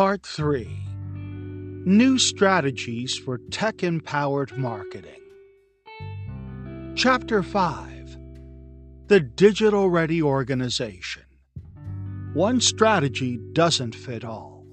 Part 0.00 0.24
3 0.24 0.66
New 1.84 2.18
Strategies 2.18 3.18
for 3.18 3.36
Tech 3.50 3.82
Empowered 3.82 4.56
Marketing. 4.56 5.20
Chapter 6.94 7.42
5 7.42 8.16
The 9.08 9.20
Digital 9.20 9.90
Ready 9.90 10.22
Organization. 10.22 11.24
One 12.32 12.62
strategy 12.62 13.38
doesn't 13.52 13.94
fit 13.94 14.24
all. 14.24 14.64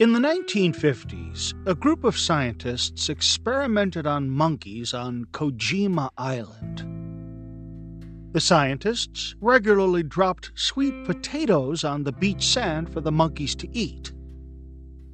In 0.00 0.12
the 0.12 0.18
1950s, 0.18 1.54
a 1.64 1.76
group 1.76 2.02
of 2.02 2.18
scientists 2.18 3.08
experimented 3.08 4.08
on 4.08 4.28
monkeys 4.28 4.92
on 4.92 5.26
Koshima 5.26 6.10
Island. 6.18 6.91
The 8.32 8.40
scientists 8.40 9.34
regularly 9.42 10.02
dropped 10.02 10.52
sweet 10.54 11.04
potatoes 11.04 11.84
on 11.84 12.04
the 12.04 12.12
beach 12.12 12.46
sand 12.46 12.90
for 12.90 13.02
the 13.02 13.12
monkeys 13.12 13.54
to 13.56 13.68
eat. 13.76 14.12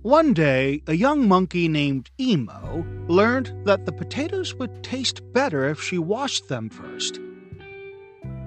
One 0.03 0.33
day, 0.33 0.83
a 0.87 0.95
young 0.95 1.27
monkey 1.27 1.67
named 1.67 2.11
Imo 2.21 2.87
learned 3.09 3.53
that 3.65 3.85
the 3.85 3.93
potatoes 3.93 4.55
would 4.55 4.85
taste 4.85 5.21
better 5.33 5.69
if 5.69 5.83
she 5.83 5.99
washed 5.99 6.49
them 6.49 6.71
first. 6.71 7.19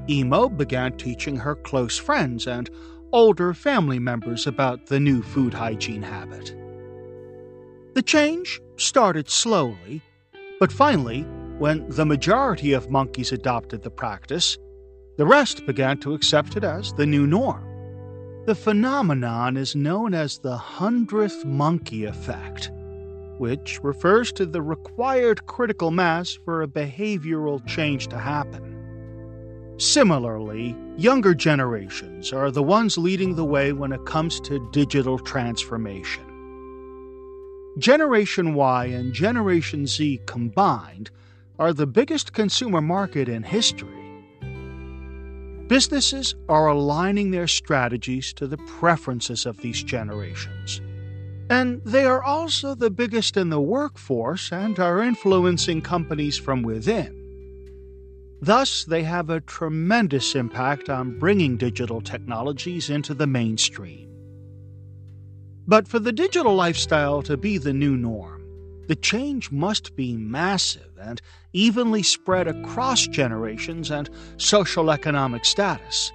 Imo 0.07 0.47
began 0.47 0.95
teaching 0.95 1.35
her 1.35 1.55
close 1.55 1.97
friends 1.97 2.47
and 2.47 2.69
older 3.11 3.53
family 3.53 3.99
members 3.99 4.47
about 4.47 4.85
the 4.85 5.01
new 5.01 5.21
food 5.21 5.53
hygiene 5.53 6.01
habit. 6.01 6.55
The 7.93 8.01
change 8.01 8.61
started 8.77 9.29
slowly, 9.29 10.01
but 10.61 10.71
finally, 10.71 11.25
when 11.61 11.87
the 11.89 12.05
majority 12.07 12.73
of 12.73 12.89
monkeys 12.89 13.31
adopted 13.31 13.83
the 13.83 13.91
practice, 13.91 14.57
the 15.17 15.25
rest 15.27 15.63
began 15.67 15.95
to 15.95 16.15
accept 16.15 16.57
it 16.57 16.63
as 16.63 16.91
the 16.93 17.05
new 17.05 17.27
norm. 17.27 17.63
The 18.47 18.55
phenomenon 18.55 19.57
is 19.57 19.75
known 19.75 20.15
as 20.15 20.39
the 20.39 20.57
hundredth 20.57 21.45
monkey 21.45 22.05
effect, 22.05 22.71
which 23.37 23.79
refers 23.83 24.31
to 24.31 24.47
the 24.47 24.63
required 24.63 25.45
critical 25.45 25.91
mass 25.91 26.33
for 26.33 26.63
a 26.63 26.67
behavioral 26.67 27.63
change 27.67 28.07
to 28.07 28.17
happen. 28.17 29.75
Similarly, 29.77 30.75
younger 30.97 31.35
generations 31.35 32.33
are 32.33 32.49
the 32.49 32.63
ones 32.63 32.97
leading 32.97 33.35
the 33.35 33.45
way 33.45 33.71
when 33.71 33.91
it 33.91 34.03
comes 34.07 34.39
to 34.41 34.67
digital 34.71 35.19
transformation. 35.19 36.23
Generation 37.77 38.55
Y 38.55 38.85
and 38.85 39.13
Generation 39.13 39.85
Z 39.85 40.21
combined 40.25 41.11
are 41.61 41.73
the 41.73 41.85
biggest 41.85 42.33
consumer 42.33 42.81
market 42.81 43.29
in 43.29 43.43
history. 43.43 44.01
Businesses 45.67 46.33
are 46.49 46.65
aligning 46.65 47.29
their 47.29 47.45
strategies 47.45 48.33
to 48.33 48.47
the 48.47 48.57
preferences 48.57 49.45
of 49.45 49.57
these 49.57 49.83
generations. 49.83 50.81
And 51.51 51.79
they 51.85 52.05
are 52.05 52.23
also 52.23 52.73
the 52.73 52.89
biggest 52.89 53.37
in 53.37 53.49
the 53.49 53.61
workforce 53.61 54.51
and 54.51 54.79
are 54.79 55.03
influencing 55.03 55.83
companies 55.83 56.35
from 56.35 56.63
within. 56.63 57.15
Thus, 58.41 58.83
they 58.83 59.03
have 59.03 59.29
a 59.29 59.41
tremendous 59.41 60.33
impact 60.33 60.89
on 60.89 61.19
bringing 61.19 61.57
digital 61.57 62.01
technologies 62.01 62.89
into 62.89 63.13
the 63.13 63.27
mainstream. 63.27 64.09
But 65.67 65.87
for 65.87 65.99
the 65.99 66.11
digital 66.11 66.55
lifestyle 66.55 67.21
to 67.21 67.37
be 67.37 67.59
the 67.59 67.71
new 67.71 67.95
norm, 67.95 68.41
the 68.87 68.95
change 68.95 69.51
must 69.51 69.95
be 69.95 70.17
massive 70.17 70.97
and 70.99 71.21
evenly 71.53 72.03
spread 72.03 72.47
across 72.47 73.07
generations 73.07 73.91
and 73.91 74.09
social 74.37 74.91
economic 74.91 75.45
status. 75.45 76.11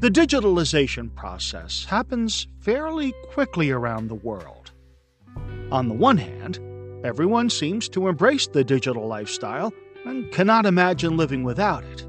The 0.00 0.10
digitalization 0.10 1.14
process 1.14 1.84
happens 1.84 2.46
fairly 2.60 3.12
quickly 3.32 3.70
around 3.70 4.08
the 4.08 4.14
world. 4.14 4.72
On 5.70 5.88
the 5.88 5.94
one 5.94 6.16
hand, 6.16 6.58
everyone 7.04 7.50
seems 7.50 7.88
to 7.90 8.08
embrace 8.08 8.46
the 8.46 8.64
digital 8.64 9.06
lifestyle 9.06 9.72
and 10.06 10.30
cannot 10.32 10.66
imagine 10.66 11.16
living 11.16 11.44
without 11.44 11.84
it. 11.84 12.06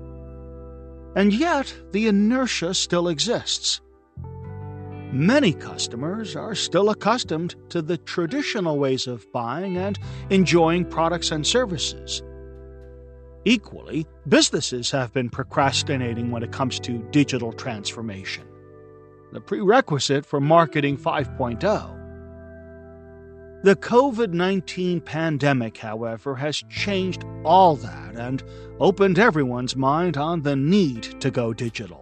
And 1.16 1.34
yet, 1.34 1.74
the 1.92 2.08
inertia 2.08 2.74
still 2.74 3.10
exists. 3.10 3.82
Many 5.12 5.52
customers 5.52 6.38
are 6.38 6.56
still 6.56 6.90
accustomed 6.90 7.56
to 7.68 7.82
the 7.82 7.98
traditional 7.98 8.80
ways 8.80 9.08
of 9.08 9.30
buying 9.34 9.76
and 9.76 10.00
enjoying 10.30 10.86
products 10.86 11.32
and 11.32 11.46
services. 11.46 12.24
Equally, 13.44 14.08
businesses 14.30 14.90
have 14.92 15.12
been 15.12 15.30
procrastinating 15.30 16.32
when 16.32 16.44
it 16.44 16.54
comes 16.54 16.80
to 16.82 17.06
digital 17.12 17.52
transformation, 17.52 18.46
the 19.34 19.42
prerequisite 19.42 20.26
for 20.26 20.40
Marketing 20.40 20.98
5.0. 20.98 21.98
The 23.64 23.76
COVID 23.76 24.32
19 24.32 25.02
pandemic, 25.02 25.78
however, 25.78 26.36
has 26.36 26.64
changed 26.70 27.26
all 27.44 27.76
that 27.76 28.16
and 28.16 28.42
opened 28.80 29.20
everyone's 29.20 29.76
mind 29.76 30.16
on 30.16 30.42
the 30.42 30.56
need 30.56 31.20
to 31.20 31.30
go 31.30 31.54
digital. 31.54 32.01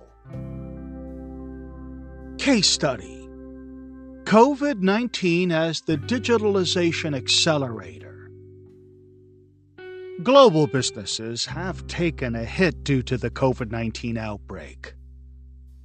Case 2.39 2.69
Study 2.69 3.27
COVID 4.23 4.79
19 4.79 5.51
as 5.51 5.81
the 5.81 5.97
Digitalization 5.97 7.13
Accelerator. 7.13 8.31
Global 10.23 10.65
businesses 10.65 11.45
have 11.47 11.85
taken 11.87 12.35
a 12.35 12.45
hit 12.45 12.85
due 12.85 13.03
to 13.03 13.17
the 13.17 13.29
COVID 13.29 13.71
19 13.71 14.17
outbreak. 14.17 14.93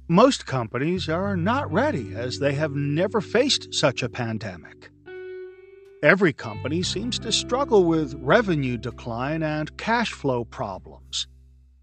Most 0.07 0.45
companies 0.45 1.09
are 1.09 1.35
not 1.35 1.69
ready 1.73 2.15
as 2.15 2.39
they 2.39 2.53
have 2.53 2.73
never 2.73 3.19
faced 3.19 3.73
such 3.73 4.01
a 4.01 4.07
pandemic. 4.07 4.89
Every 6.01 6.31
company 6.31 6.83
seems 6.83 7.19
to 7.19 7.33
struggle 7.33 7.83
with 7.83 8.17
revenue 8.21 8.77
decline 8.77 9.43
and 9.43 9.77
cash 9.77 10.13
flow 10.13 10.45
problems, 10.45 11.27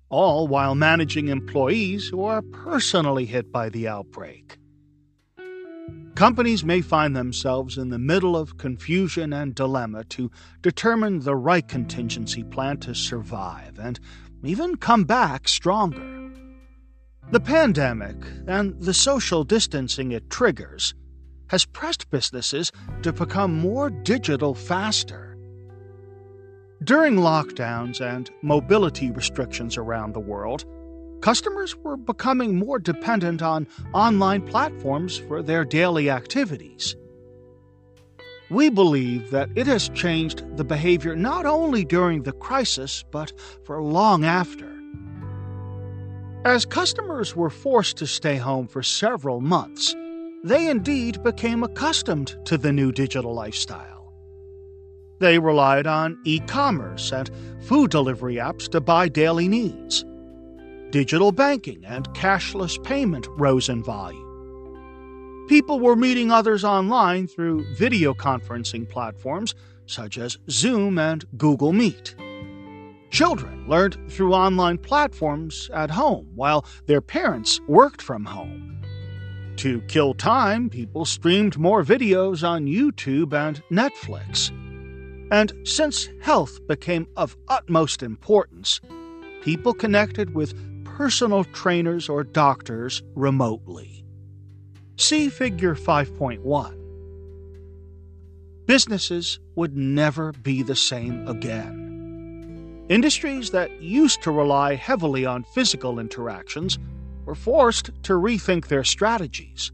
all 0.08 0.48
while 0.48 0.74
managing 0.74 1.28
employees 1.28 2.08
who 2.08 2.24
are 2.24 2.40
personally 2.40 3.26
hit 3.26 3.52
by 3.52 3.68
the 3.68 3.86
outbreak. 3.86 4.56
Companies 6.14 6.62
may 6.62 6.82
find 6.82 7.16
themselves 7.16 7.78
in 7.78 7.88
the 7.88 7.98
middle 7.98 8.36
of 8.36 8.58
confusion 8.58 9.32
and 9.32 9.54
dilemma 9.54 10.04
to 10.04 10.30
determine 10.60 11.20
the 11.20 11.34
right 11.34 11.66
contingency 11.66 12.44
plan 12.44 12.76
to 12.78 12.94
survive 12.94 13.78
and 13.78 13.98
even 14.44 14.76
come 14.76 15.04
back 15.04 15.48
stronger. 15.48 16.30
The 17.30 17.40
pandemic 17.40 18.16
and 18.46 18.78
the 18.80 18.92
social 18.92 19.42
distancing 19.42 20.12
it 20.12 20.28
triggers 20.28 20.94
has 21.48 21.64
pressed 21.64 22.10
businesses 22.10 22.72
to 23.02 23.12
become 23.12 23.58
more 23.58 23.88
digital 23.88 24.54
faster. 24.54 25.38
During 26.84 27.16
lockdowns 27.16 28.00
and 28.00 28.30
mobility 28.42 29.10
restrictions 29.10 29.78
around 29.78 30.12
the 30.12 30.20
world, 30.20 30.66
customers 31.22 31.76
were 31.76 31.96
becoming 31.96 32.56
more 32.56 32.78
dependent 32.78 33.40
on 33.40 33.66
online 33.94 34.42
platforms 34.42 35.16
for 35.16 35.40
their 35.40 35.64
daily 35.64 36.10
activities. 36.10 36.96
We 38.50 38.68
believe 38.68 39.30
that 39.30 39.48
it 39.54 39.66
has 39.68 39.88
changed 39.90 40.56
the 40.58 40.64
behavior 40.64 41.16
not 41.16 41.46
only 41.46 41.84
during 41.84 42.24
the 42.24 42.32
crisis, 42.32 43.02
but 43.10 43.32
for 43.62 43.80
long 43.80 44.24
after. 44.24 44.68
As 46.44 46.66
customers 46.66 47.34
were 47.36 47.50
forced 47.50 47.96
to 47.98 48.06
stay 48.06 48.36
home 48.36 48.66
for 48.66 48.82
several 48.82 49.40
months, 49.40 49.94
they 50.44 50.68
indeed 50.68 51.22
became 51.22 51.62
accustomed 51.62 52.36
to 52.46 52.58
the 52.58 52.72
new 52.72 52.90
digital 52.90 53.32
lifestyle. 53.32 54.12
They 55.20 55.38
relied 55.38 55.86
on 55.86 56.18
e 56.24 56.40
commerce 56.40 57.12
and 57.12 57.30
food 57.60 57.92
delivery 57.92 58.34
apps 58.34 58.68
to 58.72 58.80
buy 58.80 59.08
daily 59.08 59.46
needs 59.46 60.04
digital 60.92 61.32
banking 61.32 61.84
and 61.86 62.08
cashless 62.10 62.80
payment 62.84 63.26
rose 63.30 63.70
in 63.70 63.82
volume. 63.82 65.46
People 65.48 65.80
were 65.80 65.96
meeting 65.96 66.30
others 66.30 66.64
online 66.64 67.26
through 67.26 67.64
video 67.74 68.12
conferencing 68.14 68.88
platforms 68.88 69.54
such 69.86 70.18
as 70.18 70.38
Zoom 70.50 70.98
and 70.98 71.24
Google 71.36 71.72
Meet. 71.72 72.14
Children 73.10 73.66
learned 73.66 73.98
through 74.10 74.34
online 74.34 74.78
platforms 74.78 75.70
at 75.74 75.90
home 75.90 76.28
while 76.34 76.64
their 76.86 77.00
parents 77.00 77.60
worked 77.66 78.00
from 78.00 78.26
home. 78.26 78.80
To 79.56 79.80
kill 79.82 80.14
time, 80.14 80.68
people 80.68 81.04
streamed 81.04 81.58
more 81.58 81.82
videos 81.82 82.46
on 82.46 82.66
YouTube 82.66 83.32
and 83.32 83.62
Netflix. 83.70 84.50
And 85.30 85.52
since 85.64 86.10
health 86.20 86.58
became 86.66 87.06
of 87.16 87.36
utmost 87.48 88.02
importance, 88.02 88.80
people 89.42 89.72
connected 89.74 90.34
with 90.34 90.54
personal 90.96 91.44
trainers 91.44 92.08
or 92.08 92.22
doctors 92.22 93.02
remotely. 93.14 94.04
See 94.96 95.30
Figure 95.30 95.74
5.1. 95.74 96.78
Businesses 98.66 99.40
would 99.54 99.74
never 99.76 100.32
be 100.32 100.62
the 100.62 100.76
same 100.76 101.26
again. 101.26 102.84
Industries 102.90 103.50
that 103.50 103.80
used 103.80 104.22
to 104.22 104.30
rely 104.30 104.74
heavily 104.74 105.24
on 105.24 105.44
physical 105.54 105.98
interactions 105.98 106.78
were 107.24 107.34
forced 107.34 107.86
to 108.02 108.12
rethink 108.12 108.66
their 108.66 108.84
strategies. 108.84 109.72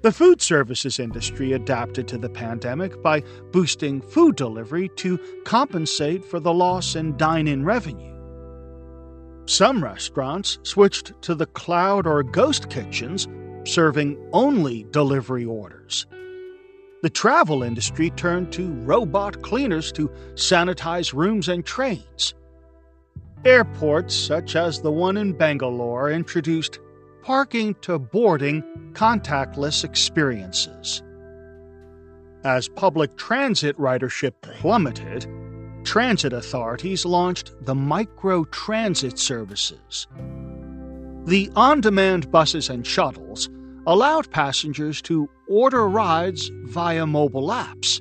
The 0.00 0.12
food 0.12 0.40
services 0.40 0.98
industry 0.98 1.52
adapted 1.52 2.08
to 2.08 2.18
the 2.18 2.28
pandemic 2.30 3.02
by 3.02 3.22
boosting 3.52 4.00
food 4.00 4.36
delivery 4.36 4.88
to 4.96 5.18
compensate 5.44 6.24
for 6.24 6.40
the 6.40 6.54
loss 6.54 6.96
in 6.96 7.16
dine 7.16 7.48
in 7.48 7.64
revenue. 7.64 8.13
Some 9.46 9.84
restaurants 9.84 10.58
switched 10.62 11.20
to 11.22 11.34
the 11.34 11.46
cloud 11.46 12.06
or 12.06 12.22
ghost 12.22 12.70
kitchens, 12.70 13.28
serving 13.64 14.16
only 14.32 14.86
delivery 14.90 15.44
orders. 15.44 16.06
The 17.02 17.10
travel 17.10 17.62
industry 17.62 18.08
turned 18.10 18.50
to 18.52 18.72
robot 18.72 19.42
cleaners 19.42 19.92
to 19.92 20.08
sanitize 20.34 21.12
rooms 21.12 21.48
and 21.48 21.64
trains. 21.64 22.34
Airports, 23.44 24.14
such 24.14 24.56
as 24.56 24.80
the 24.80 24.90
one 24.90 25.18
in 25.18 25.34
Bangalore, 25.34 26.10
introduced 26.10 26.78
parking 27.22 27.74
to 27.82 27.98
boarding 27.98 28.62
contactless 28.94 29.84
experiences. 29.84 31.02
As 32.44 32.68
public 32.68 33.16
transit 33.18 33.76
ridership 33.78 34.32
plummeted, 34.40 35.26
transit 35.84 36.32
authorities 36.32 37.04
launched 37.04 37.52
the 37.60 37.74
micro 37.74 38.44
transit 38.44 39.18
services. 39.18 40.06
The 41.26 41.50
on 41.54 41.80
demand 41.80 42.30
buses 42.30 42.68
and 42.70 42.86
shuttles 42.86 43.48
allowed 43.86 44.30
passengers 44.30 45.00
to 45.02 45.28
order 45.48 45.88
rides 45.88 46.50
via 46.64 47.06
mobile 47.06 47.48
apps. 47.48 48.00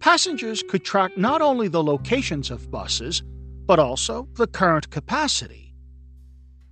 Passengers 0.00 0.62
could 0.68 0.84
track 0.84 1.16
not 1.16 1.42
only 1.42 1.68
the 1.68 1.82
locations 1.82 2.50
of 2.50 2.70
buses, 2.70 3.22
but 3.66 3.78
also 3.78 4.28
the 4.34 4.46
current 4.46 4.90
capacity. 4.90 5.74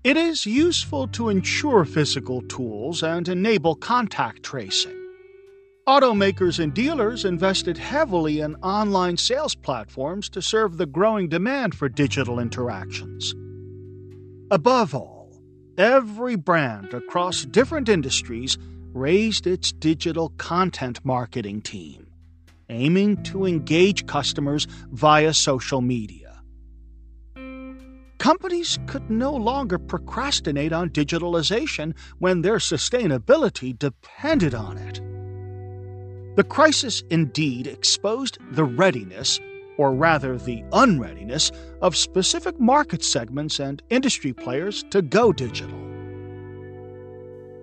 It 0.05 0.17
is 0.17 0.47
useful 0.47 1.09
to 1.09 1.29
ensure 1.29 1.85
physical 1.85 2.41
tools 2.43 3.03
and 3.03 3.29
enable 3.29 3.75
contact 3.75 4.43
tracing. 4.43 5.06
Automakers 5.89 6.59
and 6.59 6.75
dealers 6.75 7.25
invested 7.25 7.79
heavily 7.79 8.41
in 8.41 8.57
online 8.57 9.17
sales 9.17 9.55
platforms 9.55 10.29
to 10.31 10.43
serve 10.43 10.79
the 10.79 10.87
growing 10.87 11.29
demand 11.29 11.77
for 11.77 11.89
digital 11.89 12.41
interactions. 12.41 13.33
Above 14.51 14.97
all, 14.97 15.31
every 15.79 16.35
brand 16.35 16.93
across 16.93 17.45
different 17.45 17.89
industries 17.89 18.59
raised 18.95 19.47
its 19.47 19.71
digital 19.71 20.31
content 20.39 20.99
marketing 21.05 21.63
team, 21.63 22.09
aiming 22.69 23.23
to 23.23 23.47
engage 23.47 24.07
customers 24.07 24.67
via 24.91 25.33
social 25.33 25.81
media. 25.81 26.43
Companies 28.19 28.77
could 28.87 29.09
no 29.09 29.33
longer 29.33 29.79
procrastinate 29.79 30.73
on 30.73 30.91
digitalization 30.91 31.97
when 32.19 32.43
their 32.43 32.57
sustainability 32.57 33.79
depended 33.79 34.53
on 34.53 34.79
it. 34.79 35.01
The 36.37 36.45
crisis 36.45 37.03
indeed 37.09 37.67
exposed 37.67 38.37
the 38.53 38.65
readiness, 38.65 39.41
or 39.79 39.95
rather 39.95 40.37
the 40.37 40.63
unreadiness, 40.71 41.51
of 41.81 41.97
specific 41.97 42.61
market 42.61 43.03
segments 43.03 43.59
and 43.59 43.83
industry 43.89 44.35
players 44.35 44.85
to 44.91 45.01
go 45.01 45.33
digital. 45.33 45.81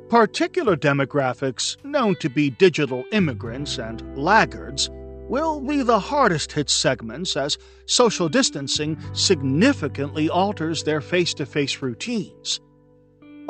Particular 0.10 0.76
demographics, 0.76 1.78
known 1.86 2.16
to 2.16 2.30
be 2.30 2.50
digital 2.50 3.04
immigrants 3.12 3.78
and 3.78 4.18
laggards, 4.18 4.90
will 5.30 5.62
be 5.62 5.84
the 5.84 6.00
hardest 6.00 6.52
hit 6.52 6.70
segments 6.70 7.38
as 7.38 7.60
social 7.86 8.28
distancing 8.28 8.98
significantly 9.14 10.30
alters 10.30 10.84
their 10.84 11.00
face 11.00 11.36
to 11.36 11.46
face 11.46 11.80
routines. 11.84 12.60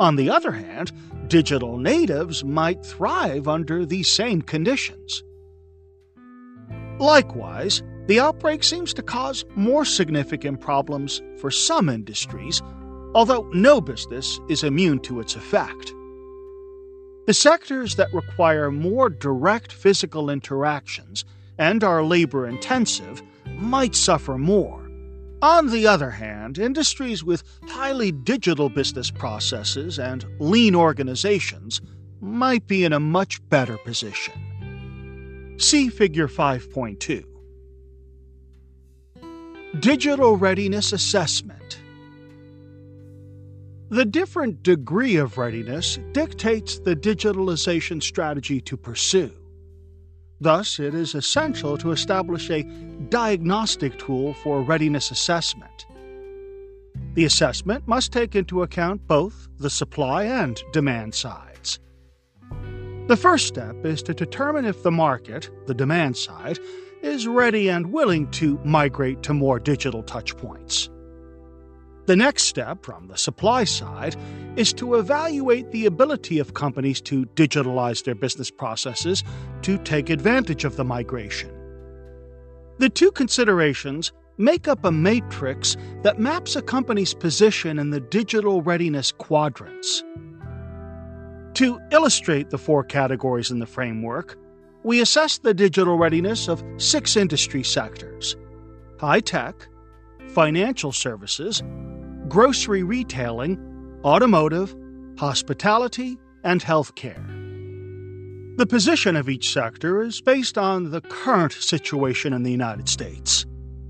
On 0.00 0.16
the 0.16 0.30
other 0.30 0.52
hand, 0.52 0.92
digital 1.28 1.78
natives 1.78 2.44
might 2.44 2.84
thrive 2.84 3.46
under 3.46 3.86
these 3.86 4.08
same 4.08 4.42
conditions. 4.42 5.22
Likewise, 6.98 7.82
the 8.06 8.20
outbreak 8.20 8.62
seems 8.62 8.92
to 8.94 9.02
cause 9.02 9.44
more 9.56 9.84
significant 9.84 10.60
problems 10.60 11.22
for 11.38 11.50
some 11.50 11.88
industries, 11.88 12.60
although 13.14 13.48
no 13.54 13.80
business 13.80 14.40
is 14.48 14.64
immune 14.64 14.98
to 15.00 15.20
its 15.20 15.36
effect. 15.36 15.92
The 17.26 17.34
sectors 17.34 17.96
that 17.96 18.12
require 18.12 18.70
more 18.70 19.08
direct 19.08 19.72
physical 19.72 20.28
interactions 20.28 21.24
and 21.56 21.82
are 21.82 22.02
labor 22.02 22.46
intensive 22.46 23.22
might 23.46 23.94
suffer 23.94 24.36
more. 24.36 24.83
On 25.44 25.68
the 25.70 25.86
other 25.86 26.08
hand, 26.08 26.56
industries 26.56 27.22
with 27.22 27.42
highly 27.68 28.10
digital 28.10 28.70
business 28.70 29.10
processes 29.10 29.98
and 29.98 30.24
lean 30.40 30.74
organizations 30.74 31.82
might 32.22 32.66
be 32.66 32.82
in 32.82 32.94
a 32.94 32.98
much 32.98 33.46
better 33.50 33.76
position. 33.76 34.32
See 35.58 35.90
Figure 35.90 36.28
5.2. 36.28 37.26
Digital 39.80 40.38
Readiness 40.38 40.94
Assessment 40.94 41.60
the 43.90 44.06
different 44.06 44.62
degree 44.62 45.16
of 45.16 45.36
readiness 45.36 45.98
dictates 46.12 46.78
the 46.78 46.96
digitalization 46.96 48.02
strategy 48.02 48.62
to 48.62 48.78
pursue. 48.78 49.30
Thus, 50.40 50.78
it 50.78 50.94
is 50.94 51.14
essential 51.14 51.78
to 51.78 51.92
establish 51.92 52.50
a 52.50 52.64
diagnostic 53.10 53.98
tool 53.98 54.34
for 54.34 54.62
readiness 54.62 55.10
assessment. 55.10 55.86
The 57.14 57.24
assessment 57.24 57.86
must 57.86 58.12
take 58.12 58.34
into 58.34 58.62
account 58.62 59.06
both 59.06 59.48
the 59.58 59.70
supply 59.70 60.24
and 60.24 60.60
demand 60.72 61.14
sides. 61.14 61.78
The 63.06 63.16
first 63.16 63.46
step 63.46 63.84
is 63.84 64.02
to 64.04 64.14
determine 64.14 64.64
if 64.64 64.82
the 64.82 64.90
market, 64.90 65.50
the 65.66 65.74
demand 65.74 66.16
side, 66.16 66.58
is 67.02 67.28
ready 67.28 67.68
and 67.68 67.92
willing 67.92 68.30
to 68.30 68.58
migrate 68.64 69.22
to 69.24 69.34
more 69.34 69.60
digital 69.60 70.02
touchpoints. 70.02 70.88
The 72.06 72.16
next 72.16 72.44
step 72.44 72.84
from 72.84 73.08
the 73.08 73.16
supply 73.16 73.64
side 73.64 74.16
is 74.56 74.72
to 74.74 74.96
evaluate 74.96 75.70
the 75.70 75.86
ability 75.86 76.38
of 76.38 76.54
companies 76.54 77.00
to 77.02 77.24
digitalize 77.34 78.04
their 78.04 78.14
business 78.14 78.50
processes 78.50 79.22
to 79.62 79.78
take 79.78 80.10
advantage 80.10 80.64
of 80.64 80.76
the 80.76 80.84
migration. 80.84 81.53
The 82.78 82.88
two 82.88 83.10
considerations 83.12 84.12
make 84.36 84.66
up 84.66 84.84
a 84.84 84.90
matrix 84.90 85.76
that 86.02 86.18
maps 86.18 86.56
a 86.56 86.62
company's 86.62 87.14
position 87.14 87.78
in 87.78 87.90
the 87.90 88.00
digital 88.00 88.62
readiness 88.62 89.12
quadrants. 89.12 90.02
To 91.54 91.80
illustrate 91.92 92.50
the 92.50 92.58
four 92.58 92.82
categories 92.82 93.52
in 93.52 93.60
the 93.60 93.66
framework, 93.66 94.36
we 94.82 95.00
assess 95.00 95.38
the 95.38 95.54
digital 95.54 95.96
readiness 95.96 96.48
of 96.48 96.64
six 96.78 97.16
industry 97.16 97.62
sectors 97.62 98.36
high 98.98 99.20
tech, 99.20 99.68
financial 100.28 100.92
services, 100.92 101.62
grocery 102.28 102.82
retailing, 102.82 103.58
automotive, 104.04 104.74
hospitality, 105.18 106.18
and 106.42 106.62
healthcare. 106.62 107.33
The 108.56 108.66
position 108.66 109.16
of 109.16 109.28
each 109.28 109.52
sector 109.52 110.00
is 110.00 110.20
based 110.20 110.56
on 110.56 110.92
the 110.92 111.00
current 111.00 111.52
situation 111.52 112.32
in 112.32 112.44
the 112.44 112.52
United 112.52 112.88
States, 112.88 113.44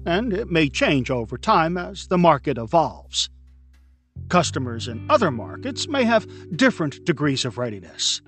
and 0.06 0.32
it 0.32 0.50
may 0.50 0.70
change 0.70 1.10
over 1.10 1.36
time 1.36 1.76
as 1.76 2.06
the 2.06 2.16
market 2.16 2.56
evolves. 2.56 3.28
Customers 4.30 4.88
in 4.88 5.04
other 5.10 5.30
markets 5.30 5.86
may 5.86 6.04
have 6.04 6.26
different 6.56 7.04
degrees 7.04 7.44
of 7.44 7.58
readiness. 7.58 8.22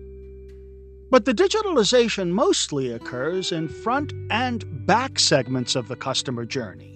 But 1.10 1.26
the 1.26 1.34
digitalization 1.34 2.30
mostly 2.30 2.90
occurs 2.92 3.52
in 3.52 3.68
front 3.68 4.14
and 4.30 4.86
back 4.86 5.18
segments 5.18 5.76
of 5.76 5.88
the 5.88 5.96
customer 5.96 6.46
journey. 6.46 6.91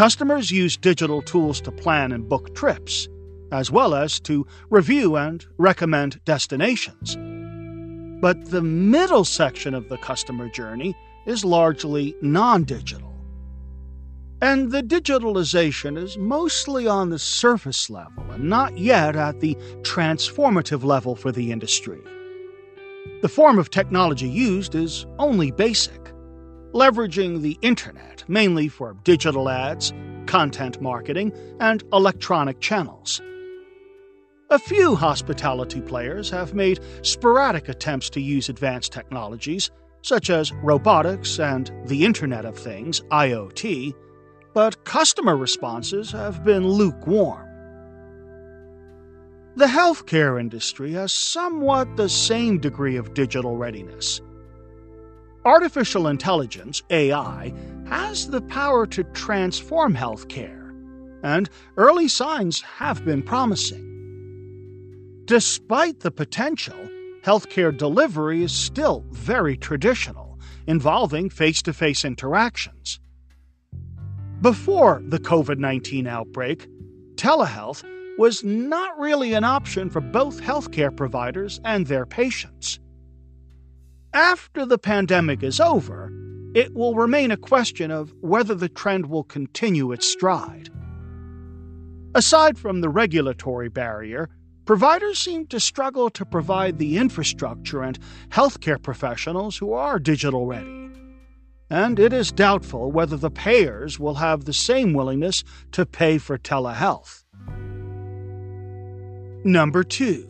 Customers 0.00 0.50
use 0.50 0.78
digital 0.78 1.20
tools 1.20 1.60
to 1.60 1.70
plan 1.70 2.10
and 2.10 2.26
book 2.26 2.54
trips 2.54 3.06
as 3.52 3.70
well 3.70 3.94
as 3.94 4.18
to 4.20 4.46
review 4.70 5.16
and 5.16 5.44
recommend 5.58 6.24
destinations. 6.24 7.16
But 8.22 8.46
the 8.46 8.62
middle 8.62 9.26
section 9.26 9.74
of 9.74 9.90
the 9.90 9.98
customer 9.98 10.48
journey 10.48 10.96
is 11.26 11.44
largely 11.44 12.16
non 12.22 12.64
digital. 12.64 13.12
And 14.40 14.72
the 14.72 14.82
digitalization 14.82 16.02
is 16.02 16.16
mostly 16.16 16.86
on 16.86 17.10
the 17.10 17.18
surface 17.18 17.90
level 17.90 18.24
and 18.30 18.48
not 18.48 18.78
yet 18.78 19.16
at 19.16 19.40
the 19.40 19.54
transformative 19.82 20.82
level 20.82 21.14
for 21.14 21.30
the 21.30 21.52
industry. 21.52 22.00
The 23.20 23.28
form 23.28 23.58
of 23.58 23.68
technology 23.68 24.30
used 24.30 24.74
is 24.74 25.04
only 25.18 25.50
basic, 25.50 26.10
leveraging 26.72 27.40
the 27.40 27.58
internet 27.62 28.24
mainly 28.28 28.68
for 28.68 28.96
digital 29.04 29.48
ads, 29.48 29.92
content 30.26 30.80
marketing, 30.80 31.32
and 31.60 31.82
electronic 31.92 32.60
channels. 32.60 33.20
A 34.50 34.58
few 34.58 34.96
hospitality 34.96 35.80
players 35.80 36.30
have 36.30 36.54
made 36.54 36.80
sporadic 37.02 37.68
attempts 37.68 38.10
to 38.10 38.20
use 38.20 38.48
advanced 38.48 38.92
technologies, 38.92 39.70
such 40.02 40.30
as 40.30 40.52
robotics 40.54 41.38
and 41.38 41.70
the 41.86 42.04
Internet 42.04 42.44
of 42.44 42.58
Things, 42.58 43.00
IoT, 43.10 43.94
but 44.52 44.84
customer 44.84 45.36
responses 45.36 46.10
have 46.10 46.44
been 46.44 46.66
lukewarm. 46.66 47.46
The 49.56 49.66
healthcare 49.66 50.40
industry 50.40 50.92
has 50.92 51.12
somewhat 51.12 51.96
the 51.96 52.08
same 52.08 52.58
degree 52.58 52.96
of 52.96 53.14
digital 53.14 53.56
readiness. 53.56 54.20
Artificial 55.44 56.08
intelligence, 56.08 56.82
AI, 56.90 57.54
has 57.86 58.28
the 58.28 58.42
power 58.42 58.86
to 58.86 59.04
transform 59.04 59.94
healthcare, 59.94 60.70
and 61.22 61.48
early 61.78 62.08
signs 62.08 62.60
have 62.60 63.04
been 63.06 63.22
promising. 63.22 63.86
Despite 65.24 66.00
the 66.00 66.10
potential, 66.10 66.76
healthcare 67.22 67.74
delivery 67.74 68.42
is 68.42 68.52
still 68.52 69.06
very 69.12 69.56
traditional, 69.56 70.38
involving 70.66 71.30
face 71.30 71.62
to 71.62 71.72
face 71.72 72.04
interactions. 72.04 73.00
Before 74.42 75.02
the 75.04 75.18
COVID 75.18 75.58
19 75.58 76.06
outbreak, 76.06 76.68
telehealth 77.14 77.82
was 78.18 78.44
not 78.44 78.98
really 78.98 79.32
an 79.32 79.44
option 79.44 79.88
for 79.88 80.02
both 80.02 80.42
healthcare 80.42 80.94
providers 80.94 81.60
and 81.64 81.86
their 81.86 82.04
patients. 82.04 82.78
After 84.12 84.66
the 84.66 84.78
pandemic 84.78 85.44
is 85.44 85.60
over, 85.60 86.12
it 86.52 86.74
will 86.74 86.96
remain 86.96 87.30
a 87.30 87.36
question 87.36 87.92
of 87.92 88.12
whether 88.20 88.56
the 88.56 88.68
trend 88.68 89.06
will 89.06 89.22
continue 89.22 89.92
its 89.92 90.06
stride. 90.06 90.68
Aside 92.16 92.58
from 92.58 92.80
the 92.80 92.88
regulatory 92.88 93.68
barrier, 93.68 94.28
providers 94.64 95.20
seem 95.20 95.46
to 95.46 95.60
struggle 95.60 96.10
to 96.10 96.24
provide 96.24 96.78
the 96.78 96.98
infrastructure 96.98 97.82
and 97.82 98.00
healthcare 98.30 98.82
professionals 98.82 99.56
who 99.58 99.72
are 99.72 100.00
digital 100.00 100.44
ready. 100.44 100.90
And 101.70 102.00
it 102.00 102.12
is 102.12 102.32
doubtful 102.32 102.90
whether 102.90 103.16
the 103.16 103.30
payers 103.30 104.00
will 104.00 104.16
have 104.16 104.44
the 104.44 104.52
same 104.52 104.92
willingness 104.92 105.44
to 105.70 105.86
pay 105.86 106.18
for 106.18 106.36
telehealth. 106.36 107.22
Number 109.44 109.84
2. 109.84 110.28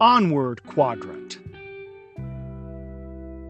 Onward 0.00 0.64
Quadrant. 0.64 1.38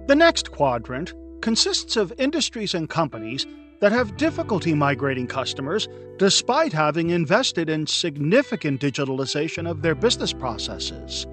The 0.06 0.16
next 0.16 0.50
quadrant 0.50 1.14
consists 1.40 1.96
of 1.96 2.12
industries 2.18 2.74
and 2.74 2.88
companies 2.88 3.46
that 3.80 3.92
have 3.92 4.16
difficulty 4.16 4.74
migrating 4.74 5.26
customers 5.26 5.88
despite 6.18 6.72
having 6.72 7.10
invested 7.10 7.70
in 7.70 7.86
significant 7.86 8.80
digitalization 8.80 9.68
of 9.68 9.82
their 9.82 9.94
business 9.94 10.32
processes. 10.32 11.26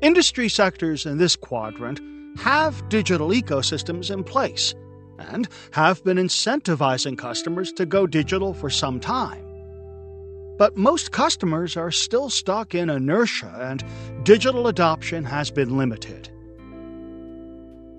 Industry 0.00 0.48
sectors 0.48 1.06
in 1.06 1.18
this 1.18 1.36
quadrant 1.36 2.00
have 2.38 2.88
digital 2.88 3.28
ecosystems 3.28 4.10
in 4.10 4.24
place 4.24 4.74
and 5.18 5.48
have 5.72 6.02
been 6.04 6.16
incentivizing 6.16 7.16
customers 7.16 7.72
to 7.72 7.86
go 7.86 8.06
digital 8.06 8.54
for 8.54 8.70
some 8.70 8.98
time. 8.98 9.44
But 10.58 10.76
most 10.76 11.12
customers 11.12 11.76
are 11.76 11.90
still 11.90 12.30
stuck 12.30 12.74
in 12.74 12.90
inertia 12.90 13.56
and 13.60 13.84
digital 14.24 14.68
adoption 14.68 15.24
has 15.24 15.50
been 15.50 15.76
limited. 15.76 16.31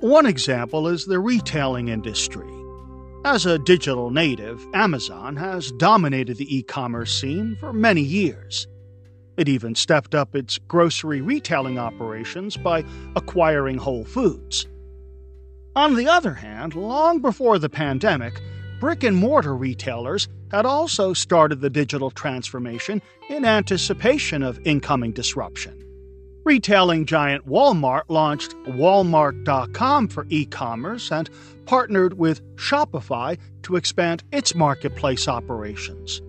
One 0.03 0.25
example 0.25 0.89
is 0.89 1.05
the 1.05 1.17
retailing 1.17 1.88
industry. 1.88 2.51
As 3.24 3.45
a 3.45 3.57
digital 3.57 4.12
native, 4.12 4.62
Amazon 4.74 5.38
has 5.38 5.72
dominated 5.72 6.36
the 6.36 6.57
e 6.57 6.62
commerce 6.62 7.17
scene 7.17 7.55
for 7.57 7.72
many 7.72 8.01
years. 8.01 8.67
It 9.38 9.48
even 9.48 9.75
stepped 9.75 10.13
up 10.13 10.36
its 10.36 10.57
grocery 10.67 11.22
retailing 11.22 11.79
operations 11.79 12.57
by 12.57 12.83
acquiring 13.15 13.77
Whole 13.77 14.03
Foods. 14.03 14.67
On 15.74 15.95
the 15.95 16.10
other 16.10 16.33
hand, 16.33 16.75
long 16.75 17.22
before 17.22 17.57
the 17.57 17.69
pandemic, 17.69 18.41
brick 18.81 19.05
and 19.05 19.15
mortar 19.15 19.55
retailers 19.55 20.27
had 20.51 20.65
also 20.65 21.13
started 21.13 21.62
the 21.62 21.69
digital 21.69 22.12
transformation 22.12 23.01
in 23.29 23.45
anticipation 23.45 24.43
of 24.43 24.60
incoming 24.65 25.13
disruption. 25.13 25.83
Retailing 26.46 27.06
giant 27.06 27.48
Walmart 27.48 28.04
launched 28.10 28.52
Walmart.com 28.66 30.10
for 30.10 30.26
e 30.30 30.46
commerce 30.46 31.10
and 31.10 31.30
partnered 31.66 32.18
with 32.18 32.42
Shopify 32.56 33.38
to 33.64 33.78
expand 33.78 34.24
its 34.34 34.54
marketplace 34.54 35.30
operations. 35.30 36.22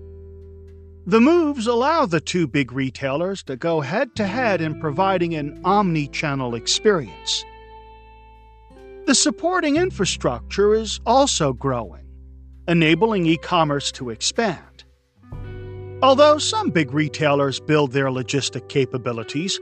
The 1.06 1.20
moves 1.20 1.66
allow 1.66 2.06
the 2.06 2.20
two 2.20 2.46
big 2.46 2.72
retailers 2.72 3.42
to 3.42 3.56
go 3.56 3.80
head 3.80 4.14
to 4.16 4.26
head 4.26 4.60
in 4.60 4.80
providing 4.80 5.34
an 5.34 5.60
omni 5.64 6.06
channel 6.08 6.54
experience. 6.54 7.44
The 9.06 9.14
supporting 9.14 9.76
infrastructure 9.76 10.74
is 10.74 11.00
also 11.04 11.52
growing, 11.52 12.06
enabling 12.68 13.26
e 13.26 13.36
commerce 13.36 13.90
to 13.92 14.10
expand. 14.10 14.84
Although 16.02 16.38
some 16.38 16.70
big 16.70 16.92
retailers 16.92 17.60
build 17.60 17.92
their 17.92 18.06
logistic 18.06 18.68
capabilities, 18.68 19.58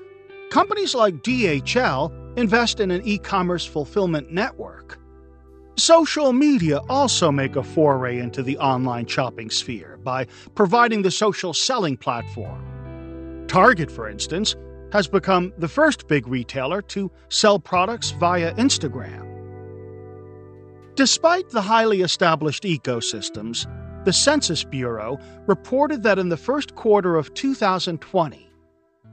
companies 0.53 0.95
like 0.95 1.15
DHL 1.23 2.13
invest 2.37 2.79
in 2.79 2.91
an 2.91 3.01
e 3.07 3.17
commerce 3.17 3.65
fulfillment 3.65 4.31
network. 4.31 4.99
Social 5.79 6.35
media 6.35 6.81
also 6.91 7.33
make 7.33 7.57
a 7.57 7.63
foray 7.63 8.19
into 8.19 8.43
the 8.43 8.59
online 8.59 9.07
shopping 9.07 9.49
sphere 9.49 9.99
by 10.05 10.27
providing 10.55 11.01
the 11.01 11.11
social 11.11 11.55
selling 11.55 11.97
platform. 11.97 13.47
Target, 13.49 13.91
for 13.91 14.11
instance, 14.11 14.55
has 14.93 15.09
become 15.09 15.55
the 15.57 15.69
first 15.69 16.07
big 16.07 16.29
retailer 16.29 16.83
to 16.83 17.11
sell 17.31 17.59
products 17.59 18.11
via 18.11 18.53
Instagram. 18.57 19.27
Despite 20.97 21.49
the 21.49 21.63
highly 21.63 22.03
established 22.03 22.65
ecosystems, 22.65 23.67
the 24.05 24.13
Census 24.13 24.65
Bureau 24.65 25.19
reported 25.47 26.03
that 26.03 26.19
in 26.19 26.29
the 26.29 26.37
first 26.37 26.75
quarter 26.75 27.17
of 27.17 27.33
2020, 27.33 28.51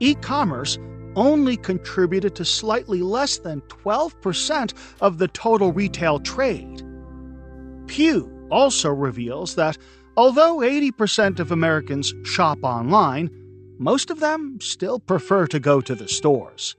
e 0.00 0.14
commerce 0.16 0.78
only 1.16 1.56
contributed 1.56 2.34
to 2.36 2.44
slightly 2.44 3.02
less 3.02 3.38
than 3.38 3.60
12% 3.62 4.72
of 5.00 5.18
the 5.18 5.28
total 5.28 5.72
retail 5.72 6.18
trade. 6.20 6.82
Pew 7.86 8.30
also 8.50 8.90
reveals 8.90 9.54
that 9.54 9.78
although 10.16 10.58
80% 10.58 11.40
of 11.40 11.50
Americans 11.50 12.14
shop 12.24 12.58
online, 12.62 13.30
most 13.78 14.10
of 14.10 14.20
them 14.20 14.58
still 14.60 14.98
prefer 14.98 15.46
to 15.46 15.58
go 15.58 15.80
to 15.80 15.94
the 15.94 16.08
stores. 16.08 16.76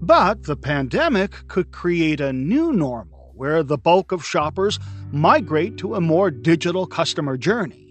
But 0.00 0.44
the 0.44 0.56
pandemic 0.56 1.46
could 1.48 1.72
create 1.72 2.20
a 2.20 2.32
new 2.32 2.72
normal 2.72 3.32
where 3.34 3.62
the 3.62 3.78
bulk 3.78 4.10
of 4.10 4.24
shoppers 4.24 4.78
migrate 5.12 5.76
to 5.78 5.94
a 5.94 6.00
more 6.00 6.30
digital 6.30 6.86
customer 6.86 7.36
journey. 7.36 7.87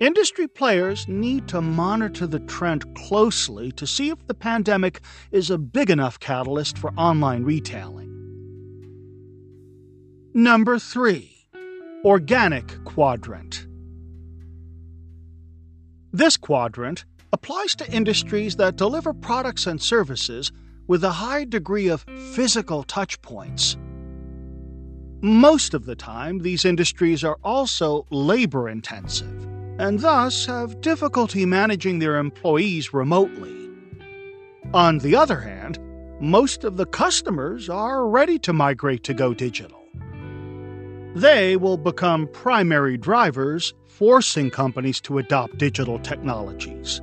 Industry 0.00 0.46
players 0.46 1.08
need 1.08 1.48
to 1.48 1.60
monitor 1.60 2.26
the 2.26 2.40
trend 2.40 2.94
closely 2.94 3.72
to 3.72 3.86
see 3.86 4.10
if 4.10 4.26
the 4.26 4.34
pandemic 4.34 5.00
is 5.30 5.50
a 5.50 5.58
big 5.58 5.90
enough 5.90 6.20
catalyst 6.20 6.76
for 6.76 6.92
online 6.96 7.44
retailing. 7.44 8.12
Number 10.34 10.78
3 10.78 11.32
Organic 12.04 12.84
Quadrant 12.84 13.66
This 16.12 16.36
quadrant 16.36 17.04
applies 17.32 17.74
to 17.76 17.90
industries 17.90 18.56
that 18.56 18.76
deliver 18.76 19.14
products 19.14 19.66
and 19.66 19.80
services 19.80 20.52
with 20.86 21.02
a 21.04 21.10
high 21.10 21.44
degree 21.44 21.88
of 21.88 22.04
physical 22.34 22.84
touchpoints. 22.84 23.76
Most 25.22 25.74
of 25.74 25.86
the 25.86 25.96
time, 25.96 26.38
these 26.38 26.64
industries 26.64 27.24
are 27.24 27.38
also 27.42 28.06
labor 28.10 28.68
intensive 28.68 29.55
and 29.78 30.00
thus 30.00 30.46
have 30.46 30.80
difficulty 30.80 31.44
managing 31.44 31.98
their 31.98 32.16
employees 32.16 32.94
remotely. 32.94 33.70
On 34.72 34.98
the 34.98 35.16
other 35.16 35.40
hand, 35.40 35.78
most 36.20 36.64
of 36.64 36.76
the 36.76 36.86
customers 36.86 37.68
are 37.68 38.08
ready 38.08 38.38
to 38.38 38.52
migrate 38.52 39.04
to 39.04 39.14
go 39.14 39.34
digital. 39.34 39.82
They 41.14 41.56
will 41.56 41.76
become 41.76 42.28
primary 42.32 42.96
drivers, 42.96 43.74
forcing 43.86 44.50
companies 44.50 45.00
to 45.02 45.18
adopt 45.18 45.58
digital 45.58 45.98
technologies. 45.98 47.00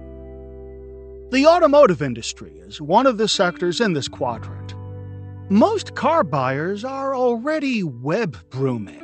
The 1.31 1.45
automotive 1.47 2.01
industry 2.01 2.53
is 2.59 2.79
one 2.79 3.07
of 3.07 3.17
the 3.17 3.27
sectors 3.27 3.81
in 3.81 3.93
this 3.93 4.07
quadrant. 4.07 4.75
Most 5.49 5.95
car 5.95 6.23
buyers 6.23 6.83
are 6.83 7.15
already 7.15 7.83
web 7.83 8.37
brooming. 8.49 8.99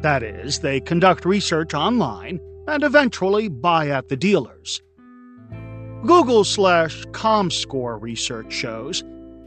That 0.00 0.22
is, 0.22 0.60
they 0.60 0.80
conduct 0.80 1.24
research 1.24 1.74
online 1.74 2.40
and 2.66 2.82
eventually 2.82 3.48
buy 3.48 3.88
at 3.88 4.08
the 4.08 4.16
dealers. 4.16 4.82
Google 6.06 6.44
slash 6.44 7.04
ComScore 7.12 8.00
research 8.00 8.52
shows 8.52 9.02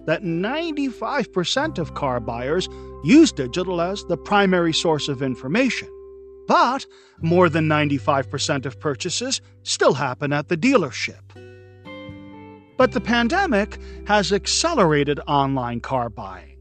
that 0.06 0.24
95% 0.24 1.78
of 1.78 1.94
car 1.94 2.20
buyers 2.20 2.68
use 3.04 3.32
digital 3.32 3.82
as 3.82 4.04
the 4.06 4.18
primary 4.18 4.74
source 4.74 5.08
of 5.08 5.22
information. 5.22 5.90
But 6.48 6.86
more 7.22 7.50
than 7.50 7.68
95% 7.68 8.66
of 8.66 8.80
purchases 8.80 9.42
still 9.64 9.94
happen 9.94 10.32
at 10.34 10.48
the 10.48 10.58
dealership. 10.58 11.22
But 12.78 12.94
the 12.94 13.02
pandemic 13.02 13.80
has 14.08 14.32
accelerated 14.32 15.20
online 15.28 15.82
car 15.82 16.10
buying. 16.10 16.58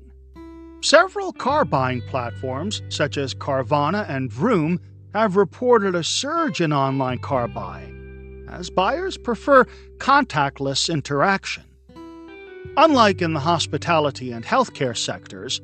Several 0.83 1.33
car 1.33 1.65
buying 1.65 2.03
platforms, 2.03 2.83
such 2.89 3.17
as 3.17 3.35
Carvana 3.35 4.09
and 4.09 4.33
Vroom, 4.33 4.81
have 5.17 5.37
reported 5.37 5.95
a 5.95 6.05
surge 6.05 6.61
in 6.61 6.75
online 6.75 7.19
car 7.19 7.49
buying, 7.49 8.47
as 8.51 8.69
buyers 8.69 9.17
prefer 9.17 9.65
contactless 9.97 10.93
interaction. 10.93 11.65
Unlike 12.77 13.23
in 13.23 13.33
the 13.33 13.41
hospitality 13.41 14.31
and 14.31 14.45
healthcare 14.45 14.95
sectors, 14.95 15.63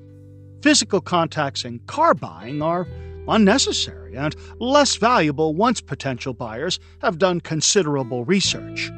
physical 0.63 1.03
contacts 1.03 1.67
in 1.67 1.81
car 1.81 2.15
buying 2.15 2.63
are 2.63 2.87
unnecessary 3.29 4.17
and 4.17 4.35
less 4.59 4.97
valuable 4.97 5.55
once 5.55 5.83
potential 5.83 6.33
buyers 6.33 6.81
have 7.03 7.19
done 7.19 7.39
considerable 7.39 8.25
research. 8.25 8.91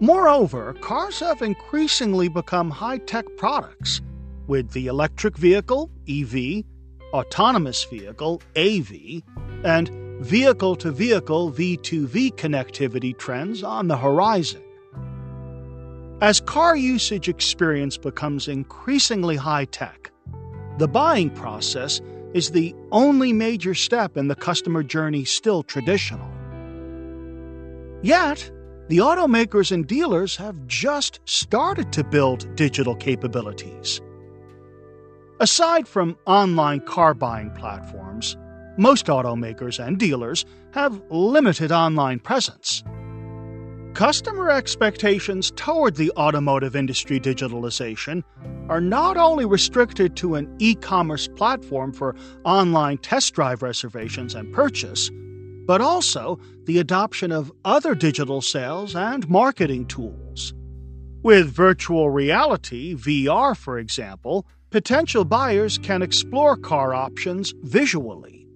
Moreover, 0.00 0.72
cars 0.80 1.20
have 1.20 1.42
increasingly 1.42 2.30
become 2.30 2.70
high 2.70 2.98
tech 2.98 3.26
products, 3.36 4.00
with 4.46 4.70
the 4.70 4.86
electric 4.86 5.36
vehicle, 5.36 5.90
EV, 6.08 6.64
autonomous 7.12 7.84
vehicle, 7.84 8.42
AV, 8.56 9.22
and 9.64 9.88
vehicle 10.20 10.76
to 10.76 10.90
vehicle 10.90 11.52
V2V 11.52 12.34
connectivity 12.34 13.16
trends 13.16 13.62
on 13.62 13.88
the 13.88 13.96
horizon. 13.96 14.62
As 16.20 16.40
car 16.40 16.76
usage 16.76 17.28
experience 17.28 17.96
becomes 17.96 18.48
increasingly 18.48 19.36
high 19.36 19.66
tech, 19.66 20.10
the 20.78 20.88
buying 20.88 21.30
process 21.30 22.00
is 22.34 22.50
the 22.50 22.74
only 22.92 23.32
major 23.32 23.74
step 23.74 24.16
in 24.16 24.28
the 24.28 24.34
customer 24.34 24.82
journey 24.82 25.24
still 25.24 25.62
traditional. 25.62 26.28
Yet, 28.02 28.50
the 28.88 28.98
automakers 28.98 29.70
and 29.70 29.86
dealers 29.86 30.36
have 30.36 30.66
just 30.66 31.20
started 31.24 31.92
to 31.92 32.04
build 32.04 32.54
digital 32.56 32.94
capabilities. 32.94 34.00
Aside 35.40 35.86
from 35.86 36.16
online 36.26 36.80
car 36.80 37.14
buying 37.14 37.52
platforms, 37.52 38.36
most 38.76 39.06
automakers 39.06 39.78
and 39.78 39.96
dealers 39.96 40.44
have 40.72 41.00
limited 41.10 41.70
online 41.70 42.18
presence. 42.18 42.82
Customer 43.94 44.50
expectations 44.50 45.52
toward 45.54 45.94
the 45.94 46.10
automotive 46.16 46.74
industry 46.74 47.20
digitalization 47.20 48.24
are 48.68 48.80
not 48.80 49.16
only 49.16 49.44
restricted 49.44 50.16
to 50.16 50.34
an 50.34 50.52
e 50.58 50.74
commerce 50.74 51.28
platform 51.28 51.92
for 51.92 52.16
online 52.44 52.98
test 52.98 53.32
drive 53.34 53.62
reservations 53.62 54.34
and 54.34 54.52
purchase, 54.52 55.08
but 55.66 55.80
also 55.80 56.40
the 56.64 56.80
adoption 56.80 57.30
of 57.30 57.52
other 57.64 57.94
digital 57.94 58.40
sales 58.40 58.96
and 58.96 59.28
marketing 59.28 59.86
tools. 59.86 60.52
With 61.22 61.48
virtual 61.48 62.10
reality, 62.10 62.96
VR 62.96 63.56
for 63.56 63.78
example, 63.78 64.44
potential 64.70 65.24
buyers 65.24 65.78
can 65.78 66.02
explore 66.02 66.56
car 66.56 66.94
options 66.94 67.54
visually. 67.62 68.46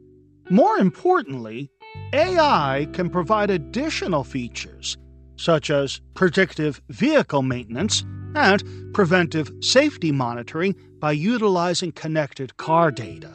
More 0.51 0.79
importantly, 0.79 1.71
AI 2.13 2.89
can 2.93 3.11
provide 3.11 3.51
additional 3.51 4.25
features, 4.25 4.97
such 5.37 5.71
as 5.71 6.01
predictive 6.15 6.83
vehicle 6.89 7.43
maintenance 7.43 8.05
and 8.35 8.93
preventive 8.95 9.51
safety 9.61 10.13
monitoring 10.13 10.75
by 10.99 11.13
utilizing 11.13 11.93
connected 11.93 12.57
car 12.57 12.91
data. 12.91 13.33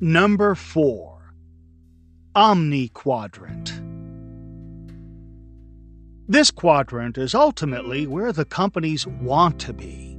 Number 0.00 0.54
4 0.54 1.34
Omni 2.34 2.88
Quadrant. 2.88 3.80
This 6.28 6.50
quadrant 6.50 7.16
is 7.16 7.34
ultimately 7.34 8.06
where 8.06 8.32
the 8.32 8.44
companies 8.44 9.06
want 9.06 9.58
to 9.60 9.72
be. 9.72 10.15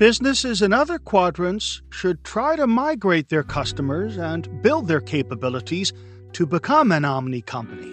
Businesses 0.00 0.62
in 0.62 0.72
other 0.72 0.98
quadrants 0.98 1.82
should 1.90 2.24
try 2.24 2.56
to 2.56 2.66
migrate 2.66 3.28
their 3.28 3.42
customers 3.42 4.16
and 4.16 4.62
build 4.62 4.88
their 4.88 5.02
capabilities 5.02 5.92
to 6.32 6.46
become 6.46 6.90
an 6.90 7.04
Omni 7.04 7.42
company. 7.42 7.92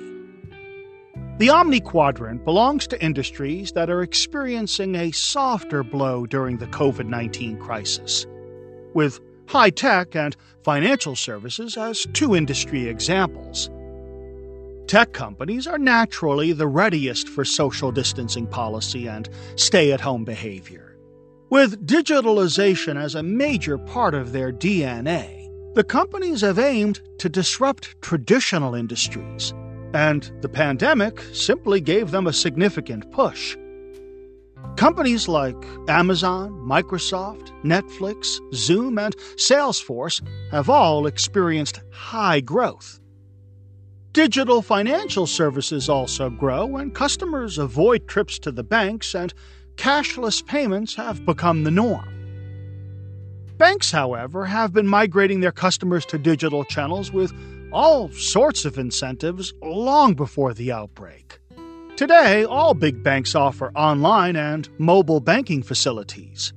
The 1.37 1.49
Omni 1.49 1.81
Quadrant 1.81 2.45
belongs 2.45 2.87
to 2.87 3.03
industries 3.03 3.73
that 3.73 3.89
are 3.89 4.01
experiencing 4.01 4.95
a 4.95 5.11
softer 5.11 5.83
blow 5.83 6.25
during 6.25 6.59
the 6.59 6.67
COVID 6.67 7.07
19 7.07 7.57
crisis, 7.57 8.25
with 8.93 9.19
high 9.47 9.69
tech 9.69 10.15
and 10.15 10.33
financial 10.63 11.17
services 11.17 11.75
as 11.75 12.07
two 12.13 12.37
industry 12.37 12.87
examples. 12.87 13.69
Tech 14.87 15.11
companies 15.11 15.67
are 15.67 15.77
naturally 15.77 16.53
the 16.53 16.69
readiest 16.69 17.27
for 17.27 17.43
social 17.43 17.91
distancing 17.91 18.47
policy 18.47 19.09
and 19.09 19.27
stay 19.57 19.91
at 19.91 19.99
home 19.99 20.23
behavior. 20.23 20.86
With 21.49 21.87
digitalization 21.87 23.01
as 23.01 23.15
a 23.15 23.23
major 23.23 23.77
part 23.77 24.13
of 24.13 24.33
their 24.33 24.51
DNA, 24.51 25.47
the 25.75 25.83
companies 25.83 26.41
have 26.41 26.59
aimed 26.59 26.99
to 27.19 27.29
disrupt 27.29 28.01
traditional 28.01 28.75
industries, 28.75 29.53
and 29.93 30.29
the 30.41 30.49
pandemic 30.49 31.21
simply 31.31 31.79
gave 31.79 32.11
them 32.11 32.27
a 32.27 32.33
significant 32.33 33.09
push. 33.13 33.55
Companies 34.75 35.29
like 35.29 35.55
Amazon, 35.87 36.51
Microsoft, 36.51 37.53
Netflix, 37.63 38.39
Zoom, 38.53 38.99
and 38.99 39.15
Salesforce 39.37 40.21
have 40.51 40.69
all 40.69 41.07
experienced 41.07 41.79
high 41.93 42.41
growth. 42.41 42.99
Digital 44.11 44.61
financial 44.61 45.25
services 45.25 45.87
also 45.87 46.29
grow, 46.29 46.75
and 46.75 46.93
customers 46.93 47.57
avoid 47.57 48.05
trips 48.07 48.37
to 48.39 48.51
the 48.51 48.63
banks, 48.63 49.15
and 49.15 49.33
cashless 49.77 50.45
payments 50.45 50.95
have 50.95 51.25
become 51.25 51.63
the 51.63 51.71
norm. 51.71 52.13
Banks, 53.57 53.91
however, 53.91 54.45
have 54.45 54.73
been 54.73 54.87
migrating 54.87 55.39
their 55.39 55.51
customers 55.51 56.05
to 56.07 56.17
digital 56.17 56.63
channels 56.65 57.11
with 57.11 57.33
all 57.71 58.09
sorts 58.11 58.65
of 58.65 58.77
incentives 58.77 59.53
long 59.63 60.13
before 60.13 60.53
the 60.53 60.71
outbreak. 60.71 61.39
Today, 61.95 62.43
all 62.43 62.73
big 62.73 63.01
banks 63.01 63.33
offer 63.33 63.71
online 63.75 64.35
and 64.35 64.69
mobile 64.79 65.19
banking 65.19 65.63
facilities. 65.63 66.53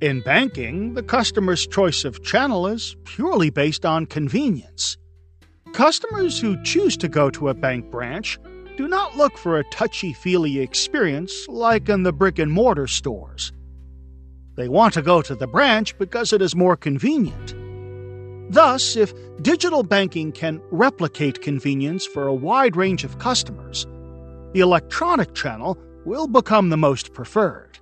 In 0.00 0.20
banking, 0.20 0.94
the 0.94 1.02
customer's 1.02 1.66
choice 1.66 2.04
of 2.04 2.22
channel 2.22 2.68
is 2.68 2.94
purely 3.04 3.50
based 3.50 3.84
on 3.84 4.06
convenience. 4.06 4.96
Customers 5.72 6.40
who 6.40 6.62
choose 6.62 6.96
to 6.98 7.08
go 7.08 7.30
to 7.30 7.48
a 7.48 7.54
bank 7.54 7.90
branch 7.90 8.38
do 8.78 8.86
not 8.86 9.16
look 9.16 9.36
for 9.36 9.58
a 9.58 9.64
touchy 9.64 10.12
feely 10.12 10.60
experience 10.60 11.48
like 11.48 11.88
in 11.88 12.04
the 12.04 12.12
brick 12.12 12.38
and 12.38 12.52
mortar 12.52 12.86
stores. 12.86 13.52
They 14.54 14.68
want 14.68 14.94
to 14.94 15.02
go 15.02 15.20
to 15.20 15.34
the 15.34 15.48
branch 15.48 15.98
because 15.98 16.32
it 16.32 16.40
is 16.40 16.54
more 16.54 16.76
convenient. 16.76 17.56
Thus, 18.52 18.94
if 18.94 19.12
digital 19.42 19.82
banking 19.82 20.30
can 20.30 20.62
replicate 20.70 21.42
convenience 21.42 22.06
for 22.06 22.28
a 22.28 22.34
wide 22.34 22.76
range 22.76 23.02
of 23.02 23.18
customers, 23.18 23.84
the 24.52 24.60
electronic 24.60 25.34
channel 25.34 25.76
will 26.04 26.28
become 26.28 26.68
the 26.68 26.76
most 26.76 27.12
preferred. 27.12 27.80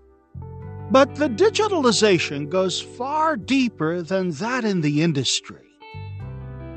But 0.90 1.16
the 1.16 1.28
digitalization 1.28 2.48
goes 2.48 2.80
far 2.80 3.37
deeper 3.37 4.00
than 4.00 4.30
that 4.30 4.64
in 4.64 4.80
the 4.80 5.02
industry. 5.02 5.65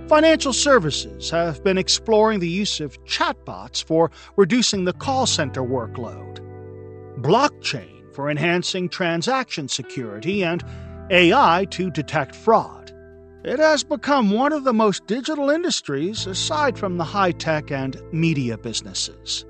Financial 0.09 0.53
services 0.53 1.29
have 1.29 1.63
been 1.63 1.77
exploring 1.77 2.39
the 2.39 2.49
use 2.49 2.79
of 2.79 2.97
chatbots 3.05 3.83
for 3.83 4.09
reducing 4.37 4.85
the 4.85 4.93
call 4.93 5.27
center 5.27 5.61
workload, 5.61 6.39
blockchain 7.21 8.11
for 8.15 8.27
enhancing 8.27 8.89
transaction 8.89 9.67
security, 9.67 10.43
and 10.43 10.63
AI 11.11 11.67
to 11.69 11.91
detect 11.91 12.35
fraud. 12.35 12.91
It 13.43 13.59
has 13.59 13.83
become 13.83 14.31
one 14.31 14.51
of 14.51 14.63
the 14.63 14.73
most 14.73 15.05
digital 15.05 15.51
industries 15.51 16.25
aside 16.25 16.75
from 16.75 16.97
the 16.97 17.03
high 17.03 17.31
tech 17.31 17.69
and 17.71 18.01
media 18.11 18.57
businesses. 18.57 19.45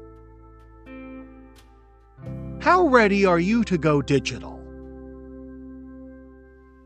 How 2.60 2.86
ready 2.86 3.26
are 3.26 3.39
you 3.39 3.63
to 3.63 3.78
go 3.78 4.02
digital? 4.02 4.59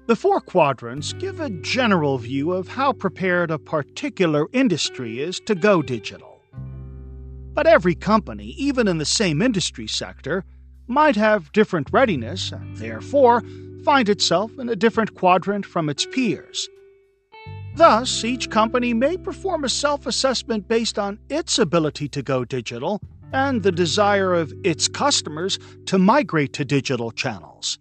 The 0.06 0.18
four 0.18 0.42
quadrants 0.42 1.14
give 1.14 1.40
a 1.40 1.50
general 1.50 2.18
view 2.18 2.52
of 2.52 2.68
how 2.68 2.92
prepared 2.92 3.52
a 3.52 3.58
particular 3.58 4.48
industry 4.52 5.22
is 5.22 5.40
to 5.46 5.56
go 5.56 5.82
digital. 5.82 6.42
But 7.54 7.68
every 7.68 7.96
company, 7.96 8.48
even 8.58 8.90
in 8.90 8.98
the 8.98 9.06
same 9.06 9.42
industry 9.42 9.88
sector, 9.88 10.44
might 10.88 11.16
have 11.16 11.54
different 11.54 11.88
readiness 11.94 12.52
and 12.52 12.76
therefore 12.76 13.44
find 13.86 14.10
itself 14.10 14.52
in 14.60 14.68
a 14.68 14.76
different 14.76 15.16
quadrant 15.16 15.66
from 15.66 15.88
its 15.88 16.06
peers. 16.06 16.68
Thus, 17.78 18.26
each 18.26 18.50
company 18.50 18.94
may 18.94 19.16
perform 19.16 19.64
a 19.64 19.70
self 19.70 20.06
assessment 20.06 20.68
based 20.68 21.00
on 21.00 21.18
its 21.30 21.58
ability 21.58 22.10
to 22.10 22.22
go 22.22 22.44
digital 22.44 23.00
and 23.32 23.64
the 23.64 23.72
desire 23.72 24.34
of 24.34 24.54
its 24.66 24.90
customers 24.90 25.60
to 25.86 25.98
migrate 25.98 26.52
to 26.54 26.66
digital 26.66 27.12
channels. 27.12 27.80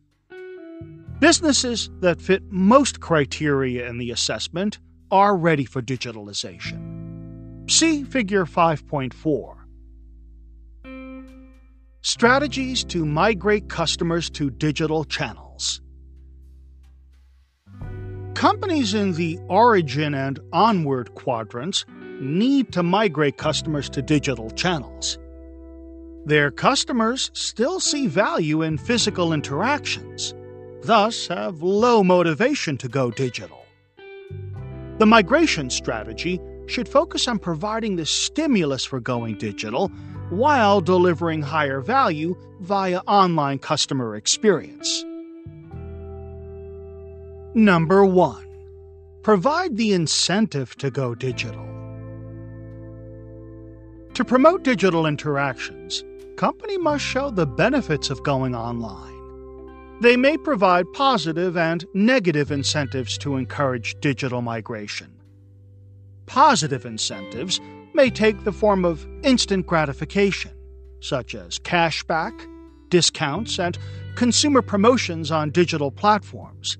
Businesses 1.23 1.89
that 2.01 2.21
fit 2.21 2.43
most 2.51 2.99
criteria 2.99 3.89
in 3.89 3.99
the 3.99 4.11
assessment 4.11 4.81
are 5.13 5.37
ready 5.37 5.65
for 5.65 5.81
digitalization. 5.81 7.71
See 7.71 8.03
Figure 8.03 8.45
5.4. 8.45 9.55
Strategies 12.01 12.83
to 12.87 13.07
migrate 13.07 13.69
customers 13.69 14.31
to 14.31 14.51
digital 14.51 15.05
channels. 15.05 15.81
Companies 18.35 18.93
in 18.93 19.13
the 19.13 19.39
origin 19.49 20.15
and 20.15 20.41
onward 20.53 21.15
quadrants 21.15 21.85
need 22.21 22.73
to 22.73 22.83
migrate 22.83 23.37
customers 23.37 23.89
to 23.91 24.03
digital 24.03 24.51
channels. 24.51 25.21
Their 26.25 26.51
customers 26.51 27.31
still 27.33 27.79
see 27.79 28.09
value 28.09 28.63
in 28.63 28.77
physical 28.77 29.33
interactions 29.33 30.35
thus 30.83 31.27
have 31.29 31.63
low 31.63 32.03
motivation 32.03 32.77
to 32.79 32.89
go 32.89 33.11
digital. 33.11 33.65
The 34.99 35.07
migration 35.07 35.71
strategy 35.71 36.41
should 36.67 36.89
focus 36.89 37.27
on 37.29 37.39
providing 37.39 37.97
the 37.97 38.07
stimulus 38.07 38.85
for 38.85 39.01
going 39.01 39.37
digital 39.39 39.89
while 40.31 40.81
delivering 40.81 41.43
higher 41.43 41.81
value 41.81 42.37
via 42.61 43.01
online 43.01 43.59
customer 43.59 44.17
experience. 44.17 45.05
Number 47.55 48.05
1. 48.05 48.47
Provide 49.23 49.77
the 49.77 49.93
incentive 49.93 50.75
to 50.77 50.91
go 50.91 51.15
digital. 51.15 51.67
To 54.15 54.25
promote 54.25 54.63
digital 54.63 55.07
interactions, 55.07 56.05
company 56.37 56.79
must 56.79 57.05
show 57.05 57.31
the 57.31 57.47
benefits 57.47 58.11
of 58.11 58.23
going 58.23 58.55
online. 58.55 59.22
They 60.03 60.17
may 60.17 60.37
provide 60.37 60.93
positive 60.95 61.57
and 61.57 61.85
negative 61.95 62.51
incentives 62.51 63.17
to 63.19 63.37
encourage 63.37 63.95
digital 64.01 64.43
migration. 64.43 65.13
Positive 66.27 66.85
incentives 66.85 67.61
may 67.95 68.11
take 68.11 68.43
the 68.43 68.51
form 68.51 68.85
of 68.85 69.07
instant 69.23 69.65
gratification, 69.65 70.51
such 70.99 71.37
as 71.37 71.61
cashback, 71.61 72.33
discounts, 72.89 73.61
and 73.61 73.79
consumer 74.17 74.61
promotions 74.61 75.31
on 75.31 75.51
digital 75.51 75.93
platforms. 75.93 76.79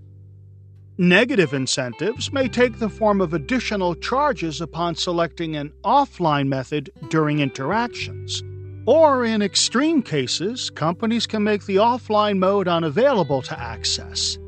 Negative 0.99 1.55
incentives 1.55 2.33
may 2.33 2.49
take 2.49 2.81
the 2.81 2.91
form 2.91 3.21
of 3.21 3.35
additional 3.35 3.95
charges 3.95 4.61
upon 4.61 4.97
selecting 4.97 5.55
an 5.55 5.73
offline 5.85 6.49
method 6.49 6.91
during 7.09 7.39
interactions. 7.39 8.43
Or, 8.87 9.25
in 9.25 9.43
extreme 9.43 10.03
cases, 10.03 10.71
companies 10.71 11.27
can 11.27 11.45
make 11.45 11.67
the 11.67 11.77
offline 11.77 12.39
mode 12.39 12.67
unavailable 12.67 13.43
to 13.43 13.59
access. 13.59 14.39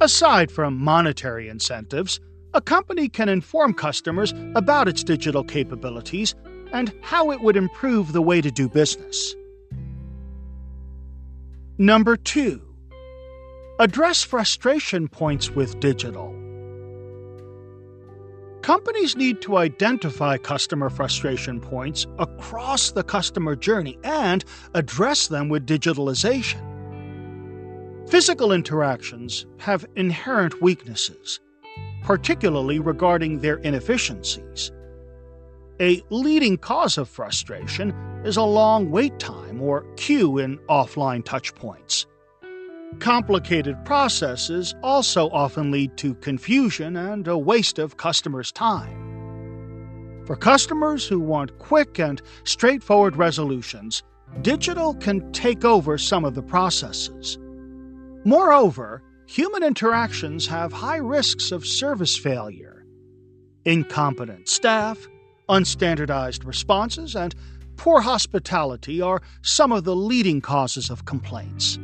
Aside 0.00 0.50
from 0.50 0.76
monetary 0.76 1.48
incentives, 1.48 2.20
a 2.54 2.60
company 2.60 3.08
can 3.08 3.28
inform 3.28 3.74
customers 3.74 4.32
about 4.54 4.88
its 4.88 5.04
digital 5.04 5.44
capabilities 5.44 6.34
and 6.72 6.92
how 7.02 7.30
it 7.30 7.40
would 7.40 7.56
improve 7.56 8.12
the 8.12 8.22
way 8.22 8.40
to 8.40 8.50
do 8.50 8.68
business. 8.68 9.34
Number 11.78 12.16
2. 12.16 12.60
Address 13.78 14.22
frustration 14.22 15.08
points 15.08 15.50
with 15.50 15.78
digital. 15.78 16.37
Companies 18.68 19.16
need 19.16 19.40
to 19.40 19.56
identify 19.56 20.36
customer 20.36 20.90
frustration 20.90 21.58
points 21.58 22.06
across 22.18 22.90
the 22.90 23.02
customer 23.02 23.56
journey 23.56 23.98
and 24.04 24.44
address 24.74 25.28
them 25.28 25.48
with 25.48 25.66
digitalization. 25.66 26.60
Physical 28.10 28.52
interactions 28.52 29.46
have 29.56 29.86
inherent 29.96 30.60
weaknesses, 30.60 31.40
particularly 32.02 32.78
regarding 32.78 33.38
their 33.38 33.56
inefficiencies. 33.56 34.70
A 35.80 36.02
leading 36.10 36.58
cause 36.58 36.98
of 36.98 37.08
frustration 37.08 37.94
is 38.22 38.36
a 38.36 38.42
long 38.42 38.90
wait 38.90 39.18
time 39.18 39.62
or 39.62 39.86
queue 39.96 40.36
in 40.36 40.58
offline 40.68 41.24
touchpoints. 41.24 42.04
Complicated 42.98 43.84
processes 43.84 44.74
also 44.82 45.30
often 45.30 45.70
lead 45.70 45.96
to 45.98 46.14
confusion 46.16 46.96
and 46.96 47.28
a 47.28 47.38
waste 47.38 47.78
of 47.78 47.96
customers' 47.96 48.50
time. 48.50 50.24
For 50.26 50.36
customers 50.36 51.06
who 51.06 51.20
want 51.20 51.58
quick 51.58 52.00
and 52.00 52.20
straightforward 52.44 53.16
resolutions, 53.16 54.02
digital 54.42 54.94
can 54.94 55.30
take 55.32 55.64
over 55.64 55.96
some 55.96 56.24
of 56.24 56.34
the 56.34 56.42
processes. 56.42 57.38
Moreover, 58.24 59.02
human 59.26 59.62
interactions 59.62 60.46
have 60.48 60.72
high 60.72 60.96
risks 60.96 61.52
of 61.52 61.66
service 61.66 62.16
failure. 62.16 62.84
Incompetent 63.64 64.48
staff, 64.48 64.98
unstandardized 65.48 66.44
responses, 66.44 67.14
and 67.14 67.34
poor 67.76 68.00
hospitality 68.00 69.00
are 69.00 69.22
some 69.42 69.72
of 69.72 69.84
the 69.84 69.96
leading 69.96 70.40
causes 70.40 70.90
of 70.90 71.04
complaints. 71.04 71.78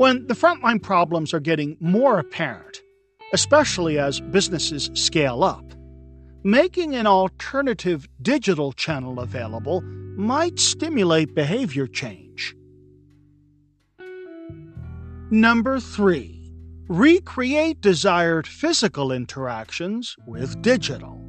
When 0.00 0.26
the 0.28 0.34
frontline 0.34 0.82
problems 0.82 1.34
are 1.34 1.40
getting 1.40 1.76
more 1.78 2.18
apparent, 2.18 2.80
especially 3.34 3.98
as 3.98 4.18
businesses 4.18 4.88
scale 4.94 5.44
up, 5.44 5.74
making 6.42 6.94
an 6.94 7.06
alternative 7.06 8.08
digital 8.22 8.72
channel 8.72 9.20
available 9.20 9.82
might 10.16 10.58
stimulate 10.58 11.34
behavior 11.34 11.86
change. 11.86 12.56
Number 15.30 15.78
3. 15.78 16.50
Recreate 16.88 17.82
desired 17.82 18.46
physical 18.46 19.12
interactions 19.12 20.16
with 20.26 20.62
digital. 20.62 21.20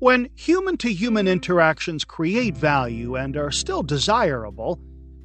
When 0.00 0.30
human 0.34 0.78
to 0.78 0.92
human 0.92 1.28
interactions 1.28 2.04
create 2.04 2.56
value 2.56 3.14
and 3.14 3.36
are 3.36 3.52
still 3.52 3.84
desirable, 3.84 4.80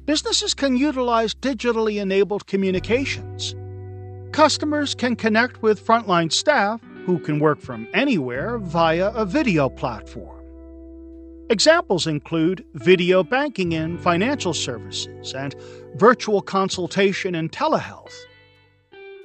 businesses 0.06 0.54
can 0.54 0.76
utilize 0.76 1.34
digitally 1.34 2.00
enabled 2.00 2.46
communications. 2.46 3.54
Customers 4.32 4.94
can 4.94 5.16
connect 5.16 5.62
with 5.62 5.84
frontline 5.84 6.32
staff 6.32 6.80
who 7.04 7.18
can 7.18 7.38
work 7.40 7.60
from 7.60 7.88
anywhere 7.92 8.58
via 8.58 9.08
a 9.10 9.26
video 9.26 9.68
platform. 9.68 10.32
Examples 11.50 12.06
include 12.06 12.64
video 12.74 13.22
banking 13.22 13.72
in 13.72 13.98
financial 13.98 14.52
services 14.52 15.32
and 15.34 15.54
virtual 15.94 16.40
consultation 16.40 17.34
in 17.34 17.48
telehealth. 17.48 18.14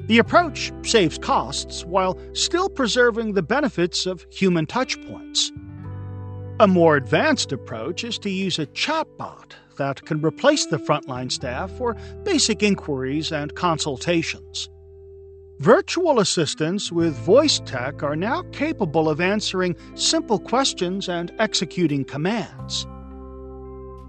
The 0.01 0.19
approach 0.19 0.71
saves 0.83 1.17
costs 1.17 1.85
while 1.85 2.17
still 2.33 2.69
preserving 2.69 3.33
the 3.33 3.43
benefits 3.43 4.05
of 4.05 4.25
human 4.31 4.65
touchpoints. 4.65 5.51
A 6.59 6.67
more 6.67 6.95
advanced 6.95 7.51
approach 7.51 8.03
is 8.03 8.19
to 8.19 8.29
use 8.29 8.59
a 8.59 8.67
chatbot 8.67 9.53
that 9.77 10.05
can 10.05 10.21
replace 10.21 10.65
the 10.65 10.77
frontline 10.77 11.31
staff 11.31 11.71
for 11.77 11.95
basic 12.23 12.63
inquiries 12.63 13.31
and 13.31 13.53
consultations. 13.55 14.69
Virtual 15.59 16.19
assistants 16.19 16.91
with 16.91 17.13
voice 17.13 17.59
tech 17.65 18.01
are 18.01 18.15
now 18.15 18.41
capable 18.51 19.07
of 19.07 19.21
answering 19.21 19.75
simple 19.93 20.39
questions 20.39 21.07
and 21.07 21.31
executing 21.37 22.03
commands. 22.03 22.87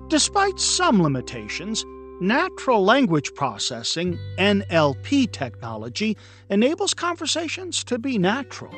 Despite 0.09 0.59
some 0.59 1.03
limitations, 1.03 1.85
natural 2.23 2.83
language 2.85 3.35
processing 3.35 4.19
NLP 4.39 5.31
technology 5.33 6.17
enables 6.49 6.95
conversations 6.95 7.85
to 7.85 7.99
be 7.99 8.17
natural. 8.17 8.73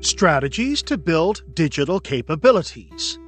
Strategies 0.00 0.82
to 0.82 0.98
build 0.98 1.42
digital 1.54 2.00
capabilities. 2.00 3.18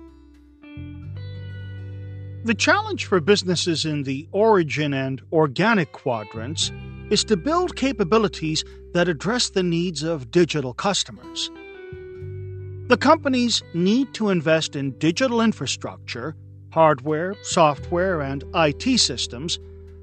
The 2.45 2.55
challenge 2.55 3.05
for 3.05 3.21
businesses 3.21 3.85
in 3.85 4.03
the 4.03 4.27
origin 4.33 4.93
and 4.93 5.23
organic 5.33 5.93
quadrants 5.93 6.73
is 7.09 7.23
to 7.25 7.37
build 7.37 7.77
capabilities 7.77 8.65
that 8.95 9.09
address 9.09 9.51
the 9.51 9.63
needs 9.63 10.03
of 10.03 10.33
digital 10.33 10.75
customers. 10.75 11.53
The 12.89 12.97
companies 12.97 13.63
need 13.75 14.13
to 14.15 14.31
invest 14.31 14.75
in 14.75 14.99
digital 14.99 15.41
infrastructure, 15.41 16.35
hardware, 16.73 17.37
software, 17.45 18.21
and 18.21 18.43
IT 18.57 18.99
systems 18.99 19.61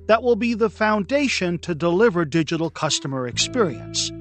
that 0.08 0.24
will 0.24 0.38
be 0.38 0.54
the 0.54 0.70
foundation 0.70 1.60
to 1.60 1.76
deliver 1.76 2.24
digital 2.24 2.70
customer 2.70 3.28
experience. 3.28 4.14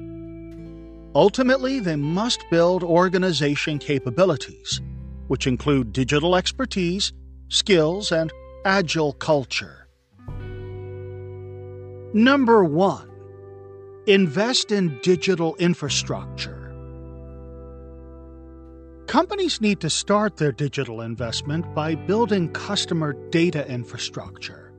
Ultimately, 1.15 1.79
they 1.79 1.95
must 1.95 2.45
build 2.51 2.83
organization 2.83 3.79
capabilities, 3.79 4.81
which 5.29 5.47
include 5.47 5.93
digital 5.93 6.35
expertise, 6.35 7.13
skills, 7.49 8.13
and 8.13 8.33
agile 8.65 9.13
culture. 9.15 9.89
Number 12.13 12.65
1. 12.65 13.11
Invest 14.07 14.73
in 14.73 14.99
digital 15.03 15.57
infrastructure. 15.57 16.75
Companies 19.07 19.61
need 19.61 19.81
to 19.81 19.91
start 19.91 20.37
their 20.37 20.53
digital 20.53 21.01
investment 21.01 21.75
by 21.75 21.95
building 21.95 22.51
customer 22.53 23.15
data 23.31 23.67
infrastructure. 23.71 24.73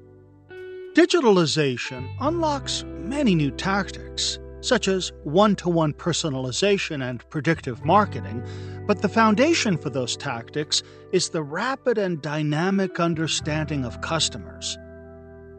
Digitalization 0.93 2.07
unlocks 2.19 2.83
many 2.87 3.33
new 3.33 3.51
tactics, 3.51 4.37
such 4.61 4.87
as 4.87 5.11
one 5.23 5.55
to 5.55 5.69
one 5.69 5.93
personalization 5.93 7.07
and 7.07 7.27
predictive 7.29 7.85
marketing, 7.85 8.43
but 8.89 9.03
the 9.03 9.07
foundation 9.07 9.77
for 9.77 9.91
those 9.91 10.17
tactics 10.17 10.81
is 11.11 11.29
the 11.29 11.43
rapid 11.43 11.99
and 11.99 12.23
dynamic 12.23 12.99
understanding 12.99 13.85
of 13.85 14.01
customers. 14.01 14.79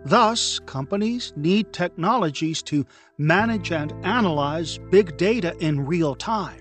Thus, 0.05 0.59
companies 0.67 1.33
need 1.37 1.73
technologies 1.73 2.61
to 2.65 2.85
manage 3.19 3.71
and 3.71 3.93
analyze 4.05 4.81
big 4.91 5.17
data 5.17 5.57
in 5.61 5.87
real 5.87 6.17
time. 6.17 6.61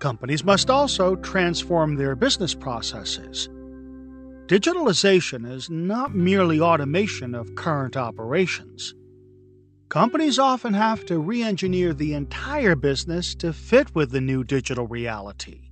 Companies 0.00 0.42
must 0.42 0.68
also 0.68 1.14
transform 1.14 1.94
their 1.94 2.16
business 2.16 2.52
processes. 2.52 3.48
Digitalization 4.46 5.48
is 5.48 5.70
not 5.70 6.12
merely 6.12 6.60
automation 6.60 7.36
of 7.36 7.54
current 7.54 7.96
operations. 7.96 8.96
Companies 9.92 10.38
often 10.38 10.72
have 10.72 11.04
to 11.04 11.18
re 11.18 11.42
engineer 11.42 11.92
the 11.92 12.14
entire 12.14 12.74
business 12.74 13.34
to 13.34 13.52
fit 13.52 13.94
with 13.94 14.10
the 14.10 14.22
new 14.22 14.42
digital 14.42 14.86
reality. 14.86 15.68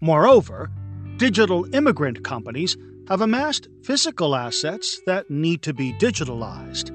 Moreover, 0.00 0.70
digital 1.16 1.66
immigrant 1.74 2.22
companies 2.22 2.76
have 3.08 3.20
amassed 3.20 3.66
physical 3.82 4.36
assets 4.36 5.00
that 5.06 5.28
need 5.28 5.62
to 5.62 5.74
be 5.74 5.92
digitalized. 5.94 6.92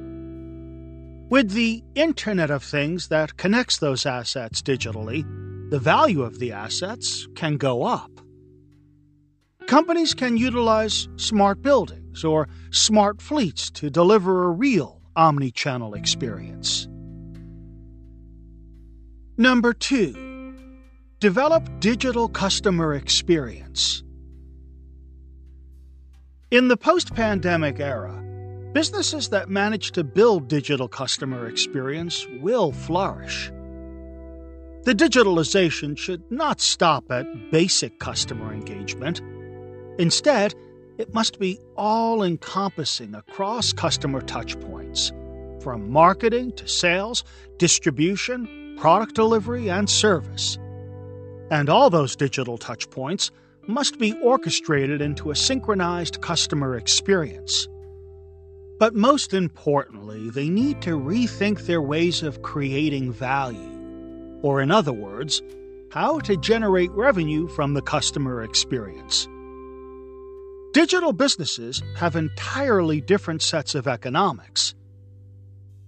With 1.30 1.52
the 1.52 1.84
Internet 1.96 2.50
of 2.50 2.63
Things 2.63 3.10
that 3.10 3.36
connects 3.36 3.80
those 3.80 4.06
assets 4.06 4.62
digitally, 4.62 5.26
the 5.70 5.80
value 5.80 6.22
of 6.22 6.39
the 6.39 6.54
assets 6.54 7.28
can 7.36 7.58
go 7.58 7.84
up. 7.84 8.22
Companies 9.67 10.13
can 10.13 10.38
utilize 10.38 11.10
smart 11.17 11.62
buildings 11.62 12.24
or 12.24 12.48
smart 12.70 13.22
fleets 13.22 13.70
to 13.72 13.89
deliver 13.89 14.46
a 14.46 14.52
real 14.52 15.01
omni 15.15 15.52
channel 15.52 15.93
experience. 15.93 16.88
Number 19.38 19.74
two, 19.74 20.56
develop 21.19 21.80
digital 21.80 22.28
customer 22.28 22.93
experience. 22.93 24.04
In 26.52 26.67
the 26.67 26.78
post 26.78 27.13
pandemic 27.15 27.80
era, 27.80 28.21
businesses 28.74 29.30
that 29.30 29.50
manage 29.50 29.91
to 29.91 30.04
build 30.04 30.47
digital 30.47 30.88
customer 30.88 31.47
experience 31.47 32.26
will 32.41 32.71
flourish. 32.71 33.52
The 34.84 34.93
digitalization 34.93 35.97
should 35.97 36.24
not 36.32 36.60
stop 36.60 37.12
at 37.12 37.52
basic 37.52 38.00
customer 38.00 38.52
engagement. 38.52 39.21
Instead, 40.00 40.56
it 40.97 41.13
must 41.13 41.39
be 41.39 41.60
all 41.78 42.24
encompassing 42.24 43.13
across 43.13 43.74
customer 43.74 44.21
touchpoints, 44.21 44.81
from 45.62 45.91
marketing 45.91 46.52
to 46.54 46.67
sales, 46.67 47.24
distribution, 47.58 48.76
product 48.80 49.15
delivery, 49.15 49.69
and 49.69 49.89
service. 49.89 50.58
And 51.52 51.69
all 51.69 51.89
those 51.89 52.15
digital 52.15 52.58
touchpoints 52.58 53.30
must 53.67 54.00
be 54.00 54.13
orchestrated 54.21 55.02
into 55.02 55.32
a 55.32 55.36
synchronized 55.36 56.21
customer 56.21 56.76
experience. 56.76 57.67
But 58.80 58.95
most 58.95 59.34
importantly, 59.34 60.32
they 60.32 60.50
need 60.50 60.82
to 60.82 61.00
rethink 61.00 61.65
their 61.65 61.82
ways 61.82 62.24
of 62.24 62.41
creating 62.41 63.13
value, 63.13 64.39
or 64.41 64.62
in 64.62 64.71
other 64.71 64.93
words, 64.93 65.43
how 65.91 66.19
to 66.21 66.38
generate 66.38 66.89
revenue 66.91 67.47
from 67.50 67.76
the 67.76 67.82
customer 67.82 68.41
experience. 68.41 69.28
Digital 70.74 71.12
businesses 71.12 71.84
have 71.97 72.15
entirely 72.15 73.02
different 73.02 73.41
sets 73.41 73.76
of 73.76 73.88
economics. 73.88 74.74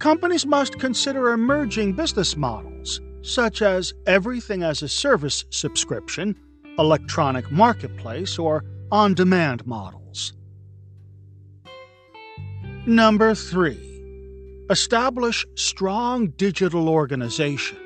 Companies 0.03 0.45
must 0.45 0.79
consider 0.79 1.31
emerging 1.31 1.93
business 1.93 2.35
models, 2.35 2.99
such 3.21 3.61
as 3.61 3.93
everything 4.05 4.61
as 4.61 4.81
a 4.81 4.89
service 4.89 5.45
subscription 5.49 6.35
electronic 6.77 7.49
marketplace, 7.49 8.37
or 8.37 8.65
on 8.91 9.13
demand 9.13 9.65
models. 9.65 10.33
Number 12.85 13.33
3. 13.33 14.65
Establish 14.69 15.45
strong 15.55 16.31
digital 16.31 16.89
organization. 16.89 17.77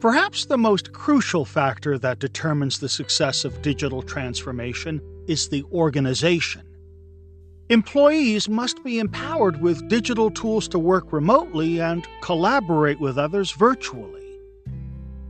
Perhaps 0.00 0.44
the 0.44 0.58
most 0.58 0.92
crucial 0.92 1.46
factor 1.46 1.96
that 1.98 2.18
determines 2.18 2.78
the 2.78 2.90
success 2.90 3.42
of 3.42 3.62
digital 3.62 4.02
transformation 4.02 5.00
is 5.28 5.48
the 5.48 5.64
organization. 5.72 6.62
Employees 7.72 8.50
must 8.50 8.84
be 8.84 8.98
empowered 8.98 9.62
with 9.62 9.88
digital 9.88 10.30
tools 10.30 10.68
to 10.68 10.78
work 10.78 11.10
remotely 11.10 11.80
and 11.80 12.06
collaborate 12.20 13.00
with 13.00 13.16
others 13.16 13.50
virtually. 13.52 14.20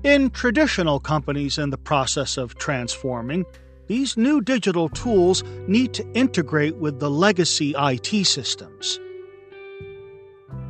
In 0.02 0.28
traditional 0.28 0.98
companies 0.98 1.56
in 1.56 1.70
the 1.70 1.78
process 1.78 2.36
of 2.36 2.56
transforming, 2.56 3.46
these 3.86 4.16
new 4.16 4.40
digital 4.40 4.88
tools 4.88 5.44
need 5.68 5.94
to 5.94 6.12
integrate 6.14 6.74
with 6.78 6.98
the 6.98 7.08
legacy 7.08 7.76
IT 7.78 8.26
systems. 8.26 8.98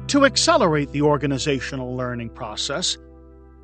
To 0.09 0.27
accelerate 0.27 0.93
the 0.93 1.01
organizational 1.01 1.97
learning 1.97 2.29
process, 2.35 2.99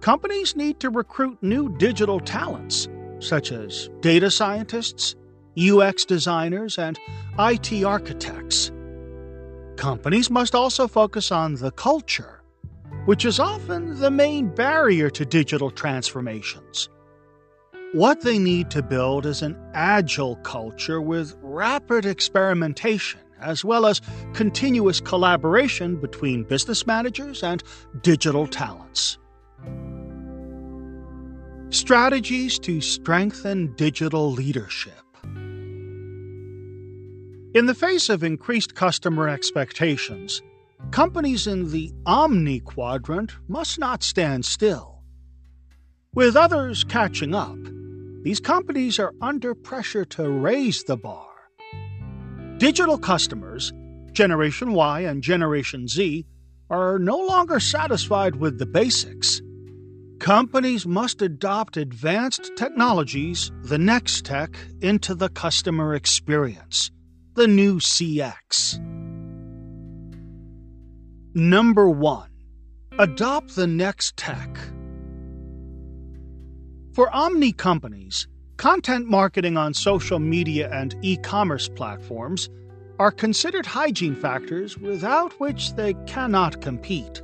companies 0.00 0.56
need 0.56 0.80
to 0.80 0.88
recruit 0.88 1.36
new 1.42 1.76
digital 1.76 2.20
talents, 2.20 2.88
such 3.18 3.52
as 3.52 3.90
data 4.00 4.30
scientists, 4.30 5.14
UX 5.58 6.06
designers, 6.06 6.78
and 6.78 6.98
IT 7.38 7.84
architects. 7.84 8.72
Companies 9.76 10.30
must 10.30 10.54
also 10.54 10.88
focus 10.88 11.30
on 11.30 11.54
the 11.54 11.70
culture 11.72 12.38
which 13.08 13.24
is 13.24 13.40
often 13.40 13.98
the 14.00 14.10
main 14.10 14.48
barrier 14.54 15.08
to 15.08 15.24
digital 15.24 15.70
transformations. 15.70 16.90
What 17.92 18.20
they 18.20 18.38
need 18.38 18.70
to 18.72 18.82
build 18.82 19.24
is 19.24 19.40
an 19.40 19.56
agile 19.72 20.36
culture 20.36 21.00
with 21.00 21.34
rapid 21.40 22.04
experimentation, 22.04 23.20
as 23.40 23.64
well 23.64 23.86
as 23.86 24.02
continuous 24.34 25.00
collaboration 25.00 25.96
between 25.96 26.44
business 26.44 26.86
managers 26.86 27.42
and 27.42 27.62
digital 28.02 28.46
talents. 28.46 29.16
Strategies 31.70 32.58
to 32.58 32.82
strengthen 32.82 33.72
digital 33.74 34.30
leadership. 34.30 35.07
In 37.58 37.66
the 37.66 37.74
face 37.74 38.08
of 38.08 38.22
increased 38.22 38.76
customer 38.76 39.28
expectations, 39.28 40.42
companies 40.92 41.48
in 41.48 41.72
the 41.72 41.92
Omni 42.06 42.60
quadrant 42.60 43.32
must 43.48 43.80
not 43.80 44.04
stand 44.04 44.44
still. 44.44 45.02
With 46.14 46.36
others 46.36 46.84
catching 46.84 47.34
up, 47.34 47.58
these 48.22 48.38
companies 48.38 49.00
are 49.00 49.12
under 49.20 49.56
pressure 49.56 50.04
to 50.04 50.30
raise 50.30 50.84
the 50.84 50.96
bar. 50.96 51.26
Digital 52.58 52.96
customers 52.96 53.72
Generation 54.12 54.72
Y 54.72 55.00
and 55.00 55.20
Generation 55.20 55.88
Z 55.88 56.26
are 56.70 57.00
no 57.00 57.18
longer 57.18 57.58
satisfied 57.58 58.36
with 58.36 58.60
the 58.60 58.66
basics. 58.66 59.42
Companies 60.20 60.86
must 60.86 61.22
adopt 61.22 61.76
advanced 61.76 62.52
technologies, 62.56 63.50
the 63.64 63.78
next 63.78 64.24
tech, 64.24 64.56
into 64.80 65.16
the 65.16 65.30
customer 65.30 65.96
experience, 65.96 66.92
the 67.38 67.46
new 67.46 67.78
CX. 67.78 68.80
Number 71.36 71.88
1. 71.88 72.28
Adopt 72.98 73.54
the 73.54 73.68
next 73.68 74.16
tech. 74.16 74.58
For 76.94 77.08
omni 77.14 77.52
companies, 77.52 78.26
content 78.56 79.06
marketing 79.06 79.56
on 79.56 79.72
social 79.72 80.18
media 80.18 80.68
and 80.72 80.96
e 81.02 81.16
commerce 81.16 81.68
platforms 81.68 82.48
are 82.98 83.12
considered 83.12 83.66
hygiene 83.66 84.16
factors 84.16 84.76
without 84.76 85.38
which 85.38 85.74
they 85.74 85.94
cannot 86.08 86.60
compete. 86.60 87.22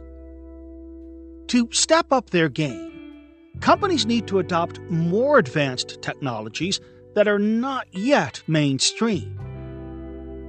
To 1.49 1.69
step 1.73 2.13
up 2.13 2.31
their 2.31 2.49
game, 2.49 3.17
companies 3.59 4.07
need 4.07 4.29
to 4.29 4.39
adopt 4.39 4.79
more 4.83 5.39
advanced 5.39 6.01
technologies 6.03 6.81
that 7.17 7.27
are 7.27 7.41
not 7.41 7.89
yet 7.91 8.45
mainstream. 8.47 9.44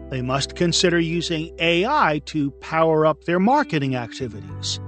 They 0.10 0.22
must 0.22 0.56
consider 0.56 1.00
using 1.00 1.54
AI 1.60 2.22
to 2.26 2.52
power 2.52 3.06
up 3.06 3.24
their 3.24 3.40
marketing 3.40 3.96
activities. 3.96 4.80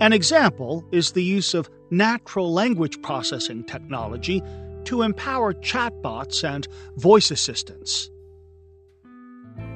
An 0.00 0.12
example 0.12 0.84
is 0.92 1.12
the 1.12 1.24
use 1.24 1.54
of 1.54 1.68
natural 1.90 2.52
language 2.52 3.02
processing 3.02 3.64
technology 3.64 4.42
to 4.84 5.02
empower 5.02 5.52
chatbots 5.54 6.44
and 6.44 6.68
voice 6.96 7.30
assistants. 7.30 8.10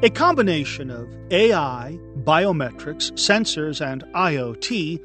A 0.02 0.10
combination 0.10 0.90
of 0.90 1.08
AI, 1.30 1.98
biometrics, 2.18 3.12
sensors, 3.12 3.84
and 3.84 4.04
IoT 4.14 5.00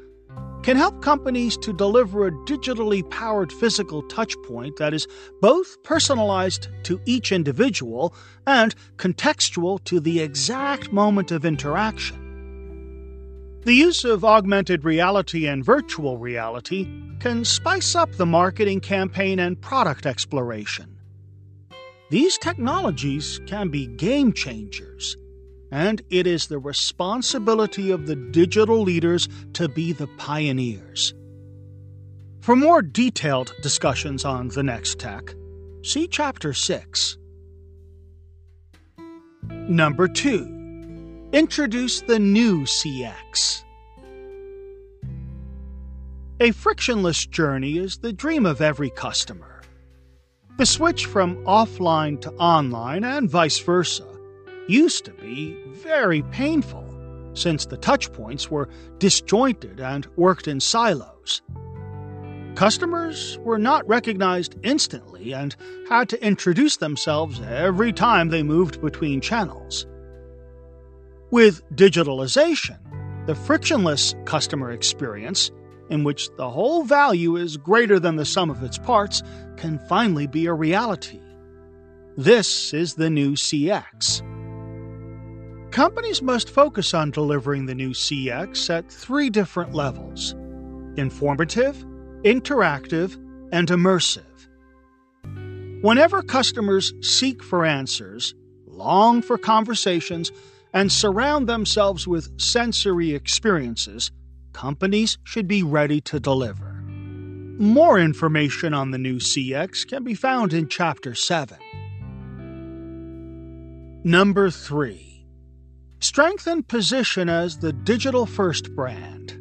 can 0.62 0.76
help 0.76 1.00
companies 1.02 1.56
to 1.58 1.72
deliver 1.72 2.26
a 2.26 2.32
digitally 2.46 3.08
powered 3.10 3.52
physical 3.52 4.02
touchpoint 4.04 4.76
that 4.76 4.92
is 4.92 5.06
both 5.40 5.82
personalized 5.82 6.68
to 6.82 7.00
each 7.06 7.32
individual 7.32 8.14
and 8.46 8.74
contextual 8.96 9.82
to 9.84 10.00
the 10.00 10.20
exact 10.20 10.92
moment 10.92 11.30
of 11.30 11.44
interaction. 11.44 12.28
The 13.64 13.74
use 13.74 14.04
of 14.04 14.24
augmented 14.24 14.84
reality 14.84 15.46
and 15.46 15.64
virtual 15.64 16.16
reality 16.16 16.88
can 17.20 17.44
spice 17.44 17.94
up 17.94 18.12
the 18.12 18.26
marketing 18.26 18.80
campaign 18.80 19.38
and 19.38 19.60
product 19.60 20.06
exploration. 20.06 20.98
These 22.10 22.38
technologies 22.38 23.40
can 23.46 23.68
be 23.68 23.86
game 23.86 24.32
changers, 24.32 25.16
and 25.70 26.02
it 26.10 26.26
is 26.26 26.46
the 26.46 26.58
responsibility 26.58 27.90
of 27.90 28.06
the 28.06 28.16
digital 28.16 28.82
leaders 28.82 29.28
to 29.54 29.68
be 29.68 29.92
the 29.92 30.06
pioneers. 30.18 31.14
For 32.40 32.56
more 32.56 32.80
detailed 32.80 33.52
discussions 33.62 34.24
on 34.24 34.48
the 34.48 34.62
next 34.62 34.98
tech, 34.98 35.34
see 35.82 36.06
Chapter 36.06 36.54
6. 36.54 37.18
Number 39.48 40.08
2. 40.08 41.28
Introduce 41.32 42.00
the 42.00 42.18
new 42.18 42.62
CX. 42.62 43.64
A 46.40 46.52
frictionless 46.52 47.26
journey 47.26 47.76
is 47.76 47.98
the 47.98 48.12
dream 48.12 48.46
of 48.46 48.62
every 48.62 48.90
customer. 48.90 49.60
The 50.56 50.64
switch 50.64 51.04
from 51.04 51.44
offline 51.44 52.20
to 52.22 52.32
online 52.34 53.04
and 53.04 53.28
vice 53.28 53.58
versa 53.58 54.07
used 54.68 55.04
to 55.04 55.12
be 55.12 55.56
very 55.68 56.22
painful 56.30 56.84
since 57.34 57.66
the 57.66 57.78
touchpoints 57.78 58.48
were 58.48 58.68
disjointed 58.98 59.80
and 59.80 60.06
worked 60.16 60.46
in 60.46 60.60
silos. 60.60 61.42
Customers 62.54 63.38
were 63.42 63.58
not 63.58 63.86
recognized 63.88 64.56
instantly 64.62 65.32
and 65.32 65.54
had 65.88 66.08
to 66.08 66.24
introduce 66.24 66.76
themselves 66.76 67.40
every 67.40 67.92
time 67.92 68.28
they 68.28 68.42
moved 68.42 68.80
between 68.80 69.20
channels. 69.20 69.86
With 71.30 71.62
digitalization, 71.74 72.78
the 73.26 73.34
frictionless 73.34 74.14
customer 74.24 74.72
experience 74.72 75.50
in 75.90 76.04
which 76.04 76.28
the 76.36 76.50
whole 76.50 76.84
value 76.84 77.36
is 77.36 77.56
greater 77.56 77.98
than 77.98 78.16
the 78.16 78.24
sum 78.24 78.50
of 78.50 78.62
its 78.62 78.78
parts, 78.78 79.22
can 79.56 79.78
finally 79.88 80.26
be 80.26 80.46
a 80.46 80.52
reality. 80.52 81.20
This 82.16 82.74
is 82.74 82.94
the 82.94 83.10
new 83.10 83.32
CX. 83.32 84.22
Companies 85.70 86.22
must 86.22 86.48
focus 86.48 86.94
on 86.94 87.10
delivering 87.10 87.66
the 87.66 87.74
new 87.74 87.90
CX 87.90 88.70
at 88.70 88.90
three 88.90 89.30
different 89.30 89.74
levels 89.74 90.34
informative, 90.96 91.76
interactive, 92.24 93.14
and 93.52 93.68
immersive. 93.68 94.24
Whenever 95.82 96.22
customers 96.22 96.92
seek 97.02 97.42
for 97.44 97.64
answers, 97.64 98.34
long 98.66 99.22
for 99.22 99.38
conversations, 99.38 100.32
and 100.72 100.90
surround 100.90 101.48
themselves 101.48 102.08
with 102.08 102.40
sensory 102.40 103.14
experiences, 103.14 104.10
companies 104.52 105.18
should 105.22 105.46
be 105.46 105.62
ready 105.62 106.00
to 106.00 106.18
deliver. 106.18 106.82
More 107.58 107.98
information 107.98 108.74
on 108.74 108.90
the 108.90 108.98
new 108.98 109.16
CX 109.16 109.86
can 109.86 110.02
be 110.02 110.14
found 110.14 110.52
in 110.52 110.68
Chapter 110.68 111.14
7. 111.14 111.58
Number 114.04 114.50
3. 114.50 115.07
Strengthen 116.00 116.62
position 116.62 117.28
as 117.28 117.58
the 117.58 117.72
digital 117.72 118.24
first 118.24 118.72
brand. 118.76 119.36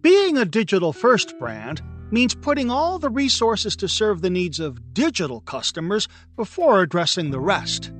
Being 0.00 0.38
a 0.38 0.44
digital 0.44 0.92
first 0.92 1.36
brand 1.40 1.82
means 2.12 2.36
putting 2.36 2.70
all 2.70 3.00
the 3.00 3.10
resources 3.10 3.74
to 3.74 3.88
serve 3.88 4.22
the 4.22 4.30
needs 4.30 4.60
of 4.60 4.94
digital 4.94 5.40
customers 5.40 6.06
before 6.36 6.82
addressing 6.82 7.32
the 7.32 7.40
rest. 7.40 7.90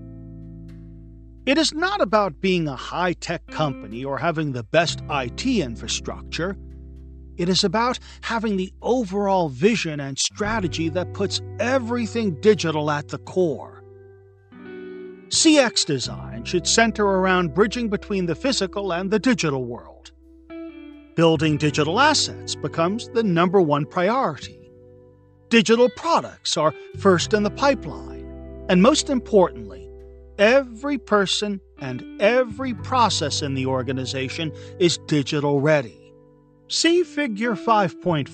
It 1.45 1.59
is 1.59 1.75
not 1.75 2.01
about 2.01 2.40
being 2.40 2.69
a 2.69 2.77
high 2.77 3.14
tech 3.14 3.45
company 3.49 4.05
or 4.05 4.19
having 4.19 4.53
the 4.53 4.62
best 4.62 5.03
IT 5.11 5.45
infrastructure. 5.45 6.57
It 7.37 7.49
is 7.49 7.64
about 7.64 7.99
having 8.21 8.57
the 8.57 8.73
overall 8.81 9.49
vision 9.49 9.99
and 9.99 10.17
strategy 10.21 10.88
that 10.90 11.14
puts 11.14 11.40
everything 11.59 12.40
digital 12.40 12.93
at 12.93 13.09
the 13.09 13.19
core. 13.19 13.73
CX 15.28 15.87
design 15.87 16.44
should 16.44 16.66
center 16.66 17.04
around 17.04 17.54
bridging 17.54 17.88
between 17.88 18.26
the 18.26 18.34
physical 18.34 18.92
and 18.92 19.10
the 19.10 19.18
digital 19.18 19.64
world. 19.64 20.12
Building 21.14 21.56
digital 21.56 22.00
assets 22.00 22.54
becomes 22.54 23.08
the 23.10 23.22
number 23.22 23.60
one 23.60 23.87
priority. 23.87 24.70
Digital 25.48 25.88
products 25.96 26.56
are 26.56 26.74
first 26.98 27.34
in 27.34 27.42
the 27.42 27.50
pipeline. 27.50 28.64
And 28.68 28.82
most 28.82 29.10
importantly, 29.10 29.84
Every 30.38 30.98
person 30.98 31.60
and 31.78 32.20
every 32.20 32.74
process 32.74 33.40
in 33.42 33.54
the 33.54 33.66
organization 33.66 34.52
is 34.80 34.98
digital 35.06 35.60
ready. 35.60 36.12
See 36.68 37.04
Figure 37.04 37.54
5.5. 37.54 38.28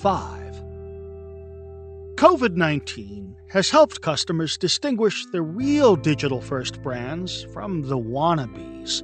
COVID 2.15 2.57
19 2.57 3.30
has 3.51 3.69
helped 3.71 4.01
customers 4.01 4.57
distinguish 4.57 5.27
the 5.27 5.43
real 5.43 5.97
digital 5.97 6.41
first 6.41 6.81
brands 6.83 7.45
from 7.53 7.83
the 7.83 7.99
wannabes. 7.99 9.03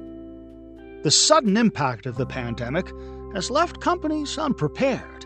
The 1.03 1.11
sudden 1.11 1.57
impact 1.57 2.05
of 2.05 2.15
the 2.15 2.25
pandemic 2.25 2.91
has 3.33 3.51
left 3.51 3.81
companies 3.81 4.37
unprepared. 4.37 5.25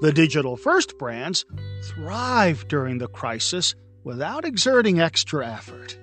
The 0.00 0.12
digital 0.12 0.56
first 0.56 0.98
brands 0.98 1.44
thrived 1.84 2.68
during 2.68 2.98
the 2.98 3.08
crisis 3.08 3.74
without 4.02 4.44
exerting 4.44 5.00
extra 5.00 5.46
effort. 5.46 5.98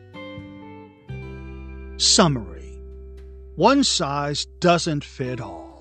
Summary 1.97 2.80
One 3.56 3.84
size 3.84 4.45
doesn't 4.60 5.04
fit 5.04 5.39
all. 5.39 5.72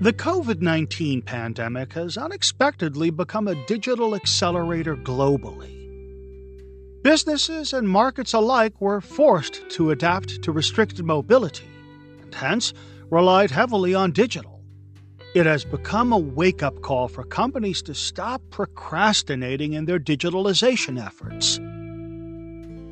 The 0.00 0.12
COVID 0.12 0.60
19 0.60 1.22
pandemic 1.22 1.92
has 1.94 2.16
unexpectedly 2.16 3.10
become 3.10 3.48
a 3.48 3.66
digital 3.66 4.14
accelerator 4.14 4.94
globally. 4.94 5.74
Businesses 7.02 7.72
and 7.72 7.88
markets 7.88 8.32
alike 8.32 8.80
were 8.80 9.00
forced 9.00 9.68
to 9.70 9.90
adapt 9.90 10.40
to 10.42 10.52
restricted 10.52 11.04
mobility 11.04 11.66
and 12.22 12.32
hence 12.32 12.72
relied 13.10 13.50
heavily 13.50 13.92
on 13.92 14.12
digital. 14.12 14.62
It 15.34 15.46
has 15.46 15.64
become 15.64 16.12
a 16.12 16.18
wake 16.18 16.62
up 16.62 16.80
call 16.80 17.08
for 17.08 17.24
companies 17.24 17.82
to 17.82 17.94
stop 17.94 18.40
procrastinating 18.50 19.72
in 19.72 19.86
their 19.86 19.98
digitalization 19.98 21.04
efforts. 21.04 21.58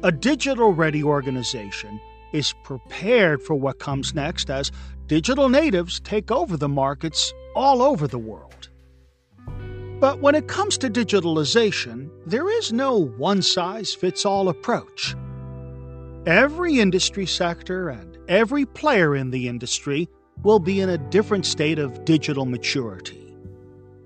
A 0.02 0.10
digital 0.10 0.72
ready 0.72 1.04
organization 1.04 2.00
is 2.32 2.52
prepared 2.64 3.42
for 3.42 3.54
what 3.54 3.78
comes 3.78 4.12
next 4.12 4.50
as 4.50 4.72
digital 5.06 5.48
natives 5.48 6.00
take 6.00 6.30
over 6.30 6.56
the 6.56 6.68
markets 6.68 7.32
all 7.54 7.82
over 7.82 8.06
the 8.06 8.18
world. 8.18 8.68
But 10.00 10.20
when 10.20 10.34
it 10.34 10.48
comes 10.48 10.76
to 10.78 10.90
digitalization, 10.90 12.10
there 12.26 12.50
is 12.50 12.72
no 12.72 13.06
one 13.16 13.40
size 13.40 13.94
fits 13.94 14.26
all 14.26 14.48
approach. 14.48 15.14
Every 16.26 16.80
industry 16.80 17.24
sector 17.24 17.88
and 17.88 18.18
every 18.28 18.66
player 18.66 19.14
in 19.14 19.30
the 19.30 19.48
industry 19.48 20.08
will 20.42 20.58
be 20.58 20.80
in 20.80 20.90
a 20.90 20.98
different 20.98 21.46
state 21.46 21.78
of 21.78 22.04
digital 22.04 22.44
maturity. 22.44 23.34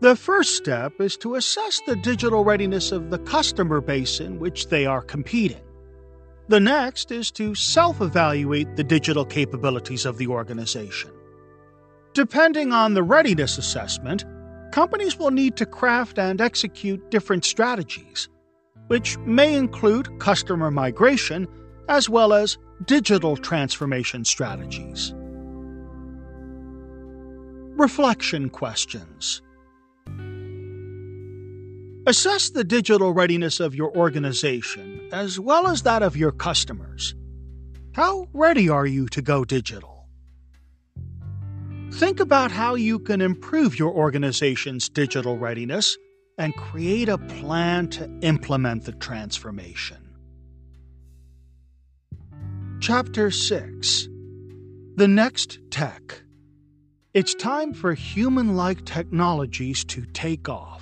The 0.00 0.16
first 0.16 0.56
step 0.56 1.00
is 1.00 1.16
to 1.18 1.34
assess 1.34 1.80
the 1.86 1.96
digital 1.96 2.44
readiness 2.44 2.92
of 2.92 3.10
the 3.10 3.18
customer 3.18 3.80
base 3.80 4.20
in 4.20 4.38
which 4.38 4.68
they 4.68 4.86
are 4.86 5.02
competing. 5.02 5.60
The 6.50 6.58
next 6.58 7.12
is 7.12 7.30
to 7.32 7.54
self 7.54 8.00
evaluate 8.00 8.74
the 8.74 8.82
digital 8.82 9.24
capabilities 9.24 10.04
of 10.04 10.18
the 10.18 10.26
organization. 10.26 11.12
Depending 12.12 12.72
on 12.72 12.94
the 12.94 13.04
readiness 13.04 13.56
assessment, 13.56 14.24
companies 14.72 15.16
will 15.16 15.30
need 15.30 15.54
to 15.58 15.64
craft 15.64 16.18
and 16.18 16.40
execute 16.40 17.08
different 17.08 17.44
strategies, 17.44 18.28
which 18.88 19.16
may 19.18 19.54
include 19.54 20.18
customer 20.18 20.72
migration 20.72 21.46
as 21.88 22.08
well 22.08 22.32
as 22.32 22.58
digital 22.84 23.36
transformation 23.36 24.24
strategies. 24.24 25.14
Reflection 27.78 28.50
questions. 28.50 29.40
Assess 32.06 32.48
the 32.48 32.64
digital 32.64 33.12
readiness 33.12 33.60
of 33.60 33.74
your 33.74 33.94
organization 33.94 35.06
as 35.12 35.38
well 35.38 35.68
as 35.68 35.82
that 35.82 36.02
of 36.02 36.16
your 36.16 36.32
customers. 36.32 37.14
How 37.92 38.26
ready 38.32 38.70
are 38.70 38.86
you 38.86 39.06
to 39.08 39.20
go 39.20 39.44
digital? 39.44 40.06
Think 41.92 42.18
about 42.18 42.52
how 42.52 42.74
you 42.74 43.00
can 43.00 43.20
improve 43.20 43.78
your 43.78 43.92
organization's 43.92 44.88
digital 44.88 45.36
readiness 45.36 45.98
and 46.38 46.56
create 46.56 47.10
a 47.10 47.18
plan 47.18 47.88
to 47.88 48.10
implement 48.22 48.84
the 48.84 48.92
transformation. 48.92 49.98
Chapter 52.80 53.30
6 53.30 54.08
The 54.96 55.08
Next 55.08 55.58
Tech 55.70 56.22
It's 57.12 57.34
time 57.34 57.74
for 57.74 57.92
human 57.92 58.56
like 58.56 58.86
technologies 58.86 59.84
to 59.84 60.06
take 60.06 60.48
off. 60.48 60.79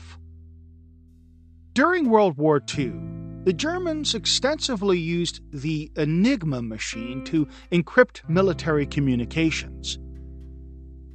During 1.79 2.11
World 2.11 2.39
War 2.39 2.61
II, 2.77 2.93
the 3.45 3.53
Germans 3.53 4.17
extensively 4.17 4.99
used 4.99 5.41
the 5.53 5.93
Enigma 5.95 6.61
machine 6.61 7.23
to 7.27 7.47
encrypt 7.71 8.29
military 8.29 8.85
communications. 8.85 9.97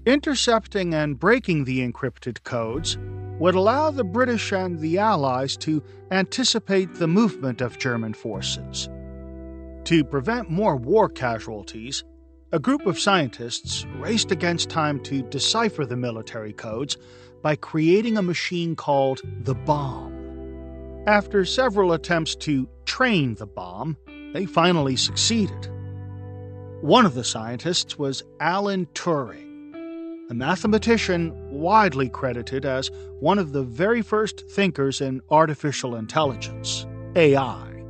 Intercepting 0.06 0.94
and 0.94 1.20
breaking 1.20 1.66
the 1.66 1.86
encrypted 1.86 2.44
codes 2.44 2.98
would 3.40 3.56
allow 3.56 3.92
the 3.92 4.06
British 4.06 4.54
and 4.54 4.80
the 4.80 5.00
Allies 5.00 5.58
to 5.58 5.84
anticipate 6.12 6.94
the 6.94 7.10
movement 7.10 7.60
of 7.60 7.78
German 7.78 8.14
forces. 8.14 8.88
To 9.84 10.06
prevent 10.06 10.50
more 10.50 10.78
war 10.78 11.10
casualties, 11.10 12.06
a 12.54 12.60
group 12.60 12.86
of 12.86 12.98
scientists 12.98 13.86
raced 13.98 14.32
against 14.32 14.70
time 14.70 15.02
to 15.02 15.24
decipher 15.24 15.86
the 15.86 15.98
military 15.98 16.54
codes 16.54 16.96
by 17.42 17.58
creating 17.58 18.18
a 18.18 18.22
machine 18.22 18.78
called 18.78 19.20
the 19.42 19.56
Bombe. 19.56 20.13
After 21.06 21.44
several 21.44 21.92
attempts 21.92 22.34
to 22.36 22.70
train 22.86 23.36
the 23.36 23.46
Bombe, 23.46 23.98
they 24.32 24.46
finally 24.46 24.96
succeeded. 24.96 25.70
One 26.80 27.06
of 27.06 27.14
the 27.14 27.26
scientists 27.26 28.00
was 28.00 28.24
Alan 28.40 28.86
Turing, 28.94 29.74
a 30.30 30.34
mathematician 30.34 31.34
widely 31.52 32.08
credited 32.08 32.64
as 32.64 32.90
one 33.20 33.38
of 33.38 33.52
the 33.52 33.64
very 33.64 34.02
first 34.02 34.50
thinkers 34.50 35.02
in 35.02 35.22
artificial 35.30 35.98
intelligence, 35.98 36.88
AI. 37.18 37.84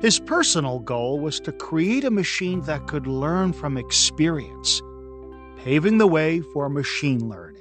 His 0.00 0.20
personal 0.20 0.78
goal 0.78 1.18
was 1.18 1.40
to 1.40 1.50
create 1.50 2.04
a 2.04 2.10
machine 2.10 2.60
that 2.62 2.86
could 2.86 3.08
learn 3.08 3.52
from 3.52 3.76
experience, 3.76 4.80
paving 5.58 5.98
the 5.98 6.06
way 6.06 6.40
for 6.40 6.68
machine 6.68 7.28
learning. 7.28 7.53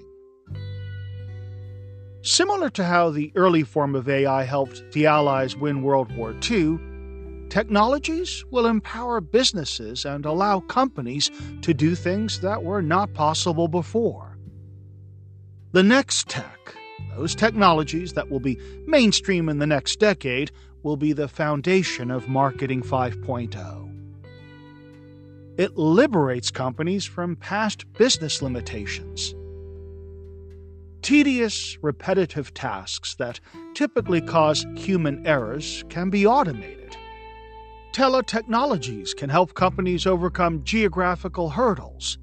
Similar 2.25 2.69
to 2.69 2.85
how 2.85 3.09
the 3.09 3.33
early 3.35 3.63
form 3.63 3.95
of 3.95 4.07
AI 4.07 4.43
helped 4.43 4.93
the 4.93 5.07
Allies 5.07 5.57
win 5.57 5.83
World 5.83 6.15
War 6.15 6.33
II, 6.49 6.79
technologies 7.49 8.45
will 8.49 8.65
empower 8.65 9.19
businesses 9.19 10.05
and 10.05 10.25
allow 10.25 10.61
companies 10.61 11.29
to 11.63 11.73
do 11.73 11.95
things 11.95 12.39
that 12.39 12.63
were 12.63 12.81
not 12.81 13.13
possible 13.13 13.67
before. 13.67 14.37
The 15.73 15.83
next 15.83 16.29
tech, 16.29 16.73
those 17.17 17.35
technologies 17.35 18.13
that 18.13 18.31
will 18.31 18.39
be 18.39 18.57
mainstream 18.87 19.49
in 19.49 19.59
the 19.59 19.67
next 19.67 19.99
decade, 19.99 20.49
will 20.81 20.95
be 20.95 21.11
the 21.11 21.27
foundation 21.27 22.09
of 22.09 22.29
Marketing 22.29 22.81
5.0. 22.81 23.89
It 25.57 25.75
liberates 25.75 26.51
companies 26.51 27.03
from 27.03 27.35
past 27.35 27.91
business 27.93 28.41
limitations 28.41 29.35
Tedious, 31.03 31.77
repetitive 31.81 32.53
tasks 32.53 33.15
that 33.15 33.41
typically 33.73 34.21
cause 34.21 34.65
human 34.77 35.27
errors 35.27 35.83
can 35.89 36.09
be 36.09 36.25
automated. 36.25 36.95
Teletechnologies 37.91 39.13
can 39.13 39.29
help 39.29 39.53
companies 39.53 40.07
overcome 40.07 40.63
geographical 40.63 41.49
hurdles. 41.49 42.17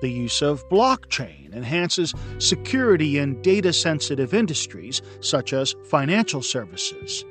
The 0.00 0.10
use 0.10 0.42
of 0.42 0.68
blockchain 0.68 1.54
enhances 1.54 2.12
security 2.38 3.18
in 3.18 3.40
data 3.40 3.72
sensitive 3.72 4.34
industries 4.34 5.00
such 5.20 5.52
as 5.52 5.76
financial 5.84 6.42
services. 6.42 7.24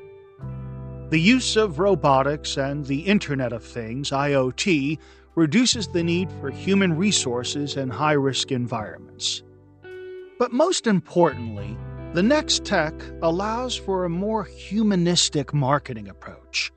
The 1.09 1.19
use 1.19 1.57
of 1.57 1.79
robotics 1.79 2.55
and 2.55 2.85
the 2.85 3.01
Internet 3.01 3.51
of 3.51 3.61
Things, 3.61 4.11
IoT, 4.11 4.99
reduces 5.35 5.89
the 5.89 6.01
need 6.01 6.31
for 6.39 6.49
human 6.49 6.95
resources 6.95 7.75
in 7.75 7.89
high 7.89 8.13
risk 8.13 8.53
environments. 8.53 9.43
But 10.41 10.51
most 10.51 10.87
importantly, 10.87 11.77
the 12.13 12.23
next 12.23 12.65
tech 12.65 12.95
allows 13.21 13.75
for 13.75 14.05
a 14.05 14.09
more 14.09 14.43
humanistic 14.43 15.53
marketing 15.53 16.07
approach. 16.07 16.71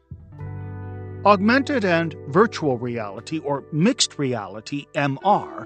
Augmented 1.24 1.82
and 1.82 2.14
virtual 2.28 2.76
reality, 2.76 3.38
or 3.38 3.64
mixed 3.72 4.18
reality 4.18 4.84
MR, 4.94 5.64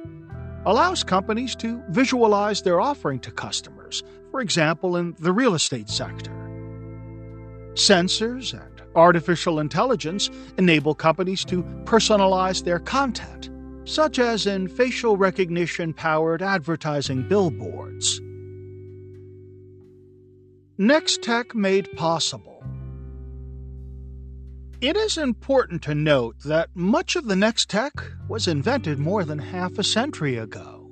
allows 0.65 1.03
companies 1.03 1.57
to 1.57 1.83
visualize 1.89 2.63
their 2.63 2.81
offering 2.81 3.19
to 3.19 3.33
customers, 3.33 4.05
for 4.31 4.41
example, 4.43 4.97
in 4.97 5.17
the 5.19 5.33
real 5.33 5.57
estate 5.57 5.89
sector. 5.89 6.31
Sensors 7.75 8.53
and 8.53 8.81
artificial 8.95 9.59
intelligence 9.59 10.31
enable 10.57 10.95
companies 10.95 11.45
to 11.47 11.65
personalize 11.83 12.63
their 12.63 12.79
content 12.79 13.51
such 13.89 14.19
as 14.19 14.47
in 14.47 14.69
facial 14.69 15.17
recognition 15.17 15.95
powered 15.95 16.43
advertising 16.43 17.27
billboards. 17.27 18.21
Next 20.77 21.23
Tech 21.23 21.55
made 21.55 21.91
possible. 21.97 22.63
It 24.81 24.97
is 24.97 25.17
important 25.17 25.83
to 25.83 25.95
note 25.95 26.37
that 26.45 26.69
much 26.75 27.17
of 27.17 27.25
the 27.25 27.35
Next 27.35 27.71
Tech 27.71 27.93
was 28.29 28.47
invented 28.47 28.99
more 28.99 29.25
than 29.25 29.39
half 29.39 29.79
a 29.79 29.83
century 29.83 30.37
ago. 30.37 30.91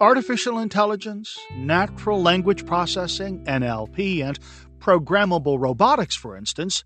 Artificial 0.00 0.58
intelligence, 0.58 1.38
natural 1.54 2.20
language 2.20 2.66
processing, 2.66 3.44
NLP, 3.44 4.24
and 4.24 4.38
programmable 4.80 5.60
robotics, 5.60 6.16
for 6.16 6.36
instance, 6.36 6.82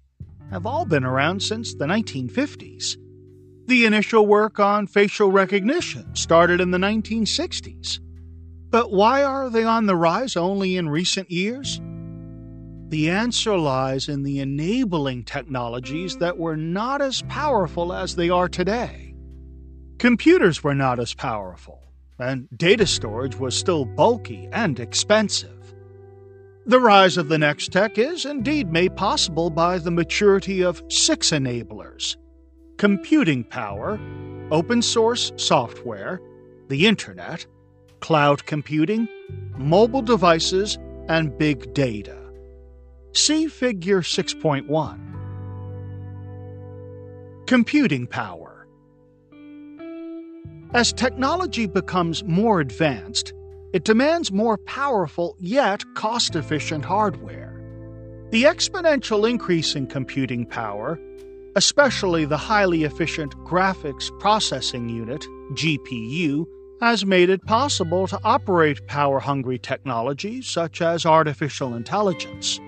have 0.50 0.66
all 0.66 0.84
been 0.84 1.04
around 1.04 1.40
since 1.40 1.74
the 1.74 1.86
1950s. 1.86 2.96
The 3.68 3.84
initial 3.84 4.26
work 4.26 4.58
on 4.58 4.86
facial 4.86 5.30
recognition 5.30 6.14
started 6.14 6.58
in 6.58 6.70
the 6.70 6.78
1960s. 6.78 8.00
But 8.70 8.92
why 8.92 9.22
are 9.22 9.50
they 9.50 9.62
on 9.62 9.84
the 9.84 9.94
rise 9.94 10.36
only 10.36 10.78
in 10.78 10.88
recent 10.88 11.30
years? 11.30 11.78
The 12.88 13.10
answer 13.10 13.58
lies 13.58 14.08
in 14.08 14.22
the 14.22 14.38
enabling 14.38 15.24
technologies 15.24 16.16
that 16.16 16.38
were 16.38 16.56
not 16.56 17.02
as 17.02 17.20
powerful 17.28 17.92
as 17.92 18.16
they 18.16 18.30
are 18.30 18.48
today. 18.48 19.14
Computers 19.98 20.64
were 20.64 20.74
not 20.74 20.98
as 20.98 21.12
powerful, 21.12 21.92
and 22.18 22.48
data 22.56 22.86
storage 22.86 23.36
was 23.36 23.54
still 23.54 23.84
bulky 23.84 24.48
and 24.50 24.80
expensive. 24.80 25.74
The 26.64 26.80
rise 26.80 27.18
of 27.18 27.28
the 27.28 27.36
next 27.36 27.70
tech 27.70 27.98
is 27.98 28.24
indeed 28.24 28.72
made 28.72 28.96
possible 28.96 29.50
by 29.50 29.76
the 29.76 29.90
maturity 29.90 30.64
of 30.64 30.82
six 30.88 31.32
enablers 31.32 32.16
computing 32.78 33.42
power, 33.42 34.00
open 34.52 34.80
source 34.80 35.32
software, 35.36 36.20
the 36.68 36.86
Internet, 36.86 37.44
cloud 38.00 38.46
computing, 38.46 39.08
mobile 39.56 40.02
devices, 40.02 40.78
and 41.08 41.36
big 41.36 41.74
data. 41.74 42.16
See 43.12 43.48
Figure 43.48 44.00
6.1. 44.00 45.00
Computing 47.46 48.06
power. 48.06 48.68
As 50.72 50.92
technology 50.92 51.66
becomes 51.66 52.22
more 52.24 52.60
advanced, 52.60 53.32
it 53.72 53.84
demands 53.84 54.30
more 54.30 54.56
powerful 54.56 55.34
yet 55.40 55.82
cost 55.94 56.36
efficient 56.36 56.84
hardware. 56.84 57.60
The 58.30 58.44
exponential 58.44 59.28
increase 59.28 59.74
in 59.74 59.86
computing 59.86 60.46
power 60.46 61.00
especially 61.56 62.24
the 62.24 62.36
highly 62.36 62.84
efficient 62.84 63.36
Graphics 63.44 64.16
Processing 64.20 64.88
Unit, 64.88 65.22
GPU, 65.52 66.46
has 66.80 67.04
made 67.04 67.28
it 67.28 67.44
possible 67.46 68.06
to 68.06 68.20
operate 68.22 68.86
power 68.86 69.18
hungry 69.18 69.58
technologies 69.58 70.46
such 70.46 70.80
as 70.80 71.04
artificial 71.04 71.74
intelligence. 71.74 72.60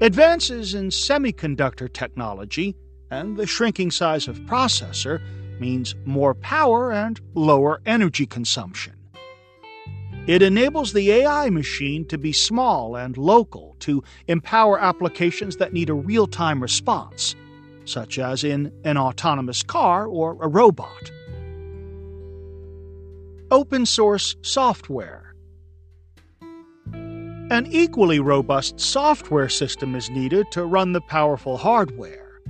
Advances 0.00 0.74
in 0.74 0.88
semiconductor 0.88 1.92
technology 1.92 2.74
and 3.10 3.36
the 3.36 3.46
shrinking 3.46 3.90
size 3.90 4.28
of 4.28 4.38
processor 4.40 5.20
means 5.60 5.94
more 6.04 6.34
power 6.34 6.92
and 6.92 7.20
lower 7.34 7.82
energy 7.84 8.26
consumption. 8.26 8.94
It 10.26 10.42
enables 10.42 10.92
the 10.92 11.10
AI 11.10 11.50
machine 11.50 12.04
to 12.06 12.18
be 12.18 12.32
small 12.32 12.94
and 12.94 13.16
local 13.16 13.76
to 13.80 14.04
empower 14.28 14.78
applications 14.78 15.56
that 15.56 15.72
need 15.72 15.88
a 15.88 15.94
real 15.94 16.26
time 16.26 16.60
response, 16.60 17.34
such 17.84 18.18
as 18.18 18.44
in 18.44 18.72
an 18.84 18.98
autonomous 18.98 19.62
car 19.62 20.06
or 20.06 20.36
a 20.42 20.48
robot. 20.48 21.10
Open 23.50 23.86
source 23.86 24.36
software. 24.42 25.34
An 26.92 27.66
equally 27.68 28.20
robust 28.20 28.78
software 28.78 29.48
system 29.48 29.96
is 29.96 30.10
needed 30.10 30.46
to 30.52 30.64
run 30.64 30.92
the 30.92 31.00
powerful 31.00 31.56
hardware. 31.56 32.40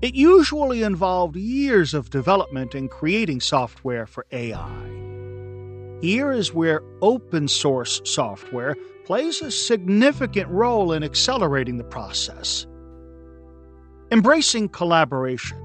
It 0.00 0.16
usually 0.16 0.82
involved 0.82 1.36
years 1.36 1.94
of 1.94 2.10
development 2.10 2.74
in 2.74 2.88
creating 2.88 3.40
software 3.40 4.06
for 4.06 4.26
AI. 4.32 5.01
Here 6.02 6.32
is 6.32 6.52
where 6.52 6.82
open 7.00 7.46
source 7.46 8.00
software 8.04 8.76
plays 9.04 9.40
a 9.40 9.52
significant 9.52 10.50
role 10.50 10.92
in 10.92 11.04
accelerating 11.04 11.78
the 11.78 11.84
process. 11.84 12.66
Embracing 14.10 14.68
collaboration, 14.70 15.58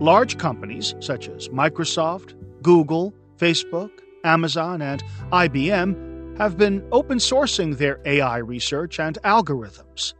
large 0.00 0.38
companies 0.38 0.94
such 1.00 1.28
as 1.28 1.50
Microsoft, 1.50 2.34
Google, 2.62 3.12
Facebook, 3.36 3.90
Amazon, 4.24 4.80
and 4.80 5.04
IBM 5.30 6.38
have 6.38 6.56
been 6.56 6.82
open 6.90 7.18
sourcing 7.18 7.76
their 7.76 8.00
AI 8.06 8.38
research 8.38 8.98
and 8.98 9.18
algorithms. 9.24 10.14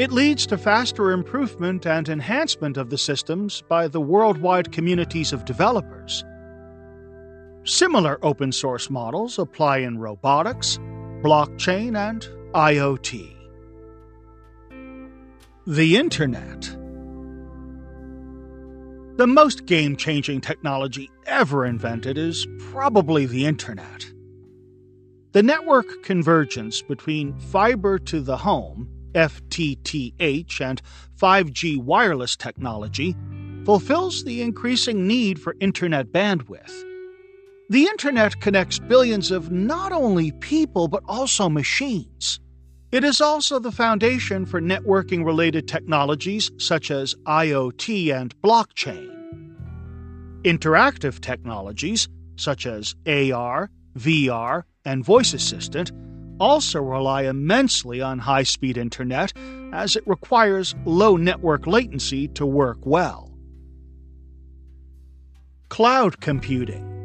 It 0.00 0.10
leads 0.10 0.44
to 0.48 0.58
faster 0.58 1.12
improvement 1.12 1.86
and 1.86 2.08
enhancement 2.08 2.76
of 2.76 2.90
the 2.90 2.98
systems 2.98 3.62
by 3.68 3.86
the 3.86 4.00
worldwide 4.00 4.72
communities 4.72 5.32
of 5.32 5.44
developers. 5.44 6.24
Similar 7.64 8.18
open 8.24 8.52
source 8.52 8.88
models 8.88 9.38
apply 9.38 9.78
in 9.78 9.98
robotics, 9.98 10.78
blockchain, 11.22 11.94
and 11.94 12.26
IoT. 12.54 13.36
The 15.66 15.96
Internet. 15.96 16.62
The 19.18 19.26
most 19.26 19.66
game 19.66 19.94
changing 19.96 20.40
technology 20.40 21.10
ever 21.26 21.66
invented 21.66 22.16
is 22.16 22.46
probably 22.70 23.26
the 23.26 23.44
Internet. 23.44 24.10
The 25.32 25.42
network 25.42 26.02
convergence 26.02 26.80
between 26.80 27.38
fiber 27.38 27.98
to 27.98 28.20
the 28.22 28.38
home, 28.38 28.88
FTTH, 29.12 30.60
and 30.62 30.80
5G 31.20 31.76
wireless 31.76 32.36
technology 32.36 33.14
fulfills 33.66 34.24
the 34.24 34.40
increasing 34.40 35.06
need 35.06 35.38
for 35.38 35.54
Internet 35.60 36.06
bandwidth. 36.06 36.89
The 37.70 37.84
Internet 37.84 38.40
connects 38.40 38.80
billions 38.80 39.30
of 39.30 39.52
not 39.52 39.92
only 39.92 40.32
people 40.32 40.88
but 40.88 41.04
also 41.06 41.48
machines. 41.48 42.40
It 42.90 43.04
is 43.04 43.20
also 43.20 43.60
the 43.60 43.70
foundation 43.70 44.44
for 44.44 44.60
networking 44.60 45.24
related 45.24 45.68
technologies 45.68 46.50
such 46.58 46.90
as 46.90 47.14
IoT 47.28 48.12
and 48.12 48.34
blockchain. 48.42 49.08
Interactive 50.42 51.20
technologies 51.20 52.08
such 52.34 52.66
as 52.66 52.96
AR, 53.06 53.70
VR, 53.96 54.64
and 54.84 55.04
voice 55.04 55.32
assistant 55.32 55.92
also 56.40 56.82
rely 56.82 57.22
immensely 57.22 58.00
on 58.00 58.18
high 58.18 58.42
speed 58.42 58.78
internet 58.78 59.32
as 59.72 59.94
it 59.94 60.02
requires 60.08 60.74
low 60.84 61.16
network 61.16 61.68
latency 61.68 62.26
to 62.26 62.44
work 62.44 62.78
well. 62.84 63.32
Cloud 65.68 66.20
computing. 66.20 66.99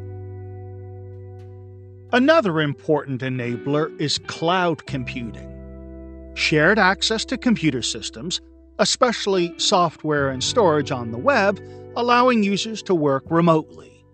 Another 2.12 2.60
important 2.60 3.20
enabler 3.20 4.00
is 4.00 4.18
cloud 4.18 4.86
computing 4.86 5.52
shared 6.36 6.78
access 6.78 7.24
to 7.24 7.38
computer 7.38 7.80
systems, 7.80 8.40
especially 8.78 9.58
software 9.58 10.28
and 10.28 10.44
storage 10.44 10.90
on 10.90 11.10
the 11.10 11.18
web, 11.18 11.58
allowing 11.96 12.42
users 12.42 12.82
to 12.82 12.94
work 12.94 13.24
remotely. 13.30 14.04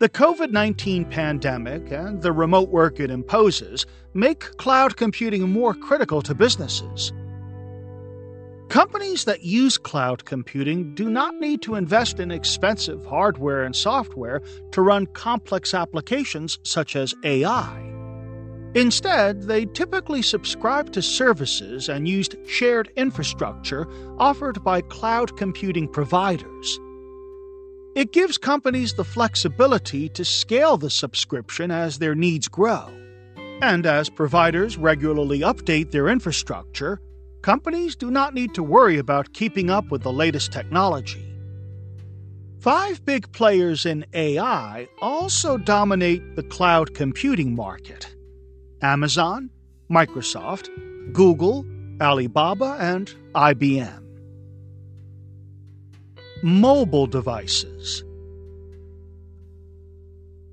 The 0.00 0.08
COVID 0.08 0.50
19 0.50 1.04
pandemic 1.06 1.90
and 1.92 2.20
the 2.20 2.32
remote 2.32 2.68
work 2.68 2.98
it 2.98 3.10
imposes 3.10 3.86
make 4.12 4.56
cloud 4.58 4.96
computing 4.96 5.48
more 5.48 5.72
critical 5.72 6.20
to 6.22 6.34
businesses. 6.34 7.12
Companies 8.74 9.24
that 9.26 9.44
use 9.44 9.78
cloud 9.78 10.24
computing 10.24 10.96
do 10.96 11.08
not 11.08 11.36
need 11.36 11.62
to 11.62 11.76
invest 11.76 12.18
in 12.18 12.32
expensive 12.32 13.06
hardware 13.06 13.62
and 13.62 13.76
software 13.76 14.42
to 14.72 14.82
run 14.82 15.06
complex 15.06 15.74
applications 15.74 16.58
such 16.64 16.96
as 16.96 17.14
AI. 17.22 17.92
Instead, 18.74 19.42
they 19.42 19.66
typically 19.66 20.22
subscribe 20.22 20.90
to 20.90 21.02
services 21.02 21.88
and 21.88 22.08
used 22.08 22.34
shared 22.48 22.90
infrastructure 22.96 23.86
offered 24.18 24.64
by 24.64 24.80
cloud 24.80 25.36
computing 25.36 25.86
providers. 25.86 26.80
It 27.94 28.12
gives 28.12 28.38
companies 28.38 28.94
the 28.94 29.04
flexibility 29.04 30.08
to 30.08 30.24
scale 30.24 30.78
the 30.78 30.90
subscription 30.90 31.70
as 31.70 32.00
their 32.00 32.16
needs 32.16 32.48
grow. 32.48 32.92
And 33.62 33.86
as 33.86 34.10
providers 34.10 34.76
regularly 34.76 35.42
update 35.42 35.92
their 35.92 36.08
infrastructure, 36.08 37.00
companies 37.44 37.94
do 37.94 38.10
not 38.10 38.32
need 38.32 38.54
to 38.54 38.62
worry 38.62 38.96
about 38.96 39.34
keeping 39.34 39.68
up 39.68 39.90
with 39.90 40.02
the 40.02 40.10
latest 40.10 40.50
technology. 40.50 41.22
Five 42.58 43.04
big 43.04 43.30
players 43.32 43.84
in 43.84 44.06
AI 44.14 44.88
also 45.02 45.58
dominate 45.58 46.36
the 46.36 46.42
cloud 46.42 46.94
computing 46.94 47.54
market. 47.54 48.16
Amazon, 48.80 49.50
Microsoft, 49.90 50.70
Google, 51.12 51.66
Alibaba, 52.00 52.78
and 52.80 53.12
IBM. 53.34 54.02
Mobile 56.42 57.06
devices. 57.06 58.04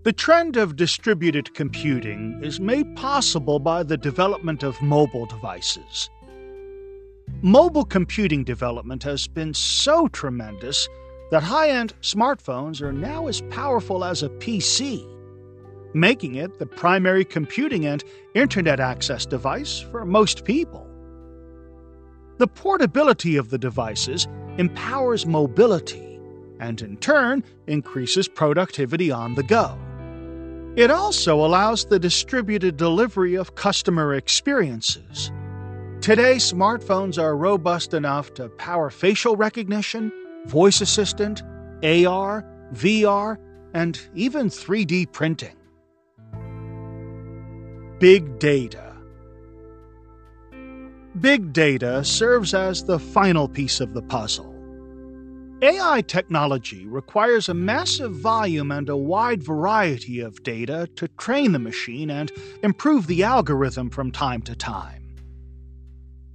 The 0.04 0.12
trend 0.12 0.58
of 0.58 0.76
distributed 0.76 1.54
computing 1.54 2.42
is 2.44 2.60
made 2.60 2.98
possible 2.98 3.60
by 3.60 3.84
the 3.84 3.96
development 3.96 4.62
of 4.62 4.82
mobile 4.82 5.28
devices. 5.28 6.10
Mobile 7.42 7.86
computing 7.86 8.44
development 8.44 9.04
has 9.04 9.28
been 9.28 9.54
so 9.54 10.08
tremendous 10.10 10.88
that 11.32 11.44
high 11.44 11.70
end 11.70 11.94
smartphones 12.02 12.82
are 12.82 12.92
now 12.92 13.28
as 13.28 13.42
powerful 13.50 14.04
as 14.04 14.22
a 14.24 14.30
PC 14.30 15.08
making 15.94 16.36
it 16.36 16.60
the 16.60 16.66
primary 16.66 17.26
computing 17.26 17.86
and 17.86 18.04
internet 18.34 18.80
access 18.80 19.26
device 19.26 19.80
for 19.80 20.06
most 20.06 20.46
people. 20.46 20.88
The 22.38 22.48
portability 22.48 23.38
of 23.38 23.50
the 23.50 23.58
devices 23.58 24.28
empowers 24.58 25.26
mobility 25.26 26.20
and, 26.60 26.82
in 26.82 26.98
turn, 26.98 27.44
increases 27.68 28.28
productivity 28.28 29.12
on 29.12 29.36
the 29.36 29.44
go. 29.44 29.78
It 30.76 30.90
also 30.90 31.46
allows 31.46 31.86
the 31.86 32.00
distributed 32.00 32.78
delivery 32.78 33.36
of 33.36 33.56
customer 33.56 34.14
experiences. 34.14 35.32
Today, 36.02 36.38
smartphones 36.38 37.22
are 37.22 37.38
robust 37.38 37.94
enough 37.94 38.34
to 38.34 38.50
power 38.50 38.90
facial 38.90 39.36
recognition, 39.36 40.12
voice 40.48 40.82
assistant, 40.82 41.44
AR, 41.84 42.44
VR, 42.74 43.38
and 43.76 44.00
even 44.16 44.48
3D 44.50 45.12
printing. 45.12 45.56
Big 48.00 48.40
Data 48.40 48.96
Big 51.20 51.54
data 51.54 52.04
serves 52.04 52.56
as 52.56 52.84
the 52.84 52.98
final 52.98 53.48
piece 53.48 53.80
of 53.80 53.94
the 53.94 54.02
puzzle. 54.02 54.56
AI 55.62 56.02
technology 56.02 56.88
requires 56.88 57.48
a 57.48 57.54
massive 57.54 58.14
volume 58.14 58.72
and 58.72 58.90
a 58.90 58.98
wide 58.98 59.44
variety 59.44 60.20
of 60.20 60.42
data 60.42 60.90
to 60.96 61.08
train 61.10 61.52
the 61.52 61.60
machine 61.60 62.10
and 62.10 62.32
improve 62.64 63.06
the 63.06 63.22
algorithm 63.22 63.92
from 63.92 64.10
time 64.10 64.42
to 64.42 64.56
time. 64.56 65.01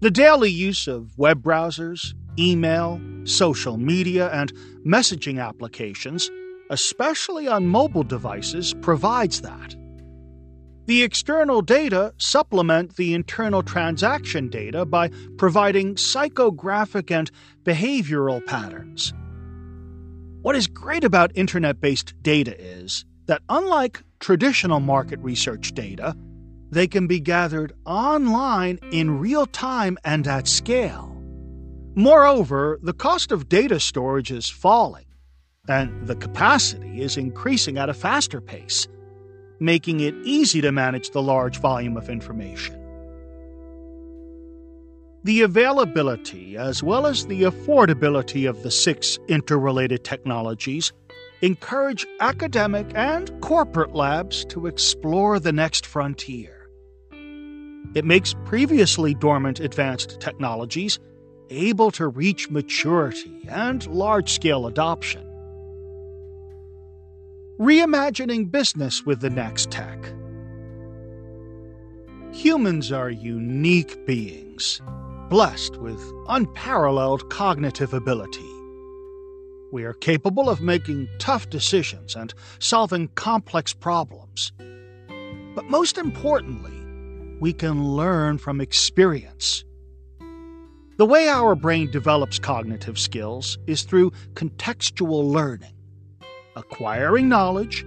The 0.01 0.11
daily 0.11 0.51
use 0.51 0.88
of 0.88 1.16
web 1.16 1.42
browsers, 1.42 2.12
email, 2.38 3.01
social 3.24 3.78
media, 3.78 4.30
and 4.30 4.53
messaging 4.84 5.42
applications, 5.42 6.30
especially 6.68 7.49
on 7.49 7.66
mobile 7.66 8.03
devices, 8.03 8.74
provides 8.82 9.40
that. 9.40 9.74
The 10.84 11.03
external 11.03 11.62
data 11.62 12.12
supplement 12.18 12.97
the 12.97 13.14
internal 13.14 13.62
transaction 13.62 14.51
data 14.51 14.84
by 14.84 15.11
providing 15.38 15.94
psychographic 15.94 17.11
and 17.11 17.30
behavioral 17.64 18.44
patterns. 18.44 19.14
What 20.42 20.57
is 20.57 20.66
great 20.66 21.05
about 21.05 21.32
internet 21.34 21.80
based 21.80 22.12
data 22.20 22.55
is 22.61 23.07
that, 23.28 23.40
unlike 23.49 24.05
traditional 24.20 24.80
market 24.80 25.18
research 25.20 25.72
data, 25.72 26.14
they 26.70 26.86
can 26.86 27.06
be 27.06 27.20
gathered 27.20 27.72
online 27.84 28.78
in 28.90 29.18
real 29.18 29.46
time 29.46 29.98
and 30.04 30.26
at 30.26 30.48
scale. 30.48 31.12
Moreover, 31.94 32.78
the 32.82 32.92
cost 32.92 33.32
of 33.32 33.48
data 33.48 33.80
storage 33.80 34.30
is 34.30 34.50
falling, 34.50 35.06
and 35.68 36.06
the 36.06 36.16
capacity 36.16 37.00
is 37.00 37.16
increasing 37.16 37.78
at 37.78 37.88
a 37.88 37.94
faster 37.94 38.40
pace 38.40 38.88
making 39.60 40.00
it 40.00 40.14
easy 40.24 40.60
to 40.60 40.72
manage 40.72 41.10
the 41.10 41.22
large 41.22 41.58
volume 41.60 41.96
of 41.96 42.08
information. 42.08 42.78
The 45.24 45.42
availability 45.42 46.56
as 46.56 46.82
well 46.82 47.06
as 47.06 47.26
the 47.26 47.42
affordability 47.42 48.48
of 48.48 48.62
the 48.62 48.70
six 48.70 49.18
interrelated 49.28 50.04
technologies 50.04 50.92
encourage 51.42 52.06
academic 52.20 52.86
and 52.94 53.30
corporate 53.40 53.94
labs 53.94 54.44
to 54.46 54.66
explore 54.66 55.40
the 55.40 55.52
next 55.52 55.84
frontier. 55.84 56.55
It 57.95 58.05
makes 58.05 58.34
previously 58.45 59.14
dormant 59.14 59.61
advanced 59.61 60.20
technologies 60.20 60.99
able 61.51 61.91
to 61.93 62.09
reach 62.09 62.51
maturity 62.51 63.41
and 63.49 63.87
large 63.87 64.32
scale 64.32 64.66
adoption 64.66 65.26
reimagining 67.59 68.51
business 68.51 69.07
with 69.07 69.20
the 69.20 69.30
next 69.30 69.70
tech. 69.70 70.12
Humans 72.32 72.93
are 72.93 73.09
unique 73.09 74.05
beings, 74.07 74.82
blessed 75.30 75.78
with 75.78 76.01
unparalleled 76.28 77.30
cognitive 77.30 77.95
ability. 77.95 78.45
We 79.72 79.84
are 79.84 79.95
capable 79.95 80.51
of 80.51 80.61
making 80.61 81.09
tough 81.18 81.49
decisions 81.49 82.14
and 82.14 82.34
solving 82.59 83.09
complex 83.14 83.72
problems. 83.72 84.53
But 85.55 85.64
most 85.64 85.97
importantly, 85.97 86.86
we 87.41 87.53
can 87.53 87.84
learn 87.97 88.39
from 88.39 88.61
experience. 88.61 89.64
The 90.99 91.07
way 91.07 91.28
our 91.28 91.55
brain 91.55 91.91
develops 91.91 92.39
cognitive 92.39 92.99
skills 92.99 93.59
is 93.66 93.82
through 93.82 94.12
contextual 94.34 95.30
learning 95.30 95.72
acquiring 96.57 97.28
knowledge, 97.28 97.87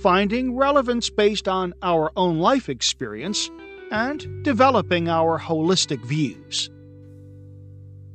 finding 0.00 0.56
relevance 0.56 1.08
based 1.08 1.48
on 1.48 1.72
our 1.82 2.10
own 2.16 2.38
life 2.40 2.68
experience, 2.68 3.50
and 3.90 4.42
developing 4.44 5.08
our 5.08 5.38
holistic 5.38 6.04
views. 6.04 6.68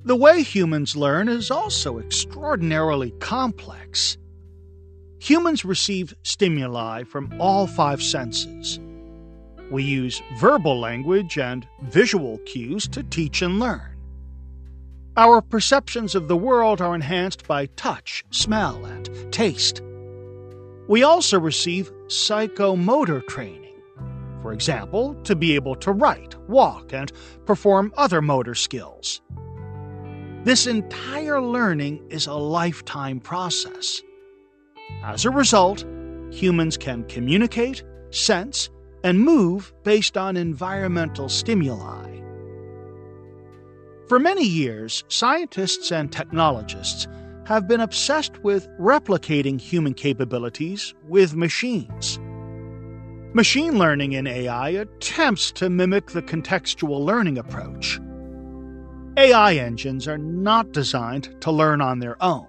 The 0.03 0.15
way 0.15 0.41
humans 0.41 0.95
learn 0.95 1.29
is 1.29 1.51
also 1.51 1.99
extraordinarily 1.99 3.11
complex. 3.19 4.17
Humans 5.19 5.65
receive 5.65 6.13
stimuli 6.23 7.03
from 7.03 7.33
all 7.39 7.67
five 7.67 8.01
senses. 8.01 8.79
We 9.69 9.83
use 9.83 10.21
verbal 10.37 10.79
language 10.79 11.37
and 11.37 11.67
visual 11.83 12.37
cues 12.39 12.87
to 12.89 13.03
teach 13.03 13.41
and 13.41 13.59
learn. 13.59 13.95
Our 15.17 15.41
perceptions 15.41 16.15
of 16.15 16.27
the 16.27 16.37
world 16.37 16.79
are 16.79 16.95
enhanced 16.95 17.47
by 17.47 17.65
touch, 17.75 18.23
smell, 18.29 18.85
and 18.85 19.09
taste. 19.33 19.81
We 20.87 21.03
also 21.03 21.39
receive 21.39 21.91
psychomotor 22.05 23.25
training, 23.27 23.81
for 24.41 24.53
example, 24.53 25.15
to 25.23 25.35
be 25.35 25.55
able 25.55 25.75
to 25.77 25.91
write, 25.91 26.35
walk, 26.47 26.93
and 26.93 27.11
perform 27.45 27.91
other 27.97 28.21
motor 28.21 28.55
skills. 28.55 29.21
This 30.43 30.67
entire 30.67 31.41
learning 31.41 32.05
is 32.09 32.27
a 32.27 32.33
lifetime 32.33 33.19
process. 33.19 34.01
As 35.03 35.25
a 35.25 35.31
result, 35.31 35.83
humans 36.31 36.77
can 36.77 37.03
communicate, 37.05 37.83
sense, 38.11 38.69
and 39.07 39.21
move 39.21 39.71
based 39.85 40.17
on 40.17 40.35
environmental 40.35 41.29
stimuli. 41.29 42.19
For 44.09 44.19
many 44.19 44.43
years, 44.43 45.05
scientists 45.07 45.93
and 45.93 46.11
technologists 46.11 47.07
have 47.45 47.69
been 47.69 47.79
obsessed 47.79 48.37
with 48.39 48.67
replicating 48.77 49.61
human 49.61 49.93
capabilities 49.93 50.93
with 51.07 51.37
machines. 51.37 52.19
Machine 53.33 53.79
learning 53.79 54.11
in 54.11 54.27
AI 54.27 54.71
attempts 54.71 55.53
to 55.53 55.69
mimic 55.69 56.07
the 56.07 56.21
contextual 56.21 56.99
learning 56.99 57.37
approach. 57.37 58.01
AI 59.15 59.55
engines 59.55 60.05
are 60.09 60.17
not 60.17 60.73
designed 60.73 61.33
to 61.39 61.49
learn 61.49 61.79
on 61.79 61.99
their 61.99 62.21
own. 62.21 62.47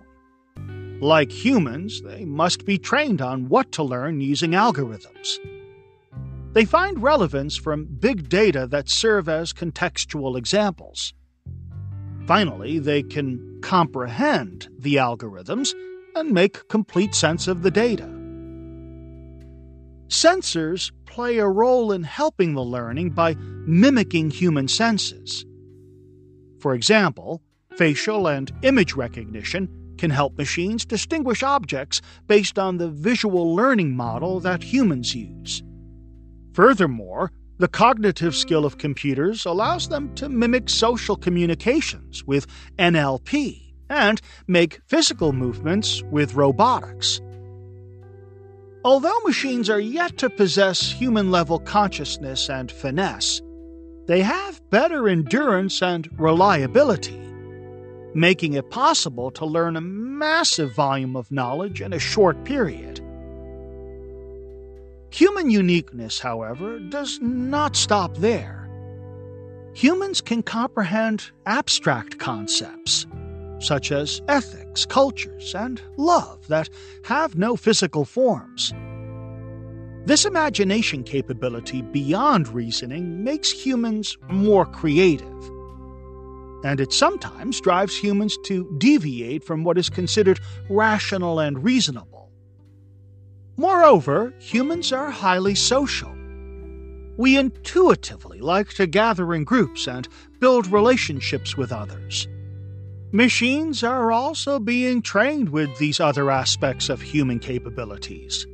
Like 1.01 1.31
humans, 1.31 2.03
they 2.03 2.25
must 2.25 2.65
be 2.65 2.79
trained 2.79 3.23
on 3.23 3.49
what 3.49 3.71
to 3.73 3.85
learn 3.85 4.21
using 4.21 4.51
algorithms. 4.51 5.39
They 6.59 6.65
find 6.65 7.01
relevance 7.01 7.55
from 7.55 7.85
big 7.85 8.29
data 8.29 8.67
that 8.67 8.89
serve 8.89 9.29
as 9.29 9.53
contextual 9.53 10.37
examples. 10.37 11.15
Finally, 12.27 12.81
they 12.81 13.05
can 13.05 13.61
comprehend 13.63 14.67
the 14.77 14.97
algorithms 14.97 15.73
and 16.17 16.33
make 16.33 16.67
complete 16.67 17.15
sense 17.15 17.47
of 17.47 17.63
the 17.63 17.71
data. 17.71 18.07
Sensors 20.09 20.91
play 21.07 21.39
a 21.39 21.47
role 21.47 21.93
in 21.93 22.03
helping 22.03 22.55
the 22.55 22.65
learning 22.65 23.11
by 23.11 23.37
mimicking 23.39 24.33
human 24.33 24.67
senses. 24.67 25.47
For 26.59 26.75
example, 26.75 27.41
facial 27.77 28.27
and 28.27 28.51
image 28.63 28.95
recognition 28.95 29.95
can 29.97 30.11
help 30.11 30.37
machines 30.37 30.85
distinguish 30.85 31.45
objects 31.45 32.03
based 32.27 32.59
on 32.59 32.79
the 32.79 32.89
visual 32.89 33.55
learning 33.55 33.95
model 33.95 34.41
that 34.41 34.65
humans 34.65 35.15
use. 35.15 35.63
Furthermore, 36.59 37.31
the 37.59 37.69
cognitive 37.69 38.35
skill 38.35 38.65
of 38.65 38.79
computers 38.79 39.47
allows 39.47 39.89
them 39.89 40.13
to 40.17 40.29
mimic 40.29 40.69
social 40.69 41.15
communications 41.15 42.25
with 42.25 42.49
NLP 42.81 43.75
and 43.89 44.21
make 44.49 44.81
physical 44.89 45.33
movements 45.33 46.03
with 46.11 46.35
robotics. 46.35 47.21
Although 48.85 49.21
machines 49.21 49.71
are 49.71 49.79
yet 49.79 50.19
to 50.19 50.29
possess 50.29 50.91
human 50.91 51.31
level 51.31 51.61
consciousness 51.61 52.51
and 52.51 52.73
finesse, 52.73 53.41
they 54.09 54.23
have 54.23 54.61
better 54.69 55.09
endurance 55.09 55.81
and 55.81 56.09
reliability, 56.19 57.21
making 58.15 58.55
it 58.55 58.69
possible 58.69 59.31
to 59.31 59.47
learn 59.47 59.77
a 59.77 59.81
massive 59.81 60.75
volume 60.75 61.15
of 61.15 61.31
knowledge 61.31 61.81
in 61.81 61.93
a 61.93 62.01
short 62.01 62.43
period. 62.43 62.98
Human 65.11 65.51
uniqueness, 65.51 66.19
however, 66.19 66.79
does 66.79 67.19
not 67.21 67.77
stop 67.77 68.17
there. 68.19 68.69
Humans 69.75 70.21
can 70.21 70.43
comprehend 70.43 71.31
abstract 71.47 72.19
concepts, 72.19 73.07
such 73.59 73.91
as 73.91 74.21
ethics, 74.29 74.85
cultures, 74.85 75.55
and 75.55 75.81
love 75.97 76.47
that 76.49 76.69
have 77.05 77.37
no 77.37 77.57
physical 77.57 78.05
forms. 78.05 78.75
This 80.05 80.25
imagination 80.25 81.05
capability 81.05 81.83
beyond 81.83 82.49
reasoning 82.49 83.25
makes 83.25 83.51
humans 83.51 84.17
more 84.31 84.67
creative. 84.67 85.51
And 86.65 86.81
it 86.81 86.93
sometimes 86.93 87.61
drives 87.61 87.97
humans 87.97 88.37
to 88.45 88.75
deviate 88.79 89.45
from 89.45 89.65
what 89.65 89.79
is 89.79 89.89
considered 89.89 90.41
rational 90.69 91.39
and 91.39 91.63
reasonable 91.63 92.18
Moreover, 93.59 94.33
humans 94.39 94.93
are 94.93 95.11
highly 95.11 95.57
social. 95.57 96.15
We 97.17 97.37
intuitively 97.37 98.39
like 98.39 98.69
to 98.75 98.87
gather 98.87 99.35
in 99.35 99.43
groups 99.43 99.89
and 99.89 100.07
build 100.39 100.69
relationships 100.69 101.57
with 101.57 101.73
others. 101.73 102.29
Machines 103.11 103.83
are 103.83 104.13
also 104.13 104.61
being 104.61 105.03
trained 105.03 105.49
with 105.49 105.77
these 105.79 105.99
other 105.99 106.31
aspects 106.31 106.89
of 106.89 107.03
human 107.03 107.41
capabilities. 107.41 108.47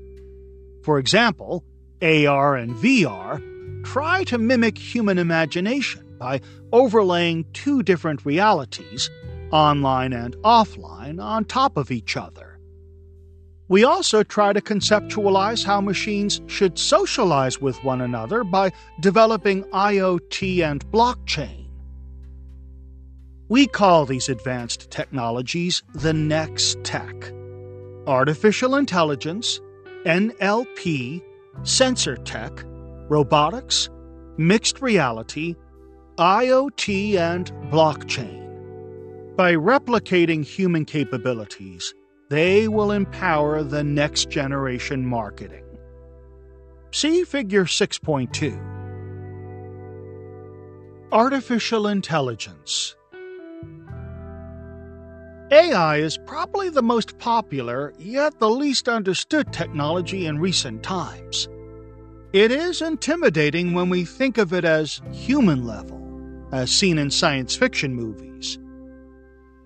For 0.83 0.99
example, 0.99 1.65
AR 2.01 2.57
and 2.57 2.75
VR 2.77 3.85
try 3.85 4.25
to 4.25 4.39
mimic 4.39 4.79
human 4.79 5.19
imagination 5.19 6.17
by 6.19 6.41
overlaying 6.73 7.45
two 7.53 7.83
different 7.83 8.25
realities, 8.25 9.11
online 9.53 10.15
and 10.15 10.35
offline, 10.37 11.23
on 11.23 11.45
top 11.45 11.77
of 11.77 11.91
each 11.91 12.17
other. 12.17 12.54
We 13.69 13.85
also 13.85 14.23
try 14.23 14.53
to 14.53 14.61
conceptualize 14.61 15.65
how 15.65 15.81
machines 15.81 16.43
should 16.47 16.79
socialize 16.79 17.61
with 17.61 17.83
one 17.83 18.03
another 18.03 18.45
by 18.45 18.73
developing 19.01 19.65
IoT 19.65 20.63
and 20.63 20.85
blockchain. 20.91 21.65
We 23.49 23.67
call 23.67 24.05
these 24.05 24.29
advanced 24.29 24.91
technologies 24.91 25.83
the 25.95 26.13
next 26.13 26.83
tech. 26.85 27.33
Artificial 28.07 28.75
intelligence, 28.77 29.61
NLP, 30.05 31.23
sensor 31.63 32.17
tech, 32.17 32.65
robotics, 33.09 33.89
mixed 34.37 34.83
reality, 34.83 35.55
IoT, 36.19 37.17
and 37.17 37.51
blockchain. 37.71 38.43
By 39.37 39.55
replicating 39.55 40.45
human 40.45 40.85
capabilities, 40.85 41.95
they 42.29 42.69
will 42.69 42.91
empower 42.91 43.63
the 43.63 43.85
next 43.85 44.31
generation 44.31 45.05
marketing. 45.05 45.65
See 46.91 47.25
Figure 47.25 47.65
6.2. 47.65 48.73
Artificial 51.13 51.87
Intelligence 51.87 52.97
AI 55.51 55.99
is 55.99 56.19
probably 56.19 56.69
the 56.71 56.83
most 56.83 57.19
popular, 57.19 57.93
yet 57.99 58.39
the 58.41 58.51
least 58.51 58.89
understood 58.89 59.53
technology 59.53 60.27
in 60.27 60.41
recent 60.41 60.83
times. 60.83 61.49
It 62.33 62.51
is 62.51 62.83
intimidating 62.83 63.75
when 63.75 63.91
we 63.91 64.05
think 64.05 64.39
of 64.39 64.53
it 64.53 64.65
as 64.65 65.01
human 65.13 65.65
level, 65.65 66.01
as 66.51 66.73
seen 66.73 66.99
in 66.99 67.11
science 67.11 67.55
fiction 67.55 67.95
movies. 67.95 68.59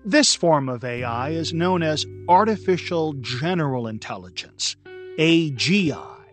This 0.05 0.33
form 0.33 0.69
of 0.69 0.85
AI 0.85 1.31
is 1.31 1.53
known 1.53 1.83
as 1.83 2.05
Artificial 2.29 3.13
General 3.19 3.85
Intelligence, 3.85 4.77
AGI, 5.17 6.23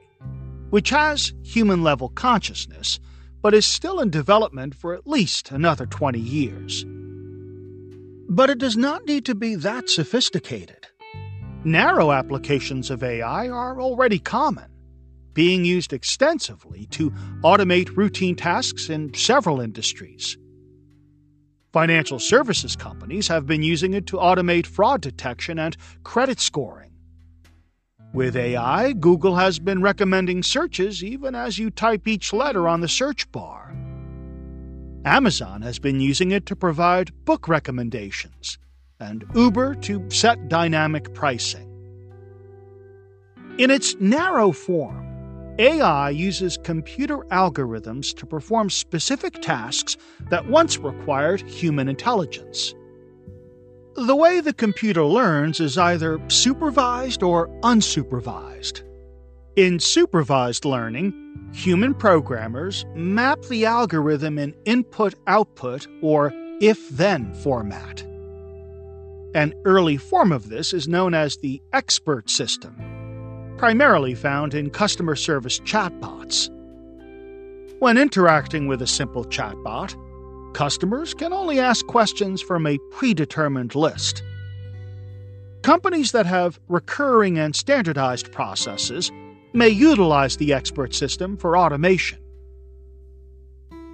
which 0.70 0.90
has 0.90 1.32
human 1.42 1.82
level 1.82 2.10
consciousness, 2.10 3.00
but 3.42 3.54
is 3.54 3.66
still 3.66 3.98
in 4.00 4.10
development 4.10 4.76
for 4.76 4.94
at 4.94 5.06
least 5.06 5.50
another 5.50 5.84
20 5.84 6.18
years. 6.20 6.84
But 8.28 8.50
it 8.50 8.58
does 8.58 8.76
not 8.76 9.04
need 9.04 9.24
to 9.26 9.34
be 9.34 9.56
that 9.56 9.90
sophisticated. 9.90 10.86
Narrow 11.64 12.12
applications 12.12 12.88
of 12.88 13.02
AI 13.02 13.48
are 13.48 13.80
already 13.80 14.20
common, 14.20 14.70
being 15.34 15.64
used 15.64 15.92
extensively 15.92 16.86
to 16.92 17.10
automate 17.42 17.96
routine 17.96 18.36
tasks 18.36 18.88
in 18.88 19.12
several 19.12 19.60
industries. 19.60 20.38
Financial 21.76 22.18
services 22.18 22.74
companies 22.74 23.28
have 23.28 23.46
been 23.46 23.62
using 23.62 23.92
it 23.92 24.06
to 24.06 24.16
automate 24.16 24.64
fraud 24.64 25.02
detection 25.02 25.58
and 25.58 25.76
credit 26.04 26.40
scoring. 26.40 26.90
With 28.14 28.34
AI, 28.34 28.94
Google 28.94 29.36
has 29.36 29.58
been 29.58 29.82
recommending 29.82 30.42
searches 30.42 31.04
even 31.04 31.34
as 31.34 31.58
you 31.58 31.68
type 31.70 32.08
each 32.08 32.32
letter 32.32 32.66
on 32.66 32.80
the 32.80 32.88
search 32.88 33.30
bar. 33.30 33.76
Amazon 35.04 35.60
has 35.60 35.78
been 35.78 36.00
using 36.00 36.30
it 36.30 36.46
to 36.46 36.56
provide 36.56 37.12
book 37.26 37.46
recommendations, 37.46 38.56
and 38.98 39.26
Uber 39.34 39.74
to 39.74 40.02
set 40.08 40.48
dynamic 40.48 41.12
pricing. 41.12 41.70
In 43.58 43.70
its 43.70 43.94
narrow 44.00 44.50
form, 44.50 45.05
AI 45.58 46.10
uses 46.10 46.58
computer 46.58 47.18
algorithms 47.30 48.14
to 48.16 48.26
perform 48.26 48.68
specific 48.68 49.40
tasks 49.40 49.96
that 50.28 50.46
once 50.48 50.76
required 50.76 51.40
human 51.42 51.88
intelligence. 51.88 52.74
The 53.94 54.14
way 54.14 54.40
the 54.40 54.52
computer 54.52 55.04
learns 55.04 55.58
is 55.58 55.78
either 55.78 56.20
supervised 56.28 57.22
or 57.22 57.48
unsupervised. 57.62 58.82
In 59.56 59.80
supervised 59.80 60.66
learning, 60.66 61.14
human 61.54 61.94
programmers 61.94 62.84
map 62.94 63.40
the 63.44 63.64
algorithm 63.64 64.38
in 64.38 64.54
input 64.66 65.14
output 65.26 65.86
or 66.02 66.30
if 66.60 66.90
then 66.90 67.32
format. 67.32 68.02
An 69.34 69.54
early 69.64 69.96
form 69.96 70.32
of 70.32 70.50
this 70.50 70.74
is 70.74 70.86
known 70.86 71.14
as 71.14 71.38
the 71.38 71.62
expert 71.72 72.28
system, 72.28 72.74
primarily 73.56 74.14
found 74.14 74.54
in 74.54 74.70
customer 74.70 75.16
service 75.16 75.58
chatbots. 75.60 76.50
When 77.78 77.98
interacting 77.98 78.66
with 78.66 78.82
a 78.82 78.86
simple 78.86 79.24
chatbot, 79.24 79.94
customers 80.54 81.14
can 81.14 81.32
only 81.32 81.60
ask 81.60 81.86
questions 81.86 82.40
from 82.40 82.66
a 82.66 82.78
predetermined 82.92 83.74
list. 83.74 84.22
Companies 85.62 86.12
that 86.12 86.26
have 86.26 86.60
recurring 86.68 87.38
and 87.38 87.54
standardized 87.54 88.32
processes 88.32 89.10
may 89.52 89.68
utilize 89.68 90.36
the 90.36 90.52
expert 90.52 90.94
system 90.94 91.36
for 91.36 91.56
automation. 91.56 92.18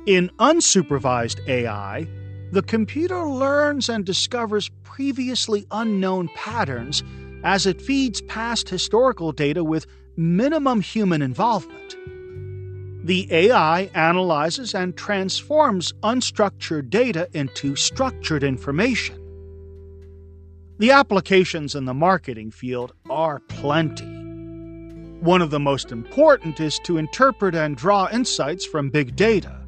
In 0.07 0.31
unsupervised 0.39 1.47
AI, 1.49 2.07
the 2.51 2.63
computer 2.63 3.25
learns 3.25 3.89
and 3.89 4.05
discovers 4.05 4.71
previously 4.83 5.67
unknown 5.71 6.29
patterns 6.35 7.03
as 7.43 7.67
it 7.67 7.81
feeds 7.81 8.21
past 8.23 8.69
historical 8.69 9.33
data 9.33 9.65
with 9.65 9.87
minimum 10.17 10.81
human 10.81 11.23
involvement. 11.23 11.97
The 13.05 13.27
AI 13.33 13.91
analyzes 13.95 14.75
and 14.75 14.97
transforms 14.97 15.93
unstructured 16.03 16.89
data 16.89 17.29
into 17.33 17.75
structured 17.75 18.45
information. 18.45 19.19
The 20.79 20.93
applications 20.93 21.75
in 21.75 21.85
the 21.85 21.95
marketing 21.95 22.51
field 22.51 22.93
are 23.11 23.41
plenty. 23.49 24.05
One 25.21 25.43
of 25.43 25.51
the 25.51 25.61
most 25.61 25.93
important 25.93 26.61
is 26.61 26.79
to 26.81 26.99
interpret 26.99 27.55
and 27.55 27.77
draw 27.77 28.09
insights 28.13 28.65
from 28.65 28.91
big 28.91 29.17
data. 29.17 29.65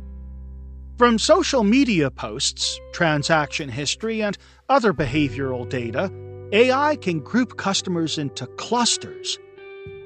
From 0.97 1.19
social 1.19 1.65
media 1.65 2.11
posts, 2.11 2.79
transaction 2.93 3.69
history, 3.69 4.23
and 4.23 4.39
other 4.69 4.93
behavioral 4.93 5.69
data, 5.69 6.11
AI 6.53 6.97
can 6.97 7.21
group 7.21 7.57
customers 7.57 8.19
into 8.19 8.47
clusters, 8.47 9.39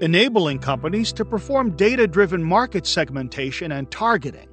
enabling 0.00 0.60
companies 0.60 1.12
to 1.12 1.24
perform 1.24 1.76
data 1.76 2.06
driven 2.06 2.42
market 2.42 2.86
segmentation 2.86 3.72
and 3.72 3.90
targeting. 3.90 4.48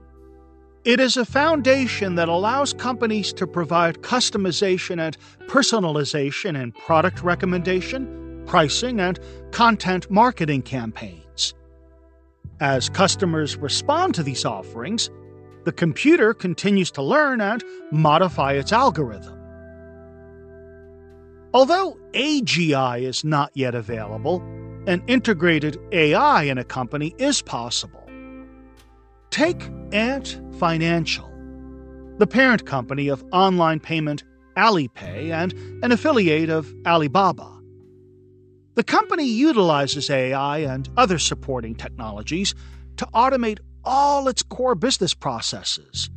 It 0.84 1.00
is 1.00 1.18
a 1.18 1.26
foundation 1.26 2.16
that 2.16 2.30
allows 2.30 2.74
companies 2.74 3.34
to 3.34 3.48
provide 3.48 4.02
customization 4.02 5.00
and 5.00 5.18
personalization 5.48 6.62
in 6.62 6.72
product 6.74 7.24
recommendation 7.24 8.26
pricing, 8.46 9.00
and 9.00 9.20
content 9.52 10.10
marketing 10.10 10.62
campaigns. 10.62 11.54
As 12.60 12.90
customers 12.90 13.58
respond 13.58 14.16
to 14.16 14.24
these 14.24 14.46
offerings, 14.46 15.10
the 15.66 15.72
computer 15.72 16.34
continues 16.34 16.92
to 16.92 17.02
learn 17.02 17.42
and 17.42 17.64
modify 17.92 18.54
its 18.54 18.72
algorithm. 18.72 19.35
Although 21.56 21.98
AGI 22.12 23.04
is 23.04 23.24
not 23.24 23.50
yet 23.54 23.76
available, 23.76 24.42
an 24.88 25.02
integrated 25.08 25.80
AI 25.94 26.44
in 26.44 26.58
a 26.58 26.66
company 26.66 27.16
is 27.18 27.42
possible. 27.42 28.04
Take 29.30 29.72
Ant 29.94 30.38
Financial, 30.60 31.32
the 32.18 32.28
parent 32.28 32.66
company 32.66 33.08
of 33.08 33.24
online 33.32 33.80
payment 33.80 34.26
Alipay 34.58 35.32
and 35.32 35.54
an 35.82 35.94
affiliate 35.94 36.50
of 36.50 36.74
Alibaba. 36.86 37.50
The 38.74 38.84
company 38.84 39.24
utilizes 39.24 40.10
AI 40.10 40.58
and 40.58 40.90
other 40.98 41.18
supporting 41.18 41.74
technologies 41.74 42.54
to 42.98 43.06
automate 43.14 43.60
all 43.86 44.28
its 44.28 44.44
core 44.44 44.76
business 44.76 45.14
processes 45.14 46.10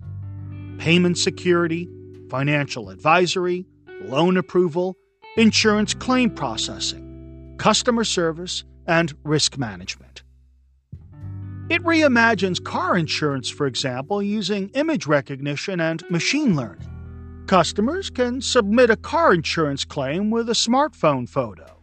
payment 0.78 1.16
security, 1.16 1.88
financial 2.28 2.90
advisory, 2.90 3.66
loan 4.02 4.36
approval, 4.36 4.96
insurance 5.38 5.94
claim 5.94 6.30
processing, 6.30 7.54
customer 7.58 8.04
service, 8.04 8.64
and 8.86 9.14
risk 9.24 9.56
management. 9.56 10.22
It 11.70 11.82
reimagines 11.84 12.62
car 12.62 12.96
insurance, 12.96 13.48
for 13.48 13.66
example, 13.66 14.22
using 14.22 14.68
image 14.70 15.06
recognition 15.06 15.80
and 15.80 16.02
machine 16.10 16.56
learning. 16.56 17.44
Customers 17.46 18.10
can 18.10 18.42
submit 18.42 18.90
a 18.90 18.96
car 18.96 19.32
insurance 19.32 19.84
claim 19.84 20.30
with 20.30 20.50
a 20.50 20.54
smartphone 20.54 21.26
photo 21.26 21.78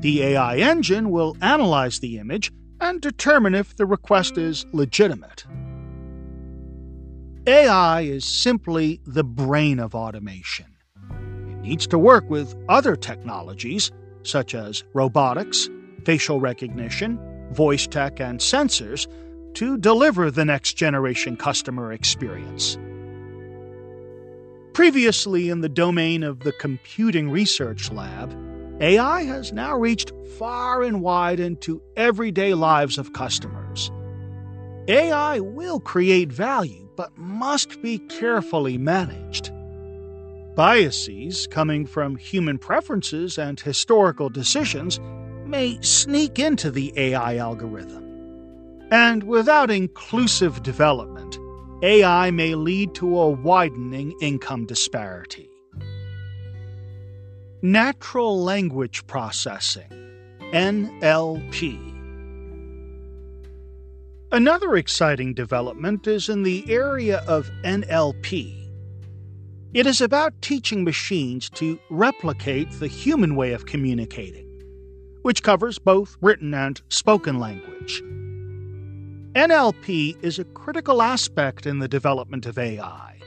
the 0.00 0.22
AI 0.22 0.58
engine 0.58 1.10
will 1.10 1.36
analyze 1.40 2.00
the 2.00 2.18
image 2.18 2.52
and 2.80 3.00
determine 3.00 3.54
if 3.54 3.76
the 3.76 3.86
request 3.86 4.36
is 4.36 4.66
legitimate. 4.72 5.46
AI 7.46 8.02
is 8.02 8.24
simply 8.24 9.00
the 9.06 9.24
brain 9.24 9.78
of 9.78 9.94
automation. 9.94 10.75
Needs 11.66 11.88
to 11.88 11.98
work 11.98 12.30
with 12.30 12.54
other 12.68 12.94
technologies, 12.94 13.90
such 14.22 14.54
as 14.54 14.84
robotics, 14.94 15.68
facial 16.04 16.38
recognition, 16.38 17.18
voice 17.50 17.88
tech, 17.88 18.20
and 18.20 18.38
sensors, 18.38 19.08
to 19.54 19.76
deliver 19.76 20.30
the 20.30 20.44
next 20.44 20.74
generation 20.74 21.36
customer 21.36 21.92
experience. 21.92 22.78
Previously 24.74 25.48
in 25.48 25.60
the 25.60 25.68
domain 25.68 26.22
of 26.22 26.38
the 26.40 26.52
Computing 26.52 27.30
Research 27.30 27.90
Lab, 27.90 28.32
AI 28.80 29.24
has 29.24 29.52
now 29.52 29.76
reached 29.76 30.12
far 30.38 30.84
and 30.84 31.02
wide 31.02 31.40
into 31.40 31.82
everyday 31.96 32.54
lives 32.54 32.96
of 32.96 33.12
customers. 33.12 33.90
AI 34.86 35.40
will 35.40 35.80
create 35.80 36.30
value, 36.30 36.88
but 36.94 37.18
must 37.18 37.82
be 37.82 37.98
carefully 37.98 38.78
managed. 38.78 39.50
Biases 40.56 41.46
coming 41.48 41.84
from 41.84 42.16
human 42.16 42.56
preferences 42.56 43.36
and 43.36 43.60
historical 43.60 44.30
decisions 44.30 44.98
may 45.44 45.78
sneak 45.82 46.38
into 46.38 46.70
the 46.70 46.94
AI 46.96 47.36
algorithm. 47.36 48.02
And 48.90 49.22
without 49.24 49.70
inclusive 49.70 50.62
development, 50.62 51.38
AI 51.82 52.30
may 52.30 52.54
lead 52.54 52.94
to 52.94 53.18
a 53.18 53.28
widening 53.28 54.14
income 54.22 54.64
disparity. 54.64 55.50
Natural 57.60 58.42
Language 58.42 59.06
Processing 59.06 59.90
NLP 60.54 61.96
Another 64.32 64.76
exciting 64.76 65.34
development 65.34 66.06
is 66.06 66.30
in 66.30 66.44
the 66.44 66.64
area 66.70 67.22
of 67.28 67.50
NLP. 67.62 68.65
It 69.74 69.86
is 69.86 70.00
about 70.00 70.40
teaching 70.40 70.84
machines 70.84 71.50
to 71.50 71.78
replicate 71.90 72.70
the 72.72 72.86
human 72.86 73.36
way 73.36 73.52
of 73.52 73.66
communicating, 73.66 74.46
which 75.22 75.42
covers 75.42 75.78
both 75.78 76.16
written 76.20 76.54
and 76.54 76.80
spoken 76.88 77.38
language. 77.38 78.02
NLP 79.34 80.16
is 80.22 80.38
a 80.38 80.44
critical 80.44 81.02
aspect 81.02 81.66
in 81.66 81.78
the 81.78 81.88
development 81.88 82.46
of 82.46 82.58
AI, 82.58 83.18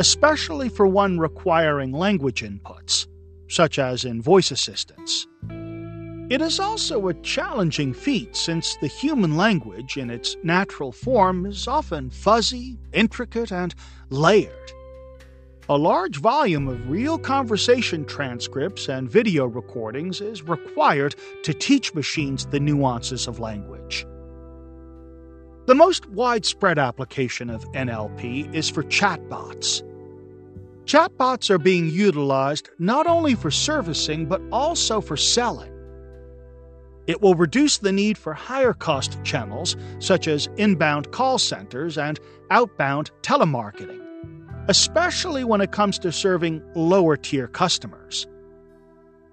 especially 0.00 0.68
for 0.68 0.86
one 0.86 1.20
requiring 1.20 1.92
language 1.92 2.42
inputs, 2.42 3.06
such 3.48 3.78
as 3.78 4.04
in 4.04 4.20
voice 4.20 4.50
assistants. 4.50 5.28
It 6.28 6.40
is 6.40 6.58
also 6.58 7.06
a 7.06 7.14
challenging 7.14 7.92
feat 7.92 8.34
since 8.34 8.76
the 8.80 8.88
human 8.88 9.36
language 9.36 9.96
in 9.96 10.10
its 10.10 10.36
natural 10.42 10.90
form 10.90 11.46
is 11.46 11.68
often 11.68 12.10
fuzzy, 12.10 12.78
intricate, 12.92 13.52
and 13.52 13.74
layered. 14.10 14.72
A 15.70 15.78
large 15.78 16.18
volume 16.18 16.68
of 16.68 16.90
real 16.90 17.16
conversation 17.16 18.04
transcripts 18.04 18.90
and 18.90 19.10
video 19.10 19.46
recordings 19.46 20.20
is 20.20 20.42
required 20.42 21.14
to 21.42 21.54
teach 21.54 21.94
machines 21.94 22.44
the 22.44 22.60
nuances 22.60 23.26
of 23.26 23.40
language. 23.40 24.06
The 25.64 25.74
most 25.74 26.06
widespread 26.10 26.78
application 26.78 27.48
of 27.48 27.64
NLP 27.72 28.54
is 28.54 28.68
for 28.68 28.82
chatbots. 28.82 29.82
Chatbots 30.84 31.48
are 31.48 31.56
being 31.56 31.88
utilized 31.88 32.68
not 32.78 33.06
only 33.06 33.34
for 33.34 33.50
servicing 33.50 34.26
but 34.26 34.42
also 34.52 35.00
for 35.00 35.16
selling. 35.16 35.72
It 37.06 37.22
will 37.22 37.36
reduce 37.36 37.78
the 37.78 37.92
need 37.92 38.18
for 38.18 38.34
higher 38.34 38.74
cost 38.74 39.16
channels 39.24 39.78
such 39.98 40.28
as 40.28 40.50
inbound 40.58 41.10
call 41.10 41.38
centers 41.38 41.96
and 41.96 42.20
outbound 42.50 43.12
telemarketing, 43.22 44.03
especially 44.68 45.44
when 45.44 45.60
it 45.60 45.72
comes 45.72 45.98
to 45.98 46.12
serving 46.12 46.62
lower 46.74 47.16
tier 47.16 47.48
customers. 47.48 48.26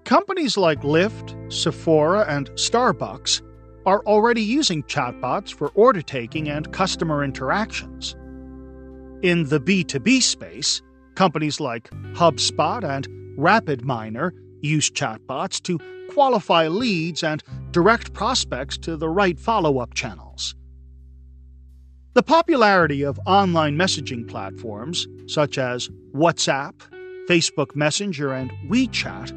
Companies 0.04 0.56
like 0.56 0.82
Lyft, 0.82 1.52
Sephora, 1.52 2.24
and 2.28 2.50
Starbucks 2.52 3.40
are 3.86 4.00
already 4.04 4.42
using 4.42 4.82
chatbots 4.84 5.52
for 5.52 5.68
order 5.74 6.02
taking 6.02 6.48
and 6.48 6.72
customer 6.72 7.24
interactions. 7.24 8.14
In 9.22 9.48
the 9.48 9.60
B2B 9.60 10.22
space, 10.22 10.82
companies 11.14 11.60
like 11.60 11.90
HubSpot 12.14 12.84
and 12.84 13.06
RapidMiner 13.38 14.32
use 14.60 14.90
chatbots 14.90 15.62
to 15.62 15.78
qualify 16.12 16.68
leads 16.68 17.22
and 17.22 17.42
direct 17.70 18.12
prospects 18.12 18.76
to 18.78 18.96
the 18.96 19.08
right 19.08 19.38
follow 19.38 19.78
up 19.78 19.94
channels. 19.94 20.54
The 22.14 22.22
popularity 22.22 23.02
of 23.04 23.18
online 23.24 23.78
messaging 23.78 24.28
platforms 24.28 25.06
such 25.26 25.56
as 25.56 25.88
WhatsApp, 26.14 26.74
Facebook 27.26 27.74
Messenger, 27.74 28.34
and 28.34 28.52
WeChat 28.68 29.32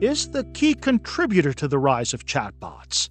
is 0.00 0.30
the 0.30 0.44
key 0.54 0.74
contributor 0.74 1.52
to 1.54 1.66
the 1.66 1.78
rise 1.78 2.14
of 2.14 2.24
chatbots. 2.24 3.10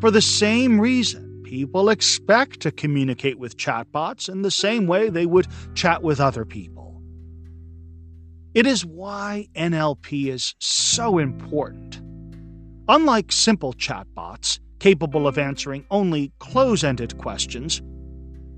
For 0.00 0.10
the 0.10 0.20
same 0.20 0.78
reason, 0.78 1.42
people 1.42 1.88
expect 1.88 2.60
to 2.60 2.70
communicate 2.70 3.38
with 3.38 3.56
chatbots 3.56 4.28
in 4.28 4.42
the 4.42 4.50
same 4.50 4.86
way 4.86 5.08
they 5.08 5.24
would 5.24 5.46
chat 5.74 6.02
with 6.02 6.20
other 6.20 6.44
people. 6.44 7.02
It 8.52 8.66
is 8.66 8.84
why 8.84 9.48
NLP 9.54 10.26
is 10.26 10.54
so 10.58 11.16
important. 11.16 12.02
Unlike 12.88 13.32
simple 13.32 13.72
chatbots, 13.72 14.58
capable 14.78 15.26
of 15.26 15.38
answering 15.38 15.84
only 15.90 16.32
close 16.38 16.84
ended 16.84 17.18
questions, 17.18 17.82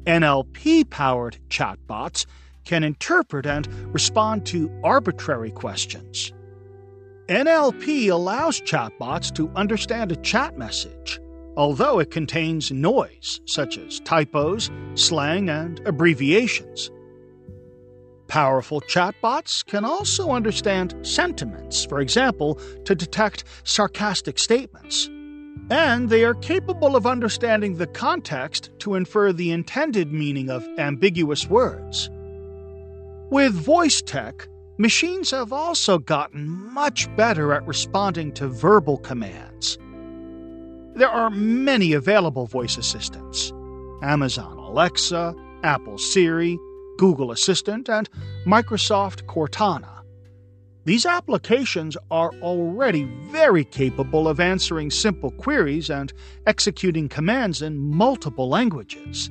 NLP 0.04 0.88
powered 0.88 1.38
chatbots 1.48 2.26
can 2.64 2.84
interpret 2.84 3.46
and 3.46 3.66
respond 3.92 4.46
to 4.46 4.70
arbitrary 4.84 5.50
questions. 5.50 6.32
NLP 7.28 8.10
allows 8.10 8.60
chatbots 8.60 9.34
to 9.34 9.50
understand 9.56 10.12
a 10.12 10.16
chat 10.16 10.56
message 10.56 11.20
although 11.56 11.98
it 11.98 12.10
contains 12.10 12.70
noise 12.70 13.40
such 13.46 13.78
as 13.78 14.00
typos, 14.00 14.70
slang, 14.94 15.48
and 15.48 15.80
abbreviations. 15.86 16.90
Powerful 18.28 18.80
chatbots 18.82 19.64
can 19.64 19.84
also 19.84 20.30
understand 20.30 20.94
sentiments, 21.06 21.84
for 21.84 22.00
example, 22.00 22.60
to 22.84 22.94
detect 22.94 23.44
sarcastic 23.64 24.38
statements. 24.38 25.08
And 25.70 26.10
they 26.10 26.24
are 26.24 26.34
capable 26.34 26.94
of 26.94 27.06
understanding 27.06 27.76
the 27.76 27.86
context 27.86 28.70
to 28.80 28.94
infer 28.94 29.32
the 29.32 29.50
intended 29.50 30.12
meaning 30.12 30.50
of 30.50 30.66
ambiguous 30.78 31.48
words. 31.48 32.08
With 33.30 33.52
voice 33.52 34.00
tech, 34.02 34.48
machines 34.78 35.32
have 35.32 35.52
also 35.52 35.98
gotten 35.98 36.48
much 36.48 37.14
better 37.16 37.52
at 37.52 37.66
responding 37.66 38.32
to 38.34 38.46
verbal 38.46 38.98
commands. 38.98 39.78
There 40.94 41.10
are 41.10 41.30
many 41.30 41.92
available 41.92 42.46
voice 42.46 42.78
assistants 42.78 43.52
Amazon 44.02 44.56
Alexa, 44.58 45.34
Apple 45.62 45.98
Siri, 45.98 46.58
Google 46.96 47.32
Assistant, 47.32 47.88
and 47.88 48.08
Microsoft 48.46 49.24
Cortana. 49.26 49.95
These 50.86 51.04
applications 51.04 51.96
are 52.12 52.30
already 52.40 53.02
very 53.32 53.64
capable 53.64 54.28
of 54.28 54.38
answering 54.38 54.92
simple 54.92 55.32
queries 55.32 55.90
and 55.90 56.12
executing 56.46 57.08
commands 57.08 57.60
in 57.60 57.76
multiple 57.76 58.48
languages. 58.48 59.28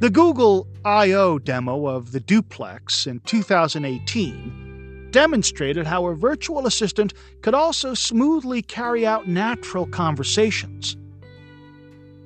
The 0.00 0.10
Google 0.10 0.66
I.O. 0.84 1.38
demo 1.38 1.86
of 1.86 2.10
the 2.10 2.18
Duplex 2.18 3.06
in 3.06 3.20
2018 3.20 5.10
demonstrated 5.12 5.86
how 5.86 6.06
a 6.06 6.16
virtual 6.16 6.66
assistant 6.66 7.14
could 7.40 7.54
also 7.54 7.94
smoothly 7.94 8.60
carry 8.60 9.06
out 9.06 9.28
natural 9.28 9.86
conversations. 9.86 10.96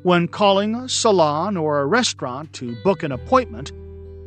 When 0.03 0.28
calling 0.28 0.74
a 0.74 0.88
salon 0.88 1.59
or 1.59 1.80
a 1.80 1.86
restaurant 1.86 2.55
to 2.55 2.74
book 2.84 3.03
an 3.03 3.12
appointment, 3.12 3.70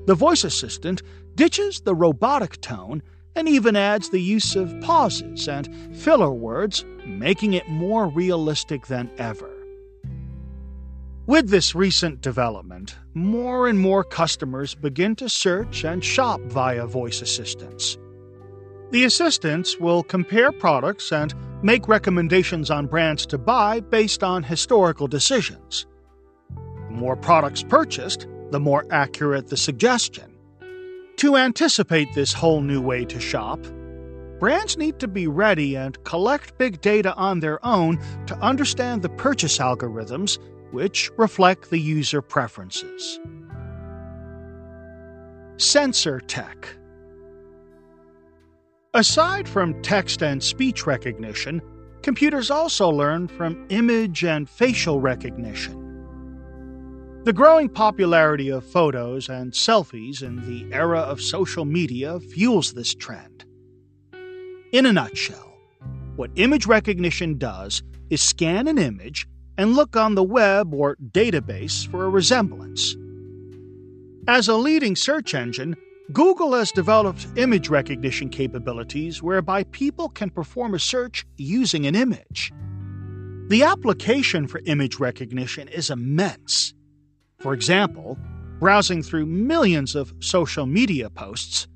the 0.05 0.13
voice 0.13 0.43
assistant 0.43 1.01
ditches 1.33 1.81
the 1.81 1.95
robotic 1.95 2.61
tone 2.61 3.01
and 3.35 3.49
even 3.49 3.75
adds 3.75 4.09
the 4.09 4.21
use 4.21 4.55
of 4.55 4.79
pauses 4.81 5.47
and 5.47 5.69
filler 5.95 6.31
words, 6.31 6.85
making 7.05 7.53
it 7.53 7.67
more 7.67 8.07
realistic 8.07 8.87
than 8.87 9.11
ever. 9.17 9.51
With 11.27 11.49
this 11.49 11.73
recent 11.73 12.21
development, 12.21 12.95
more 13.15 13.67
and 13.67 13.79
more 13.79 14.03
customers 14.03 14.75
begin 14.75 15.15
to 15.15 15.27
search 15.27 15.83
and 15.83 16.03
shop 16.03 16.39
via 16.41 16.85
voice 16.85 17.21
assistants. 17.21 17.97
The 18.91 19.05
assistants 19.05 19.79
will 19.79 20.03
compare 20.03 20.51
products 20.51 21.11
and 21.11 21.33
make 21.63 21.87
recommendations 21.87 22.69
on 22.69 22.85
brands 22.85 23.25
to 23.25 23.39
buy 23.39 23.79
based 23.79 24.23
on 24.23 24.43
historical 24.43 25.07
decisions. 25.07 25.87
The 26.89 26.95
more 26.95 27.15
products 27.15 27.63
purchased, 27.63 28.27
the 28.51 28.59
more 28.59 28.85
accurate 28.91 29.47
the 29.47 29.57
suggestion. 29.57 30.34
To 31.17 31.37
anticipate 31.37 32.13
this 32.13 32.33
whole 32.33 32.61
new 32.61 32.81
way 32.81 33.05
to 33.05 33.21
shop, 33.21 33.59
brands 34.39 34.77
need 34.77 34.99
to 34.99 35.07
be 35.07 35.27
ready 35.27 35.77
and 35.77 36.01
collect 36.03 36.57
big 36.57 36.81
data 36.81 37.13
on 37.15 37.39
their 37.39 37.65
own 37.65 37.99
to 38.27 38.35
understand 38.39 39.01
the 39.01 39.09
purchase 39.09 39.59
algorithms 39.59 40.37
which 40.71 41.09
reflect 41.17 41.69
the 41.69 41.79
user 41.79 42.21
preferences. 42.21 43.19
Sensor 45.57 46.19
Tech 46.19 46.75
Aside 48.93 49.47
from 49.47 49.81
text 49.81 50.21
and 50.21 50.43
speech 50.43 50.85
recognition, 50.85 51.61
computers 52.01 52.51
also 52.51 52.89
learn 52.89 53.29
from 53.29 53.65
image 53.69 54.25
and 54.25 54.49
facial 54.49 54.99
recognition. 54.99 55.84
The 57.25 57.33
growing 57.33 57.69
popularity 57.69 58.49
of 58.49 58.63
photos 58.63 59.29
and 59.29 59.51
selfies 59.51 60.21
in 60.21 60.45
the 60.47 60.71
era 60.71 60.99
of 60.99 61.19
social 61.19 61.65
media 61.65 62.19
fuels 62.19 62.73
this 62.73 62.93
trend. 62.93 63.45
In 64.71 64.85
a 64.85 64.93
nutshell, 64.93 65.57
what 66.17 66.29
image 66.35 66.67
recognition 66.67 67.39
does 67.39 67.81
is 68.11 68.21
scan 68.21 68.67
an 68.67 68.77
image 68.77 69.27
and 69.57 69.73
look 69.73 69.95
on 69.95 70.13
the 70.13 70.21
web 70.21 70.71
or 70.71 70.97
database 70.97 71.87
for 71.87 72.05
a 72.05 72.09
resemblance. 72.09 72.95
As 74.27 74.47
a 74.47 74.53
leading 74.53 74.95
search 74.95 75.33
engine, 75.33 75.75
Google 76.13 76.53
has 76.53 76.71
developed 76.71 77.25
image 77.37 77.69
recognition 77.69 78.29
capabilities 78.29 79.23
whereby 79.23 79.63
people 79.63 80.09
can 80.09 80.29
perform 80.29 80.75
a 80.75 80.79
search 80.79 81.25
using 81.37 81.87
an 81.87 81.95
image. 81.95 82.53
The 83.47 83.63
application 83.63 84.47
for 84.47 84.61
image 84.65 84.99
recognition 84.99 85.67
is 85.69 85.89
immense. 85.89 86.75
For 87.45 87.53
example, 87.53 88.17
browsing 88.59 89.03
through 89.03 89.27
millions 89.27 89.93
of 89.93 90.15
social 90.19 90.65
media 90.65 91.11
posts, 91.11 91.67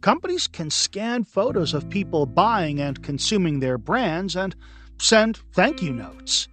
companies 0.00 0.46
can 0.46 0.70
scan 0.70 1.24
photos 1.24 1.74
of 1.74 1.90
people 1.90 2.24
buying 2.24 2.80
and 2.80 3.02
consuming 3.02 3.60
their 3.60 3.76
brands 3.76 4.34
and 4.34 4.56
send 4.98 5.42
thank 5.52 5.82
you 5.82 5.92
notes. 5.92 6.48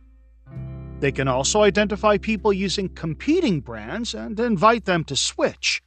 They 0.99 1.13
can 1.13 1.30
also 1.30 1.61
identify 1.61 2.18
people 2.18 2.51
using 2.51 2.89
competing 2.89 3.61
brands 3.61 4.13
and 4.13 4.38
invite 4.38 4.84
them 4.84 5.05
to 5.05 5.15
switch. 5.15 5.82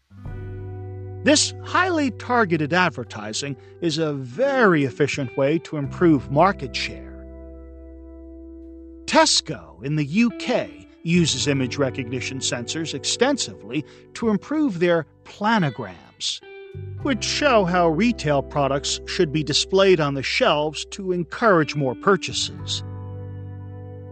This 1.22 1.52
highly 1.62 2.12
targeted 2.12 2.72
advertising 2.72 3.58
is 3.82 3.98
a 3.98 4.14
very 4.14 4.84
efficient 4.84 5.36
way 5.36 5.58
to 5.58 5.76
improve 5.76 6.30
market 6.30 6.74
share. 6.74 7.26
Tesco 9.04 9.84
in 9.84 9.96
the 9.96 10.24
UK 10.24 10.79
uses 11.02 11.46
image 11.46 11.76
recognition 11.78 12.38
sensors 12.38 12.94
extensively 12.94 13.84
to 14.14 14.28
improve 14.28 14.78
their 14.78 15.06
planograms, 15.24 16.40
which 17.02 17.24
show 17.24 17.64
how 17.64 17.88
retail 17.88 18.42
products 18.42 19.00
should 19.06 19.32
be 19.32 19.42
displayed 19.42 20.00
on 20.00 20.14
the 20.14 20.22
shelves 20.22 20.84
to 20.86 21.12
encourage 21.12 21.74
more 21.74 21.94
purchases. 21.94 22.82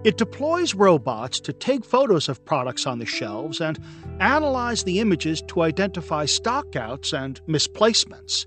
It 0.05 0.16
deploys 0.16 0.74
robots 0.74 1.41
to 1.41 1.53
take 1.53 1.84
photos 1.84 2.28
of 2.28 2.45
products 2.45 2.86
on 2.86 3.01
the 3.01 3.07
shelves 3.07 3.61
and 3.61 3.78
analyze 4.20 4.84
the 4.84 5.01
images 5.01 5.43
to 5.49 5.62
identify 5.62 6.24
stockouts 6.24 7.12
and 7.12 7.41
misplacements. 7.47 8.47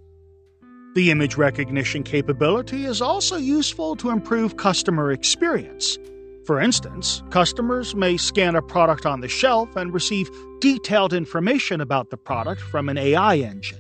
The 0.94 1.12
image 1.12 1.36
recognition 1.36 2.04
capability 2.04 2.86
is 2.86 3.02
also 3.02 3.36
useful 3.36 3.96
to 3.98 4.10
improve 4.10 4.58
customer 4.58 5.12
experience. 5.12 5.98
For 6.52 6.60
instance, 6.60 7.24
customers 7.30 7.96
may 7.96 8.18
scan 8.18 8.58
a 8.58 8.62
product 8.62 9.06
on 9.06 9.22
the 9.22 9.30
shelf 9.30 9.74
and 9.78 9.94
receive 9.94 10.30
detailed 10.60 11.14
information 11.14 11.80
about 11.80 12.10
the 12.10 12.18
product 12.18 12.60
from 12.60 12.90
an 12.90 12.98
AI 12.98 13.38
engine. 13.38 13.80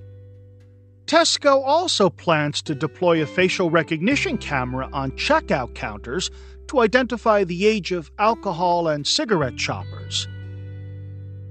Tesco 1.05 1.61
also 1.65 2.09
plans 2.09 2.61
to 2.61 2.73
deploy 2.73 3.21
a 3.21 3.25
facial 3.25 3.69
recognition 3.69 4.37
camera 4.37 4.89
on 4.93 5.11
checkout 5.17 5.75
counters 5.75 6.31
to 6.67 6.79
identify 6.79 7.43
the 7.43 7.65
age 7.65 7.91
of 7.91 8.09
alcohol 8.17 8.87
and 8.87 9.05
cigarette 9.05 9.59
shoppers. 9.59 10.29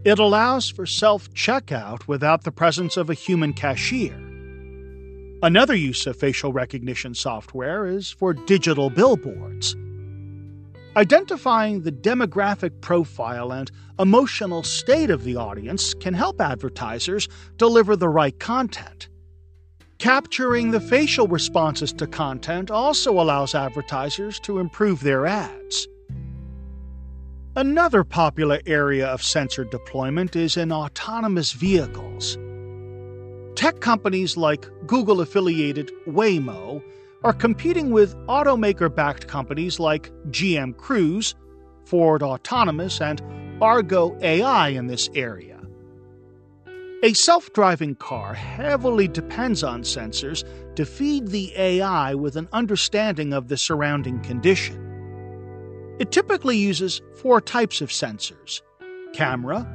It 0.07 0.19
allows 0.19 0.71
for 0.71 0.87
self 0.87 1.31
checkout 1.35 2.09
without 2.09 2.45
the 2.45 2.51
presence 2.51 2.97
of 2.97 3.11
a 3.11 3.15
human 3.27 3.53
cashier. 3.53 4.17
Another 5.43 5.75
use 5.75 6.07
of 6.07 6.17
facial 6.17 6.55
recognition 6.55 7.15
software 7.15 7.85
is 7.87 8.11
for 8.11 8.33
digital 8.33 8.89
billboards. 8.89 9.77
Identifying 10.97 11.83
the 11.83 11.93
demographic 11.93 12.81
profile 12.81 13.53
and 13.53 13.71
emotional 13.99 14.65
state 14.65 15.11
of 15.11 15.23
the 15.23 15.37
audience 15.37 15.95
can 15.95 16.15
help 16.15 16.41
advertisers 16.41 17.29
deliver 17.59 17.95
the 17.95 18.09
right 18.09 18.37
content. 18.41 19.09
Capturing 19.99 20.73
the 20.73 20.81
facial 20.81 21.29
responses 21.29 21.93
to 21.93 22.09
content 22.09 22.73
also 22.73 23.13
allows 23.13 23.55
advertisers 23.55 24.41
to 24.41 24.59
improve 24.59 25.01
their 25.01 25.27
ads. 25.27 25.87
Another 27.55 28.03
popular 28.03 28.61
area 28.67 29.07
of 29.07 29.23
sensor 29.23 29.65
deployment 29.65 30.35
is 30.35 30.57
in 30.57 30.73
autonomous 30.73 31.53
vehicles. 31.53 32.37
Tech 33.55 33.81
companies 33.81 34.37
like 34.37 34.67
Google 34.87 35.21
affiliated 35.21 35.93
Waymo 36.09 36.83
are 37.23 37.33
competing 37.33 37.91
with 37.91 38.17
automaker 38.27 38.95
backed 38.95 39.27
companies 39.27 39.79
like 39.79 40.11
GM 40.29 40.77
Cruise, 40.77 41.35
Ford 41.85 42.23
Autonomous, 42.23 43.01
and 43.01 43.23
Argo 43.61 44.17
AI 44.23 44.69
in 44.69 44.87
this 44.87 45.11
area. 45.15 45.61
A 47.03 47.13
self 47.15 47.53
driving 47.53 47.95
car 47.95 48.35
heavily 48.35 49.09
depends 49.09 49.63
on 49.63 49.83
sensors 49.83 50.45
to 50.77 50.85
feed 50.85 51.29
the 51.29 51.53
AI 51.57 52.15
with 52.15 52.37
an 52.37 52.49
understanding 52.53 53.33
of 53.33 53.49
the 53.49 53.57
surrounding 53.57 54.21
condition. 54.21 54.87
It 55.99 56.13
typically 56.13 56.57
uses 56.57 57.03
four 57.17 57.41
types 57.41 57.81
of 57.81 57.91
sensors 57.91 58.63
camera, 59.13 59.67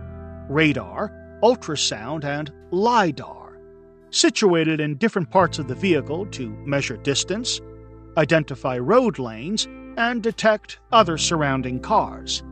radar, 0.49 1.11
ultrasound, 1.43 2.23
and 2.23 2.51
LIDAR 2.71 3.44
situated 4.15 4.79
in 4.79 4.95
different 4.95 5.29
parts 5.29 5.59
of 5.59 5.67
the 5.67 5.75
vehicle 5.75 6.25
to 6.27 6.49
measure 6.65 6.97
distance, 6.97 7.59
identify 8.17 8.77
road 8.77 9.19
lanes, 9.19 9.67
and 9.97 10.23
detect 10.23 10.79
other 10.91 11.17
surrounding 11.17 11.79
cars. 11.79 12.43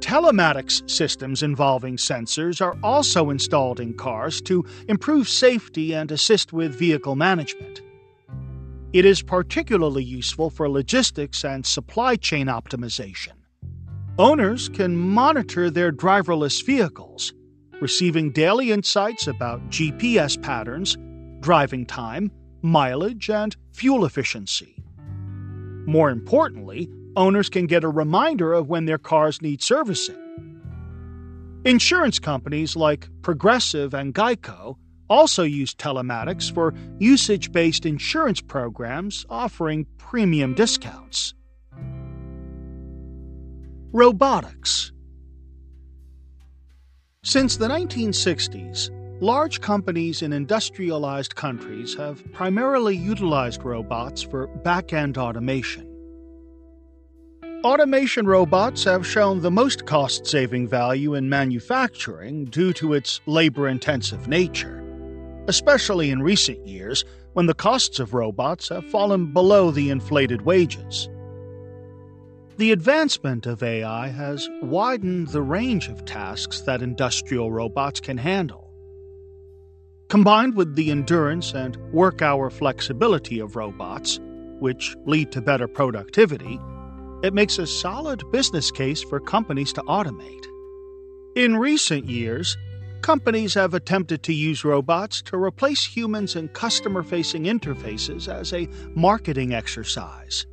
Telematics 0.00 0.88
systems 0.90 1.42
involving 1.42 1.96
sensors 1.96 2.60
are 2.60 2.76
also 2.82 3.30
installed 3.30 3.78
in 3.78 3.94
cars 3.94 4.40
to 4.42 4.64
improve 4.88 5.28
safety 5.28 5.94
and 5.94 6.10
assist 6.10 6.52
with 6.52 6.74
vehicle 6.74 7.14
management. 7.14 7.82
It 8.92 9.04
is 9.04 9.22
particularly 9.22 10.02
useful 10.02 10.50
for 10.50 10.68
logistics 10.68 11.44
and 11.44 11.64
supply 11.64 12.16
chain 12.16 12.48
optimization. 12.48 13.34
Owners 14.18 14.68
can 14.68 14.96
monitor 14.96 15.70
their 15.70 15.92
driverless 15.92 16.64
vehicles 16.66 17.32
receiving 17.82 18.30
daily 18.30 18.70
insights 18.70 19.26
about 19.26 19.60
GPS 19.68 20.40
patterns, 20.40 20.96
driving 21.40 21.84
time, 21.84 22.30
mileage, 22.62 23.28
and 23.28 23.56
fuel 23.72 24.04
efficiency. 24.04 24.76
More 25.84 26.10
importantly, 26.10 26.88
owners 27.16 27.50
can 27.50 27.66
get 27.66 27.82
a 27.82 27.88
reminder 27.88 28.52
of 28.52 28.68
when 28.68 28.84
their 28.84 28.98
cars 28.98 29.42
need 29.42 29.60
servicing. 29.60 30.16
Insurance 31.64 32.20
companies 32.20 32.76
like 32.76 33.08
Progressive 33.20 33.94
and 33.94 34.14
Geico 34.14 34.76
also 35.10 35.42
use 35.42 35.74
telematics 35.74 36.54
for 36.54 36.72
usage 37.00 37.50
based 37.50 37.84
insurance 37.84 38.40
programs 38.40 39.26
offering 39.28 39.86
premium 39.98 40.54
discounts. 40.54 41.34
Robotics 43.92 44.92
since 47.24 47.56
the 47.56 47.68
1960s, 47.68 48.90
large 49.20 49.60
companies 49.60 50.22
in 50.22 50.32
industrialized 50.32 51.36
countries 51.36 51.94
have 51.94 52.20
primarily 52.32 52.96
utilized 52.96 53.62
robots 53.62 54.22
for 54.22 54.48
back 54.48 54.92
end 54.92 55.16
automation. 55.16 55.88
Automation 57.62 58.26
robots 58.26 58.82
have 58.82 59.06
shown 59.06 59.40
the 59.40 59.52
most 59.52 59.86
cost 59.86 60.26
saving 60.26 60.66
value 60.66 61.14
in 61.14 61.28
manufacturing 61.28 62.44
due 62.46 62.72
to 62.72 62.92
its 62.92 63.20
labor 63.26 63.68
intensive 63.68 64.26
nature, 64.26 64.82
especially 65.46 66.10
in 66.10 66.24
recent 66.24 66.66
years 66.66 67.04
when 67.34 67.46
the 67.46 67.54
costs 67.54 68.00
of 68.00 68.14
robots 68.14 68.68
have 68.68 68.84
fallen 68.86 69.32
below 69.32 69.70
the 69.70 69.90
inflated 69.90 70.42
wages. 70.42 71.08
The 72.58 72.72
advancement 72.72 73.46
of 73.46 73.62
AI 73.62 74.08
has 74.08 74.46
widened 74.60 75.28
the 75.28 75.40
range 75.40 75.88
of 75.88 76.04
tasks 76.04 76.60
that 76.60 76.82
industrial 76.82 77.50
robots 77.50 77.98
can 77.98 78.18
handle. 78.18 78.70
Combined 80.08 80.54
with 80.54 80.74
the 80.74 80.90
endurance 80.90 81.54
and 81.54 81.76
work 81.92 82.20
hour 82.20 82.50
flexibility 82.50 83.40
of 83.40 83.56
robots, 83.56 84.20
which 84.58 84.94
lead 85.06 85.32
to 85.32 85.40
better 85.40 85.66
productivity, 85.66 86.60
it 87.22 87.32
makes 87.32 87.58
a 87.58 87.66
solid 87.66 88.22
business 88.30 88.70
case 88.70 89.02
for 89.02 89.18
companies 89.18 89.72
to 89.72 89.82
automate. 89.84 90.44
In 91.34 91.56
recent 91.56 92.04
years, 92.04 92.58
companies 93.00 93.54
have 93.54 93.72
attempted 93.72 94.22
to 94.24 94.34
use 94.34 94.62
robots 94.62 95.22
to 95.22 95.38
replace 95.38 95.86
humans 95.86 96.36
in 96.36 96.48
customer 96.48 97.02
facing 97.02 97.44
interfaces 97.44 98.28
as 98.28 98.52
a 98.52 98.68
marketing 98.94 99.54
exercise. 99.54 100.46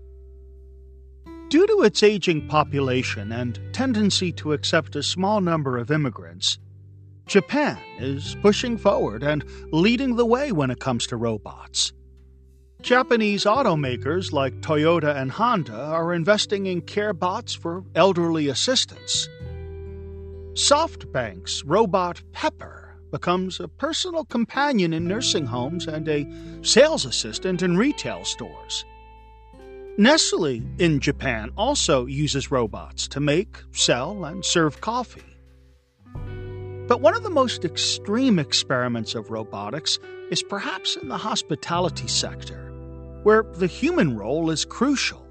Due 1.49 1.65
to 1.65 1.81
its 1.81 2.03
aging 2.03 2.47
population 2.47 3.31
and 3.31 3.59
tendency 3.73 4.31
to 4.31 4.53
accept 4.53 4.95
a 4.95 5.01
small 5.01 5.41
number 5.41 5.79
of 5.79 5.89
immigrants, 5.89 6.59
Japan 7.25 7.79
is 7.97 8.35
pushing 8.43 8.77
forward 8.77 9.23
and 9.23 9.43
leading 9.71 10.15
the 10.15 10.27
way 10.27 10.51
when 10.51 10.69
it 10.69 10.79
comes 10.79 11.07
to 11.07 11.17
robots. 11.17 11.91
Japanese 12.83 13.45
automakers 13.45 14.31
like 14.31 14.61
Toyota 14.61 15.15
and 15.15 15.31
Honda 15.31 15.73
are 15.73 16.13
investing 16.13 16.67
in 16.67 16.81
care 16.81 17.13
bots 17.13 17.55
for 17.55 17.83
elderly 17.95 18.47
assistance. 18.47 19.27
SoftBank's 20.53 21.65
robot 21.65 22.21
Pepper 22.31 22.95
becomes 23.09 23.59
a 23.59 23.67
personal 23.67 24.23
companion 24.25 24.93
in 24.93 25.07
nursing 25.07 25.47
homes 25.47 25.87
and 25.87 26.07
a 26.07 26.27
sales 26.61 27.05
assistant 27.05 27.63
in 27.63 27.75
retail 27.75 28.23
stores. 28.23 28.85
Nestle 29.99 30.61
in 30.77 31.01
Japan 31.01 31.51
also 31.57 32.05
uses 32.05 32.51
robots 32.51 33.05
to 33.09 33.19
make, 33.19 33.57
sell, 33.73 34.23
and 34.23 34.45
serve 34.45 34.79
coffee. 34.79 35.35
But 36.87 37.01
one 37.01 37.17
of 37.17 37.23
the 37.23 37.29
most 37.29 37.65
extreme 37.65 38.39
experiments 38.39 39.13
of 39.13 39.29
robotics 39.29 39.99
is 40.31 40.41
perhaps 40.41 40.95
in 40.95 41.09
the 41.09 41.17
hospitality 41.17 42.07
sector, 42.07 42.71
where 43.23 43.43
the 43.43 43.67
human 43.67 44.15
role 44.15 44.49
is 44.51 44.63
crucial. 44.63 45.27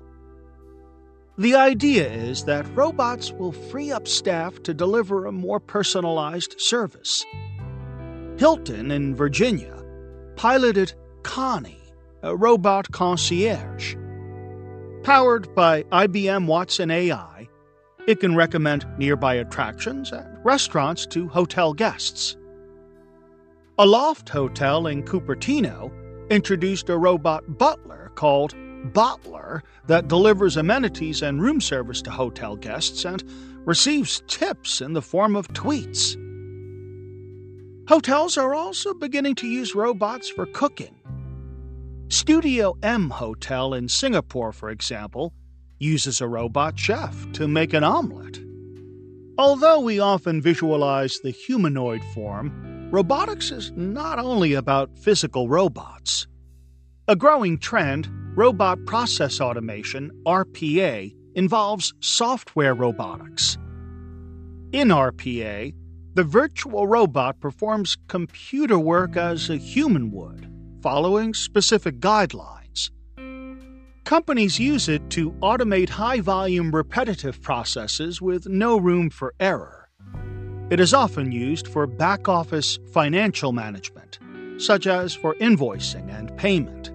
The 1.39 1.55
idea 1.55 2.07
is 2.07 2.45
that 2.45 2.69
robots 2.77 3.33
will 3.33 3.53
free 3.53 3.91
up 3.91 4.07
staff 4.07 4.63
to 4.65 4.75
deliver 4.75 5.25
a 5.25 5.33
more 5.33 5.61
personalized 5.61 6.61
service. 6.61 7.25
Hilton 8.37 8.91
in 8.91 9.15
Virginia 9.15 9.83
piloted 10.37 10.93
Connie, 11.23 11.81
a 12.23 12.37
robot 12.37 12.93
concierge. 12.93 13.97
Powered 15.09 15.55
by 15.55 15.85
IBM 15.85 16.45
Watson 16.45 16.91
AI, 16.91 17.49
it 18.07 18.21
can 18.21 18.37
recommend 18.37 18.85
nearby 18.99 19.37
attractions 19.37 20.13
and 20.13 20.45
restaurants 20.45 21.07
to 21.07 21.27
hotel 21.29 21.73
guests. 21.73 22.37
Aloft 23.79 24.29
hotel 24.29 24.87
in 24.87 25.03
Cupertino 25.03 25.91
introduced 26.29 26.91
a 26.91 26.99
robot 26.99 27.57
butler 27.57 28.13
called 28.17 28.55
Botlr 28.93 29.63
that 29.87 30.09
delivers 30.09 30.59
amenities 30.59 31.23
and 31.23 31.41
room 31.41 31.63
service 31.63 32.03
to 32.03 32.11
hotel 32.11 32.55
guests 32.55 33.07
and 33.07 33.25
receives 33.65 34.23
tips 34.27 34.83
in 34.83 34.93
the 34.93 35.01
form 35.01 35.37
of 35.37 35.49
tweets. 35.55 36.19
Hotels 37.89 38.37
are 38.37 38.55
also 38.55 38.93
beginning 38.93 39.37
to 39.37 39.49
use 39.49 39.75
robots 39.75 40.29
for 40.29 40.45
cooking. 40.45 40.98
Studio 42.11 42.75
M 42.83 43.11
Hotel 43.11 43.75
in 43.75 43.87
Singapore, 43.87 44.51
for 44.51 44.71
example, 44.71 45.35
uses 45.79 46.23
a 46.23 46.27
robot 46.27 46.79
chef 46.79 47.31
to 47.33 47.47
make 47.47 47.75
an 47.75 47.85
omelette. 47.85 48.41
Although 49.37 49.81
we 49.81 50.01
often 50.01 50.41
visualize 50.41 51.21
the 51.21 51.31
humanoid 51.31 52.03
form, 52.15 52.89
robotics 52.91 53.51
is 53.51 53.73
not 53.73 54.19
only 54.19 54.55
about 54.55 54.99
physical 54.99 55.51
robots. 55.51 56.27
A 57.09 57.15
growing 57.15 57.59
trend 57.59 58.09
Robot 58.35 58.79
Process 58.87 59.39
Automation, 59.39 60.11
RPA, 60.25 61.15
involves 61.35 61.93
software 62.01 62.75
robotics. 62.75 63.59
In 64.73 64.89
RPA, 64.89 65.75
the 66.15 66.25
virtual 66.25 66.87
robot 66.87 67.39
performs 67.41 67.99
computer 68.09 68.79
work 68.79 69.17
as 69.19 69.51
a 69.51 69.57
human 69.57 70.11
would, 70.11 70.48
following 70.83 71.35
specific 71.35 72.01
guidelines. 72.01 72.91
Companies 74.05 74.59
use 74.59 74.89
it 74.89 75.11
to 75.11 75.33
automate 75.43 75.91
high 75.91 76.21
volume 76.21 76.75
repetitive 76.75 77.43
processes 77.43 78.23
with 78.23 78.47
no 78.47 78.79
room 78.79 79.11
for 79.11 79.35
error. 79.39 79.91
It 80.71 80.81
is 80.81 80.95
often 80.95 81.33
used 81.33 81.69
for 81.69 81.87
back 81.87 82.29
office 82.29 82.79
financial 82.93 83.53
management, 83.53 84.19
such 84.59 84.87
as 84.87 85.15
for 85.15 85.35
invoicing 85.37 86.11
and 86.17 86.35
payment. 86.37 86.91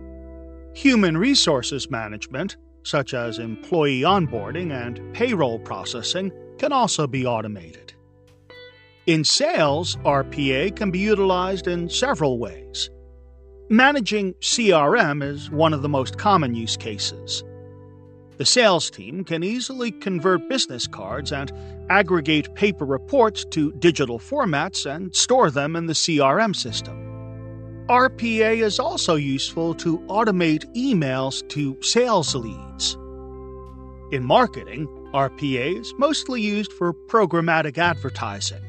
Human 0.76 1.18
resources 1.18 1.90
management, 1.90 2.58
such 2.84 3.14
as 3.14 3.38
employee 3.38 4.02
onboarding 4.02 4.72
and 4.72 5.14
payroll 5.14 5.60
processing, 5.60 6.32
can 6.58 6.72
also 6.72 7.06
be 7.08 7.26
automated. 7.26 7.94
In 9.06 9.24
sales, 9.24 9.98
RPA 9.98 10.76
can 10.76 10.90
be 10.90 11.00
utilized 11.00 11.68
in 11.68 11.90
several 11.90 12.40
ways. 12.40 12.90
Managing 13.74 14.36
CRM 14.36 15.24
is 15.24 15.50
one 15.50 15.74
of 15.74 15.82
the 15.82 15.90
most 15.90 16.20
common 16.20 16.54
use 16.54 16.78
cases. 16.78 17.44
The 18.38 18.46
sales 18.46 18.92
team 18.92 19.24
can 19.24 19.44
easily 19.44 19.90
convert 19.90 20.48
business 20.48 20.86
cards 20.86 21.32
and 21.32 21.52
aggregate 21.90 22.54
paper 22.54 22.86
reports 22.86 23.44
to 23.46 23.72
digital 23.80 24.20
formats 24.20 24.86
and 24.86 25.16
store 25.16 25.50
them 25.50 25.76
in 25.76 25.88
the 25.88 25.94
CRM 25.94 26.56
system. 26.56 26.96
RPA 27.90 28.62
is 28.62 28.78
also 28.78 29.16
useful 29.16 29.74
to 29.74 29.98
automate 30.02 30.72
emails 30.76 31.42
to 31.50 31.76
sales 31.82 32.36
leads. 32.36 32.94
In 34.12 34.24
marketing, 34.24 34.86
RPA 35.16 35.80
is 35.80 35.96
mostly 35.98 36.44
used 36.44 36.72
for 36.74 36.94
programmatic 36.94 37.80
advertising, 37.80 38.62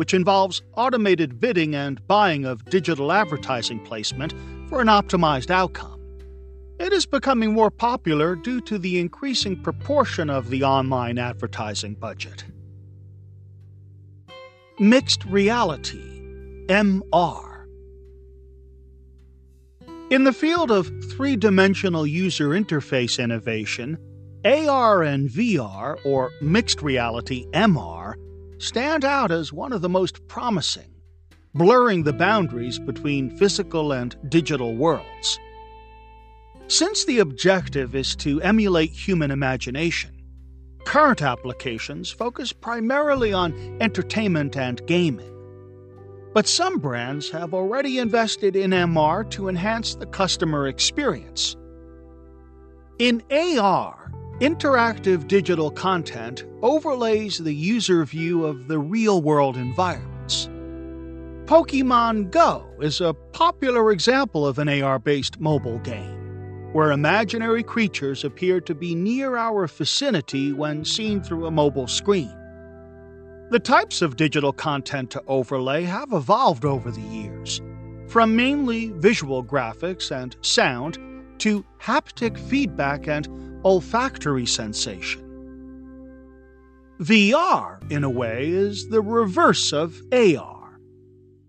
which 0.00 0.14
involves 0.14 0.62
automated 0.78 1.38
bidding 1.38 1.74
and 1.74 2.00
buying 2.06 2.46
of 2.46 2.64
digital 2.64 3.12
advertising 3.12 3.78
placement 3.80 4.32
for 4.70 4.80
an 4.80 4.86
optimized 4.86 5.50
outcome. 5.50 6.00
It 6.78 6.94
is 6.94 7.04
becoming 7.04 7.52
more 7.52 7.70
popular 7.70 8.34
due 8.34 8.62
to 8.62 8.78
the 8.78 8.98
increasing 8.98 9.62
proportion 9.62 10.30
of 10.30 10.48
the 10.48 10.64
online 10.64 11.18
advertising 11.18 11.96
budget. 11.96 12.46
Mixed 14.78 15.26
Reality 15.26 16.22
MR 16.68 17.66
in 20.08 20.24
the 20.24 20.32
field 20.32 20.70
of 20.70 20.90
three 21.10 21.36
dimensional 21.36 22.06
user 22.06 22.48
interface 22.48 23.22
innovation, 23.22 23.98
AR 24.46 25.02
and 25.02 25.28
VR, 25.28 25.98
or 26.06 26.30
mixed 26.40 26.80
reality 26.80 27.44
MR, 27.52 28.14
stand 28.60 29.04
out 29.04 29.30
as 29.30 29.52
one 29.52 29.72
of 29.72 29.80
the 29.80 29.88
most 29.88 30.26
promising, 30.28 30.94
blurring 31.54 32.02
the 32.02 32.12
boundaries 32.12 32.78
between 32.78 33.36
physical 33.36 33.92
and 33.92 34.16
digital 34.28 34.76
worlds. 34.76 35.38
Since 36.68 37.04
the 37.04 37.18
objective 37.18 37.94
is 37.94 38.14
to 38.16 38.40
emulate 38.42 38.92
human 38.92 39.30
imagination, 39.30 40.22
current 40.84 41.20
applications 41.20 42.10
focus 42.10 42.52
primarily 42.52 43.32
on 43.32 43.78
entertainment 43.80 44.56
and 44.56 44.86
gaming. 44.86 45.26
But 46.32 46.46
some 46.46 46.78
brands 46.78 47.28
have 47.30 47.54
already 47.54 47.98
invested 47.98 48.54
in 48.54 48.70
MR 48.70 49.28
to 49.30 49.48
enhance 49.48 49.96
the 49.96 50.06
customer 50.06 50.68
experience. 50.68 51.56
In 53.00 53.22
AR, 53.30 53.99
interactive 54.40 55.28
digital 55.28 55.70
content 55.70 56.44
overlays 56.62 57.36
the 57.38 57.54
user 57.54 58.06
view 58.06 58.46
of 58.46 58.68
the 58.68 58.78
real 58.78 59.20
world 59.20 59.56
environments. 59.56 60.48
Pokemon 61.44 62.30
Go 62.30 62.66
is 62.80 63.02
a 63.02 63.12
popular 63.12 63.90
example 63.92 64.46
of 64.46 64.58
an 64.58 64.68
AR 64.68 64.98
based 64.98 65.38
mobile 65.40 65.78
game, 65.80 66.72
where 66.72 66.90
imaginary 66.90 67.62
creatures 67.62 68.24
appear 68.24 68.62
to 68.62 68.74
be 68.74 68.94
near 68.94 69.36
our 69.36 69.66
vicinity 69.66 70.54
when 70.54 70.86
seen 70.86 71.20
through 71.20 71.44
a 71.44 71.50
mobile 71.50 71.88
screen. 71.88 72.34
The 73.50 73.60
types 73.60 74.00
of 74.00 74.16
digital 74.16 74.54
content 74.54 75.10
to 75.10 75.22
overlay 75.26 75.82
have 75.82 76.12
evolved 76.12 76.64
over 76.64 76.90
the 76.90 77.00
years, 77.00 77.60
from 78.06 78.36
mainly 78.36 78.90
visual 78.92 79.44
graphics 79.44 80.10
and 80.10 80.34
sound 80.40 80.98
to 81.40 81.64
haptic 81.78 82.38
feedback 82.38 83.06
and 83.06 83.28
olfactory 83.64 84.46
sensation. 84.46 85.26
VR, 87.00 87.90
in 87.90 88.04
a 88.04 88.10
way, 88.10 88.48
is 88.48 88.88
the 88.88 89.00
reverse 89.00 89.72
of 89.72 90.00
AR. 90.12 90.78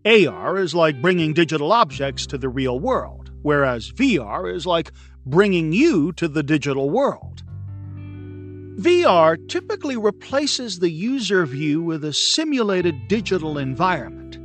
AR 0.06 0.58
is 0.58 0.74
like 0.74 1.02
bringing 1.02 1.34
digital 1.34 1.72
objects 1.72 2.26
to 2.28 2.38
the 2.38 2.50
real 2.50 2.80
world, 2.80 3.32
whereas 3.42 3.92
VR 3.92 4.54
is 4.54 4.66
like 4.66 4.92
bringing 5.26 5.74
you 5.74 6.12
to 6.14 6.28
the 6.28 6.42
digital 6.42 6.90
world. 6.90 7.44
VR 8.78 9.38
typically 9.48 9.98
replaces 9.98 10.80
the 10.80 10.90
user 10.90 11.46
view 11.46 11.84
with 11.84 12.04
a 12.06 12.14
simulated 12.14 13.08
digital 13.08 13.58
environment. 13.58 14.38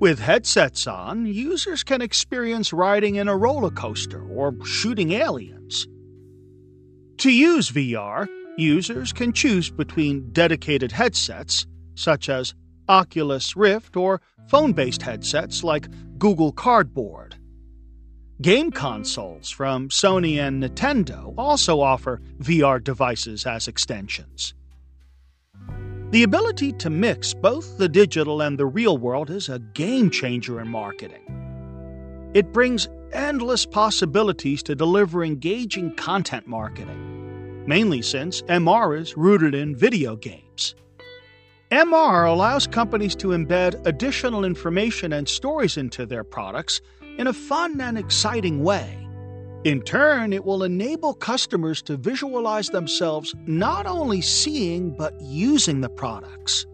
With 0.00 0.20
headsets 0.20 0.86
on, 0.86 1.26
users 1.26 1.82
can 1.82 2.00
experience 2.00 2.72
riding 2.72 3.16
in 3.16 3.28
a 3.28 3.36
roller 3.36 3.70
coaster 3.70 4.24
or 4.28 4.54
shooting 4.64 5.12
aliens. 5.12 5.86
To 7.22 7.30
use 7.30 7.70
VR, 7.70 8.26
users 8.56 9.12
can 9.12 9.32
choose 9.32 9.70
between 9.70 10.32
dedicated 10.32 10.90
headsets, 10.90 11.68
such 11.94 12.28
as 12.28 12.52
Oculus 12.88 13.54
Rift, 13.54 13.96
or 13.96 14.20
phone 14.48 14.72
based 14.72 15.02
headsets 15.02 15.62
like 15.62 15.86
Google 16.18 16.50
Cardboard. 16.50 17.36
Game 18.40 18.72
consoles 18.72 19.50
from 19.50 19.88
Sony 19.88 20.38
and 20.38 20.64
Nintendo 20.64 21.32
also 21.38 21.80
offer 21.80 22.20
VR 22.40 22.82
devices 22.82 23.46
as 23.46 23.68
extensions. 23.68 24.52
The 26.10 26.24
ability 26.24 26.72
to 26.72 26.90
mix 26.90 27.34
both 27.34 27.78
the 27.78 27.88
digital 27.88 28.42
and 28.42 28.58
the 28.58 28.66
real 28.66 28.98
world 28.98 29.30
is 29.30 29.48
a 29.48 29.60
game 29.60 30.10
changer 30.10 30.60
in 30.60 30.66
marketing. 30.66 31.22
It 32.34 32.52
brings 32.52 32.88
endless 33.12 33.64
possibilities 33.64 34.62
to 34.64 34.74
deliver 34.74 35.22
engaging 35.22 35.94
content 35.94 36.48
marketing, 36.48 37.11
mainly 37.66 38.02
since 38.02 38.42
MR 38.42 38.98
is 38.98 39.16
rooted 39.16 39.54
in 39.54 39.76
video 39.76 40.16
games. 40.16 40.74
MR 41.70 42.28
allows 42.28 42.66
companies 42.66 43.14
to 43.16 43.28
embed 43.28 43.86
additional 43.86 44.44
information 44.44 45.14
and 45.14 45.26
stories 45.26 45.78
into 45.78 46.04
their 46.04 46.24
products 46.24 46.80
in 47.18 47.26
a 47.26 47.32
fun 47.32 47.80
and 47.80 47.96
exciting 47.96 48.62
way. 48.62 48.98
In 49.64 49.80
turn, 49.80 50.32
it 50.32 50.44
will 50.44 50.64
enable 50.64 51.14
customers 51.14 51.80
to 51.82 51.96
visualize 51.96 52.68
themselves 52.68 53.34
not 53.46 53.86
only 53.86 54.20
seeing 54.20 54.90
but 54.96 55.14
using 55.20 55.80
the 55.80 55.88
products. 55.88 56.66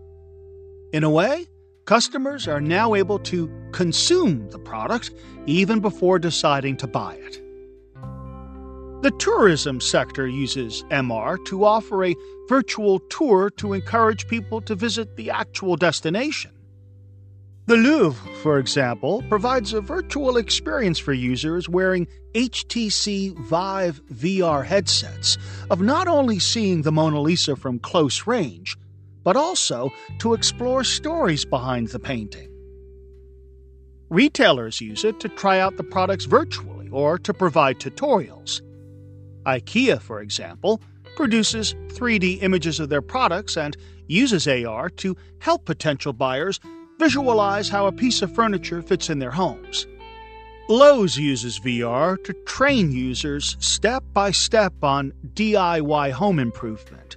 In 0.93 1.05
a 1.05 1.11
way, 1.11 1.47
customers 1.85 2.49
are 2.49 2.61
now 2.61 2.95
able 2.95 3.19
to 3.21 3.51
consume 3.73 4.49
the 4.49 4.59
product 4.59 5.13
even 5.47 5.81
before 5.81 6.19
deciding 6.19 6.77
to 6.79 6.87
buy 6.87 7.15
it. 7.17 7.43
The 9.01 9.13
tourism 9.13 9.81
sector 9.81 10.27
uses 10.27 10.83
MR 10.91 11.45
to 11.47 11.65
offer 11.65 12.05
a 12.05 12.17
virtual 12.49 12.99
tour 12.99 13.49
to 13.51 13.73
encourage 13.73 14.27
people 14.27 14.61
to 14.63 14.75
visit 14.75 15.15
the 15.15 15.31
actual 15.31 15.77
destination. 15.77 16.51
The 17.67 17.77
Louvre, 17.77 18.35
for 18.43 18.59
example, 18.59 19.23
provides 19.29 19.73
a 19.73 19.81
virtual 19.81 20.37
experience 20.37 20.99
for 20.99 21.13
users 21.13 21.69
wearing 21.69 22.09
HTC 22.35 23.39
Vive 23.39 24.01
VR 24.13 24.65
headsets 24.65 25.39
of 25.71 25.81
not 25.81 26.09
only 26.09 26.41
seeing 26.41 26.83
the 26.83 26.91
Mona 26.91 27.21
Lisa 27.21 27.55
from 27.55 27.79
close 27.79 28.27
range, 28.27 28.77
but 29.23 29.37
also 29.37 29.93
to 30.19 30.35
explore 30.35 30.83
stories 30.83 31.45
behind 31.45 31.89
the 31.89 32.01
painting. 32.01 32.51
Retailers 34.11 34.81
use 34.81 35.05
it 35.05 35.21
to 35.21 35.29
try 35.29 35.61
out 35.61 35.77
the 35.77 35.85
products 35.85 36.25
virtually 36.25 36.89
or 36.89 37.17
to 37.19 37.33
provide 37.33 37.79
tutorials. 37.79 38.61
IKEA, 39.49 40.01
for 40.01 40.21
example, 40.21 40.81
produces 41.17 41.75
3D 41.89 42.43
images 42.43 42.79
of 42.79 42.91
their 42.91 43.03
products 43.03 43.57
and 43.57 43.77
uses 44.07 44.47
AR 44.47 44.91
to 44.91 45.17
help 45.41 45.65
potential 45.65 46.13
buyers 46.13 46.61
visualize 46.99 47.69
how 47.69 47.87
a 47.87 47.93
piece 47.93 48.23
of 48.23 48.35
furniture 48.35 48.83
fits 48.83 49.09
in 49.09 49.19
their 49.19 49.31
homes. 49.31 49.87
Lowe's 50.69 51.17
uses 51.17 51.59
VR 51.59 52.23
to 52.25 52.35
train 52.45 52.93
users 52.93 53.57
step 53.59 54.05
by 54.13 54.31
step 54.31 54.75
on 54.83 55.13
DIY 55.33 56.13
home 56.13 56.39
improvement. 56.39 57.17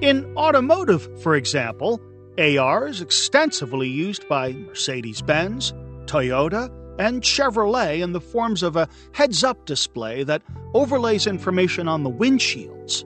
In 0.00 0.36
automotive, 0.36 1.22
for 1.22 1.36
example, 1.36 2.00
AR 2.38 2.88
is 2.88 3.00
extensively 3.00 3.88
used 3.88 4.28
by 4.28 4.52
Mercedes 4.52 5.22
Benz, 5.22 5.72
Toyota, 6.06 6.70
and 6.98 7.22
Chevrolet 7.22 8.02
in 8.02 8.12
the 8.12 8.20
forms 8.20 8.62
of 8.62 8.76
a 8.76 8.88
heads 9.12 9.44
up 9.44 9.64
display 9.66 10.22
that 10.24 10.42
overlays 10.74 11.26
information 11.26 11.88
on 11.88 12.02
the 12.02 12.10
windshields. 12.10 13.04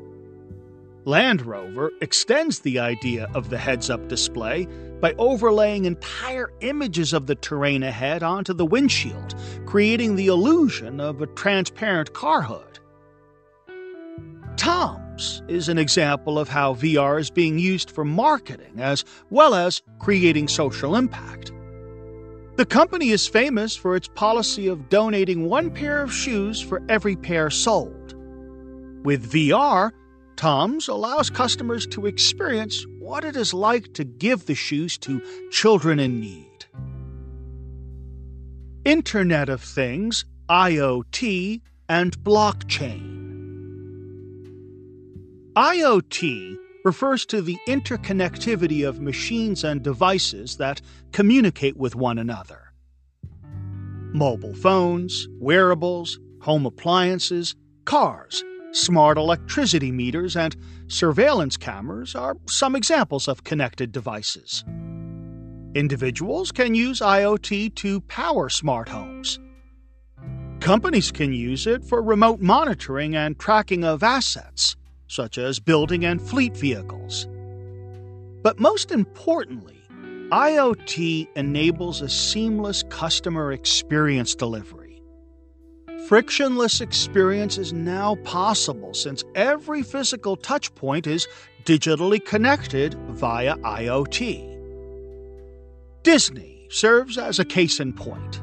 Land 1.05 1.47
Rover 1.47 1.93
extends 2.01 2.61
the 2.61 2.81
idea 2.81 3.31
of 3.33 3.49
the 3.49 3.59
heads 3.59 3.91
up 3.91 4.09
display 4.09 4.67
by 5.01 5.15
overlaying 5.19 5.85
entire 5.85 6.51
images 6.63 7.13
of 7.13 7.27
the 7.27 7.37
terrain 7.37 7.85
ahead 7.85 8.25
onto 8.25 8.53
the 8.53 8.67
windshield, 8.67 9.35
creating 9.67 10.17
the 10.17 10.27
illusion 10.27 11.01
of 11.01 11.23
a 11.23 11.27
transparent 11.29 12.13
car 12.13 12.43
hood. 12.43 12.81
Tom's 14.57 15.43
is 15.47 15.69
an 15.69 15.79
example 15.79 16.39
of 16.39 16.49
how 16.49 16.75
VR 16.75 17.21
is 17.21 17.31
being 17.31 17.59
used 17.59 17.91
for 17.91 18.05
marketing 18.05 18.81
as 18.81 19.05
well 19.31 19.55
as 19.55 19.83
creating 20.01 20.49
social 20.49 20.97
impact. 20.97 21.53
The 22.57 22.65
company 22.65 23.11
is 23.11 23.27
famous 23.27 23.77
for 23.77 23.97
its 23.97 24.09
policy 24.09 24.67
of 24.67 24.89
donating 24.89 25.47
one 25.47 25.71
pair 25.71 26.01
of 26.01 26.11
shoes 26.11 26.59
for 26.59 26.83
every 26.89 27.15
pair 27.15 27.51
sold. 27.51 28.15
With 29.05 29.31
VR, 29.31 29.91
Tom's 30.37 30.89
allows 30.89 31.29
customers 31.29 31.87
to 31.89 32.07
experience 32.07 32.87
what 32.99 33.25
it 33.25 33.37
is 33.37 33.53
like 33.53 33.93
to 33.93 34.05
give 34.05 34.47
the 34.47 34.55
shoes 34.55 34.97
to 34.99 35.21
children 35.51 36.01
in 36.01 36.19
need. 36.19 36.65
Internet 38.87 39.51
of 39.51 39.61
Things, 39.61 40.25
IoT, 40.49 41.61
and 41.91 42.19
Blockchain. 42.25 43.13
IoT 45.55 46.57
refers 46.87 47.27
to 47.27 47.43
the 47.43 47.59
interconnectivity 47.67 48.89
of 48.89 49.01
machines 49.01 49.65
and 49.65 49.83
devices 49.83 50.57
that 50.57 50.81
communicate 51.11 51.77
with 51.77 51.97
one 51.97 52.17
another. 52.17 52.73
Mobile 54.15 54.55
phones, 54.55 55.27
wearables, 55.41 56.21
home 56.43 56.65
appliances, 56.65 57.57
cars, 57.87 58.45
smart 58.71 59.19
electricity 59.19 59.91
meters, 59.91 60.37
and 60.37 60.55
surveillance 60.87 61.57
cameras 61.57 62.15
are 62.15 62.37
some 62.49 62.77
examples 62.77 63.27
of 63.27 63.43
connected 63.43 63.91
devices. 63.91 64.65
Individuals 65.75 66.53
can 66.53 66.77
use 66.77 67.01
IoT 67.01 67.75
to 67.75 68.01
power 68.03 68.49
smart 68.49 68.89
homes. 68.89 69.41
Companies 70.61 71.11
can 71.11 71.33
use 71.33 71.67
it 71.67 71.85
for 71.85 72.01
remote 72.01 72.41
monitoring 72.41 73.17
and 73.17 73.37
tracking 73.41 73.83
of 73.83 74.05
assets 74.05 74.77
such 75.09 75.39
as 75.39 75.59
building 75.59 76.05
and 76.05 76.21
fleet 76.21 76.57
vehicles. 76.57 77.27
But 78.43 78.61
most 78.61 78.91
importantly, 78.91 79.81
IoT 80.31 81.29
enables 81.37 82.01
a 82.03 82.09
seamless 82.09 82.83
customer 82.85 83.53
experience 83.53 84.35
delivery. 84.35 85.03
Frictionless 86.09 86.81
experience 86.81 87.59
is 87.59 87.73
now 87.73 88.17
possible 88.25 88.95
since 88.95 89.25
every 89.35 89.83
physical 89.83 90.37
touchpoint 90.37 91.07
is 91.07 91.27
digitally 91.65 92.25
connected 92.25 92.95
via 93.11 93.57
IoT. 93.57 94.57
Disney 96.03 96.67
serves 96.71 97.19
as 97.19 97.39
a 97.39 97.45
case 97.45 97.81
in 97.81 97.93
point. 97.93 98.41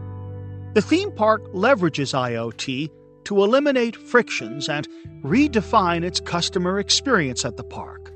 The 0.74 0.82
theme 0.82 1.12
park 1.12 1.44
leverages 1.54 2.14
IoT 2.14 2.90
to 3.26 3.44
eliminate 3.44 3.96
frictions 3.96 4.70
and 4.70 4.88
redefine 5.24 6.04
its 6.04 6.20
customer 6.20 6.80
experience 6.80 7.46
at 7.46 7.58
the 7.58 7.64
park. 7.64 8.12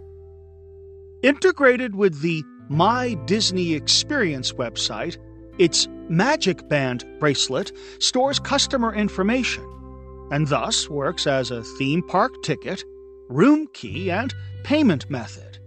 Integrated 1.24 1.96
with 1.96 2.22
the 2.22 2.44
My 2.70 3.16
Disney 3.26 3.74
Experience 3.74 4.54
website, 4.54 5.18
its 5.58 5.88
Magic 6.10 6.68
Band 6.70 7.06
bracelet 7.20 7.72
stores 8.00 8.40
customer 8.40 8.94
information 8.94 9.64
and 10.32 10.48
thus 10.48 10.90
works 10.90 11.26
as 11.26 11.52
a 11.52 11.64
theme 11.64 12.04
park 12.04 12.44
ticket, 12.44 12.84
room 13.30 13.68
key, 13.74 14.12
and 14.12 14.34
payment 14.64 15.10
method. 15.10 15.60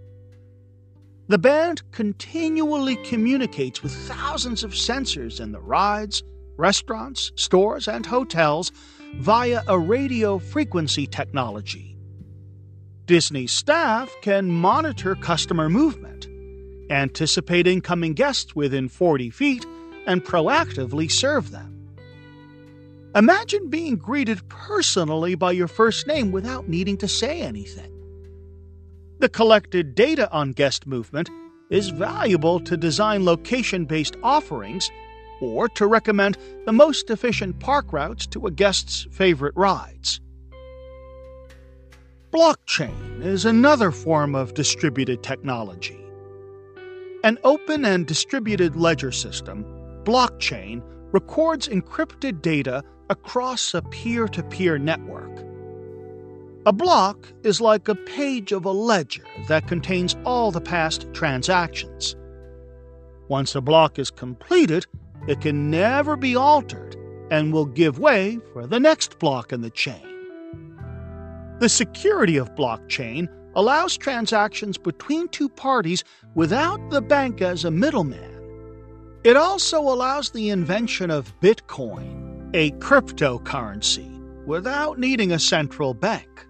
The 1.27 1.37
band 1.37 1.81
continually 1.91 2.97
communicates 2.97 3.81
with 3.81 3.93
thousands 3.93 4.63
of 4.63 4.71
sensors 4.71 5.39
in 5.39 5.51
the 5.51 5.61
rides, 5.61 6.23
restaurants, 6.57 7.31
stores, 7.35 7.87
and 7.87 8.05
hotels 8.05 8.71
via 9.15 9.61
a 9.67 9.77
radio 9.77 10.39
frequency 10.39 11.05
technology. 11.05 11.97
Disney 13.05 13.47
staff 13.47 14.15
can 14.21 14.49
monitor 14.49 15.15
customer 15.15 15.69
movement, 15.69 16.27
anticipate 16.89 17.67
incoming 17.67 18.13
guests 18.13 18.55
within 18.55 18.87
40 18.87 19.29
feet, 19.29 19.65
and 20.07 20.23
proactively 20.23 21.11
serve 21.11 21.51
them. 21.51 21.71
Imagine 23.13 23.69
being 23.69 23.97
greeted 23.97 24.47
personally 24.47 25.35
by 25.35 25.51
your 25.51 25.67
first 25.67 26.07
name 26.07 26.31
without 26.31 26.69
needing 26.69 26.97
to 26.97 27.07
say 27.07 27.41
anything. 27.41 27.91
The 29.19 29.29
collected 29.29 29.93
data 29.93 30.31
on 30.31 30.53
guest 30.53 30.87
movement 30.87 31.29
is 31.69 31.89
valuable 31.89 32.59
to 32.61 32.77
design 32.77 33.25
location 33.25 33.85
based 33.85 34.15
offerings 34.23 34.89
or 35.41 35.67
to 35.69 35.87
recommend 35.87 36.37
the 36.65 36.71
most 36.71 37.09
efficient 37.09 37.59
park 37.59 37.91
routes 37.91 38.25
to 38.27 38.45
a 38.45 38.51
guest's 38.51 39.07
favorite 39.11 39.55
rides. 39.55 40.21
Blockchain 42.31 43.21
is 43.21 43.43
another 43.43 43.91
form 43.91 44.35
of 44.35 44.53
distributed 44.53 45.21
technology. 45.21 45.99
An 47.23 47.37
open 47.43 47.83
and 47.83 48.07
distributed 48.07 48.75
ledger 48.75 49.11
system, 49.11 49.65
blockchain, 50.03 50.81
records 51.11 51.67
encrypted 51.67 52.41
data 52.41 52.83
across 53.09 53.73
a 53.73 53.81
peer 53.81 54.27
to 54.29 54.41
peer 54.43 54.77
network. 54.77 55.29
A 56.65 56.71
block 56.71 57.27
is 57.43 57.59
like 57.59 57.87
a 57.87 57.95
page 57.95 58.51
of 58.51 58.65
a 58.65 58.71
ledger 58.71 59.25
that 59.47 59.67
contains 59.67 60.15
all 60.25 60.51
the 60.51 60.61
past 60.61 61.07
transactions. 61.11 62.15
Once 63.27 63.55
a 63.55 63.61
block 63.61 63.99
is 63.99 64.11
completed, 64.11 64.85
it 65.31 65.39
can 65.39 65.69
never 65.69 66.17
be 66.17 66.35
altered 66.35 66.97
and 67.31 67.53
will 67.53 67.65
give 67.65 67.97
way 67.97 68.37
for 68.51 68.67
the 68.67 68.81
next 68.81 69.17
block 69.17 69.53
in 69.53 69.61
the 69.61 69.69
chain. 69.69 70.05
The 71.59 71.69
security 71.69 72.35
of 72.35 72.53
blockchain 72.55 73.29
allows 73.55 73.95
transactions 73.95 74.77
between 74.77 75.29
two 75.29 75.47
parties 75.47 76.03
without 76.35 76.81
the 76.89 77.01
bank 77.01 77.41
as 77.41 77.63
a 77.63 77.71
middleman. 77.71 78.29
It 79.23 79.37
also 79.37 79.79
allows 79.79 80.31
the 80.31 80.49
invention 80.49 81.09
of 81.09 81.33
Bitcoin, 81.39 82.49
a 82.53 82.71
cryptocurrency, 82.71 84.45
without 84.45 84.99
needing 84.99 85.31
a 85.31 85.39
central 85.39 85.93
bank. 85.93 86.45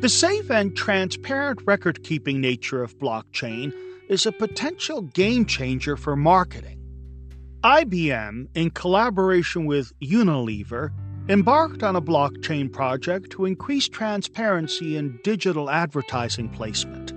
The 0.00 0.10
safe 0.10 0.50
and 0.50 0.76
transparent 0.76 1.62
record 1.64 2.04
keeping 2.04 2.42
nature 2.42 2.82
of 2.82 2.98
blockchain 2.98 3.72
is 4.10 4.26
a 4.26 4.32
potential 4.32 5.00
game 5.00 5.46
changer 5.46 5.96
for 5.96 6.16
marketing. 6.16 6.79
IBM, 7.62 8.48
in 8.54 8.70
collaboration 8.70 9.66
with 9.66 9.92
Unilever, 10.00 10.92
embarked 11.28 11.82
on 11.82 11.94
a 11.94 12.00
blockchain 12.00 12.72
project 12.72 13.28
to 13.32 13.44
increase 13.44 13.86
transparency 13.86 14.96
in 14.96 15.20
digital 15.22 15.68
advertising 15.68 16.48
placement. 16.48 17.12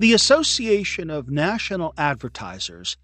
The 0.00 0.14
Association 0.14 1.10
of 1.10 1.30
National 1.30 1.94
Advertisers 1.96 2.96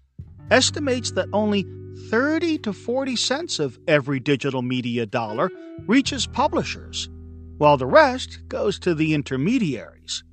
estimates 0.49 1.11
that 1.11 1.29
only 1.31 1.65
30 2.09 2.57
to 2.57 2.73
40 2.73 3.15
cents 3.15 3.59
of 3.59 3.79
every 3.87 4.19
digital 4.19 4.61
media 4.61 5.05
dollar 5.05 5.49
reaches 5.87 6.27
publishers, 6.27 7.09
while 7.57 7.77
the 7.77 7.87
rest 7.87 8.41
goes 8.49 8.77
to 8.79 8.93
the 8.93 9.13
intermediaries. 9.13 10.25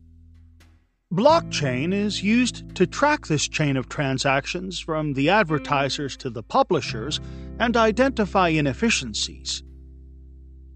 Blockchain 1.12 1.94
is 1.94 2.22
used 2.22 2.74
to 2.74 2.86
track 2.86 3.26
this 3.26 3.48
chain 3.48 3.78
of 3.78 3.88
transactions 3.88 4.78
from 4.78 5.14
the 5.14 5.30
advertisers 5.30 6.18
to 6.18 6.28
the 6.28 6.42
publishers 6.42 7.18
and 7.58 7.78
identify 7.78 8.48
inefficiencies. 8.48 9.62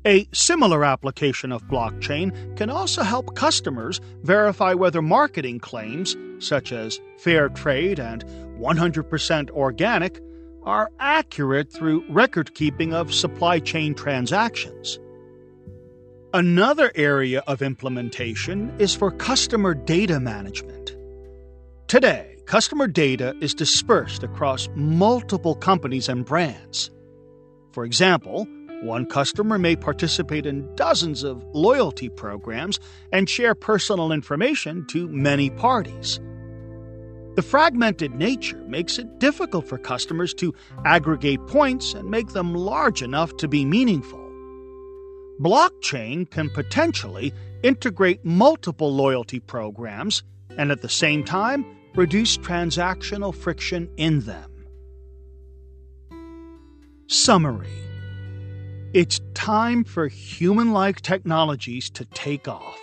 A 0.06 0.26
similar 0.32 0.86
application 0.86 1.52
of 1.52 1.68
blockchain 1.68 2.56
can 2.56 2.70
also 2.70 3.02
help 3.02 3.36
customers 3.36 4.00
verify 4.22 4.72
whether 4.72 5.02
marketing 5.02 5.58
claims, 5.58 6.16
such 6.38 6.72
as 6.72 6.98
fair 7.18 7.50
trade 7.50 8.00
and 8.00 8.24
100% 8.58 9.50
organic, 9.50 10.18
are 10.62 10.90
accurate 10.98 11.70
through 11.70 12.10
record 12.10 12.54
keeping 12.54 12.94
of 12.94 13.12
supply 13.12 13.58
chain 13.58 13.94
transactions. 13.94 14.98
Another 16.34 16.90
area 16.94 17.42
of 17.46 17.60
implementation 17.60 18.74
is 18.78 18.94
for 18.94 19.10
customer 19.10 19.74
data 19.74 20.18
management. 20.18 20.96
Today, 21.88 22.38
customer 22.46 22.86
data 22.86 23.36
is 23.42 23.52
dispersed 23.52 24.22
across 24.22 24.66
multiple 24.74 25.54
companies 25.54 26.08
and 26.08 26.24
brands. 26.24 26.90
For 27.72 27.84
example, 27.84 28.46
one 28.80 29.04
customer 29.04 29.58
may 29.58 29.76
participate 29.76 30.46
in 30.46 30.74
dozens 30.74 31.22
of 31.22 31.44
loyalty 31.52 32.08
programs 32.08 32.80
and 33.12 33.28
share 33.28 33.54
personal 33.54 34.10
information 34.10 34.86
to 34.86 35.08
many 35.08 35.50
parties. 35.50 36.18
The 37.36 37.42
fragmented 37.42 38.14
nature 38.14 38.64
makes 38.66 38.96
it 38.96 39.18
difficult 39.18 39.68
for 39.68 39.76
customers 39.76 40.32
to 40.34 40.54
aggregate 40.86 41.46
points 41.46 41.92
and 41.92 42.10
make 42.10 42.28
them 42.28 42.54
large 42.54 43.02
enough 43.02 43.36
to 43.36 43.48
be 43.48 43.66
meaningful. 43.66 44.21
Blockchain 45.40 46.28
can 46.30 46.50
potentially 46.50 47.32
integrate 47.62 48.24
multiple 48.24 48.92
loyalty 48.92 49.40
programs 49.40 50.22
and 50.56 50.70
at 50.70 50.82
the 50.82 50.88
same 50.88 51.24
time 51.24 51.64
reduce 51.94 52.36
transactional 52.38 53.34
friction 53.34 53.88
in 53.96 54.20
them. 54.20 54.50
Summary 57.06 57.82
it's 58.94 59.20
time 59.32 59.84
for 59.84 60.06
human 60.06 60.72
like 60.74 61.00
technologies 61.00 61.88
to 61.90 62.04
take 62.04 62.46
off. 62.46 62.78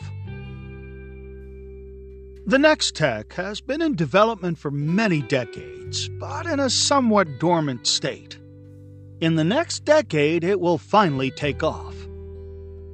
The 2.48 2.58
next 2.58 2.96
tech 2.96 3.34
has 3.34 3.62
been 3.62 3.80
in 3.80 3.94
development 3.94 4.58
for 4.58 4.72
many 4.72 5.22
decades, 5.22 6.10
but 6.20 6.48
in 6.48 6.60
a 6.60 6.72
somewhat 6.72 7.28
dormant 7.40 7.86
state. 7.86 8.40
In 9.22 9.36
the 9.36 9.44
next 9.44 9.86
decade, 9.86 10.44
it 10.44 10.60
will 10.60 10.80
finally 10.80 11.30
take 11.30 11.62
off. 11.62 11.94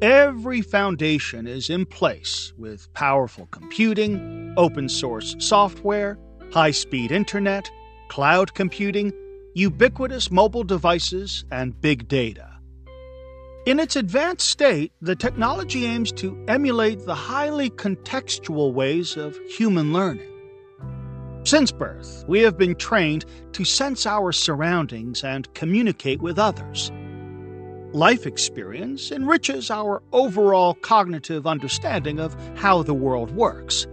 Every 0.02 0.62
foundation 0.62 1.48
is 1.48 1.70
in 1.70 1.86
place 1.86 2.52
with 2.58 2.94
powerful 2.94 3.46
computing, 3.46 4.54
open 4.58 4.90
source 4.90 5.38
software, 5.40 6.20
high 6.52 6.72
speed 6.72 7.14
internet, 7.14 7.72
cloud 8.10 8.54
computing, 8.54 9.14
ubiquitous 9.54 10.30
mobile 10.30 10.66
devices, 10.66 11.46
and 11.50 11.80
big 11.80 12.10
data. 12.10 12.58
In 13.66 13.80
its 13.80 13.96
advanced 13.96 14.50
state, 14.50 14.92
the 15.02 15.16
technology 15.16 15.86
aims 15.86 16.12
to 16.14 16.44
emulate 16.50 17.06
the 17.06 17.16
highly 17.16 17.70
contextual 17.70 18.74
ways 18.74 19.16
of 19.16 19.40
human 19.48 19.94
learning. 19.94 20.30
Since 21.46 21.72
birth, 21.72 22.26
we 22.28 22.42
have 22.42 22.58
been 22.58 22.76
trained 22.76 23.26
to 23.54 23.64
sense 23.64 24.06
our 24.06 24.34
surroundings 24.34 25.24
and 25.24 25.52
communicate 25.54 26.22
with 26.22 26.38
others. 26.38 26.92
Life 27.96 28.28
experience 28.28 29.10
enriches 29.10 29.72
our 29.72 30.04
overall 30.12 30.74
cognitive 30.74 31.48
understanding 31.48 32.20
of 32.20 32.36
how 32.58 32.84
the 32.84 32.94
world 32.94 33.32
works. 33.32 33.88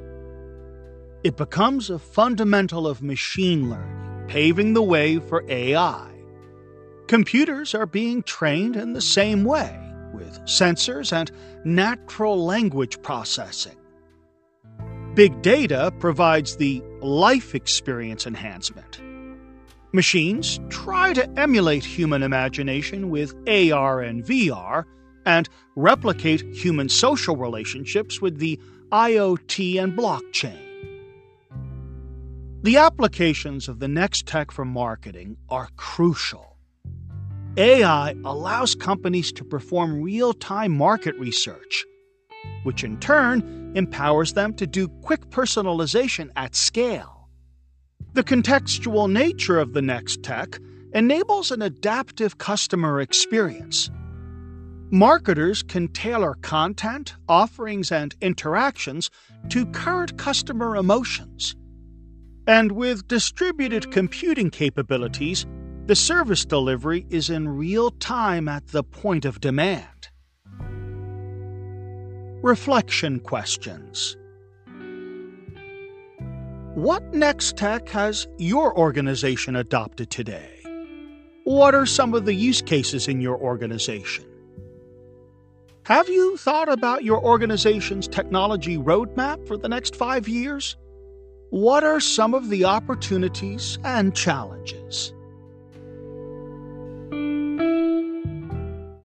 It 1.23 1.37
becomes 1.37 1.89
a 1.89 2.01
fundamental 2.01 2.89
of 2.89 3.01
machine 3.01 3.71
learning, 3.71 4.27
paving 4.27 4.75
the 4.75 4.83
way 4.83 5.21
for 5.21 5.45
AI. 5.49 6.11
Computers 7.07 7.77
are 7.77 7.87
being 7.87 8.25
trained 8.25 8.75
in 8.75 8.93
the 8.93 9.01
same 9.01 9.45
way, 9.45 9.79
with 10.13 10.37
sensors 10.47 11.13
and 11.13 11.31
natural 11.65 12.45
language 12.45 13.01
processing. 13.03 13.77
Big 15.15 15.43
data 15.43 15.95
provides 16.01 16.57
the 16.57 16.83
life 17.03 17.55
experience 17.55 18.27
enhancement. 18.27 19.01
Machines 19.95 20.59
try 20.71 21.13
to 21.13 21.29
emulate 21.39 21.85
human 21.85 22.23
imagination 22.23 23.11
with 23.11 23.35
AR 23.47 24.01
and 24.01 24.25
VR 24.25 24.85
and 25.27 25.51
replicate 25.77 26.41
human 26.55 26.89
social 26.89 27.37
relationships 27.37 28.19
with 28.19 28.39
the 28.39 28.59
IoT 28.91 29.83
and 29.83 29.93
blockchain. 29.93 30.59
The 32.63 32.79
applications 32.79 33.69
of 33.69 33.81
the 33.81 33.89
next 33.89 34.27
tech 34.27 34.51
for 34.51 34.65
marketing 34.65 35.37
are 35.51 35.69
crucial. 35.77 36.57
AI 37.59 38.15
allows 38.25 38.75
companies 38.75 39.31
to 39.33 39.45
perform 39.45 40.01
real 40.01 40.33
time 40.33 40.73
market 40.73 41.15
research, 41.19 41.85
which 42.63 42.83
in 42.83 42.99
turn 42.99 43.73
empowers 43.75 44.33
them 44.33 44.55
to 44.55 44.67
do 44.67 44.89
quick 45.03 45.29
personalization 45.29 46.31
at 46.35 46.55
scale. 46.55 47.22
The 48.15 48.23
contextual 48.23 49.11
nature 49.11 49.59
of 49.59 49.73
the 49.73 49.81
next 49.81 50.23
tech 50.23 50.59
enables 50.93 51.51
an 51.51 51.63
adaptive 51.63 52.37
customer 52.37 53.01
experience. 53.01 53.91
Marketers 54.91 55.63
can 55.63 55.89
tailor 55.89 56.35
content, 56.43 57.15
offerings, 57.27 57.91
and 57.91 58.15
interactions 58.21 59.11
to 59.49 59.65
current 59.65 60.19
customer 60.19 60.77
emotions. 60.77 61.57
And 62.47 62.73
with 62.73 63.09
distributed 63.09 63.91
computing 63.91 64.51
capabilities, 64.51 65.47
the 65.87 65.97
service 65.97 66.45
delivery 66.45 67.07
is 67.09 67.31
in 67.31 67.49
real 67.49 67.93
time 67.93 68.47
at 68.47 68.67
the 68.69 68.85
point 68.85 69.25
of 69.25 69.41
demand. 69.41 70.11
Reflection 72.43 73.21
questions 73.21 74.19
what 76.75 77.13
next 77.13 77.59
tech 77.59 77.87
has 77.91 78.27
your 78.39 78.75
organization 78.79 79.57
adopted 79.57 80.09
today? 80.09 80.49
What 81.45 81.75
are 81.75 81.85
some 81.85 82.15
of 82.15 82.25
the 82.25 82.33
use 82.33 82.63
cases 82.63 83.09
in 83.09 83.21
your 83.21 83.37
organization? 83.37 84.25
Have 85.85 86.09
you 86.09 86.39
thought 86.39 86.71
about 86.71 87.05
your 87.05 87.23
organization's 87.23 88.09
technology 88.09 88.79
roadmap 88.79 89.47
for 89.47 89.59
the 89.59 89.69
next 89.69 89.95
five 89.97 90.29
years? 90.29 90.75
What 91.51 91.85
are 91.85 92.01
some 92.01 92.33
of 92.33 92.49
the 92.49 92.65
opportunities 92.65 93.79
and 93.85 94.17
challenges? 94.17 95.13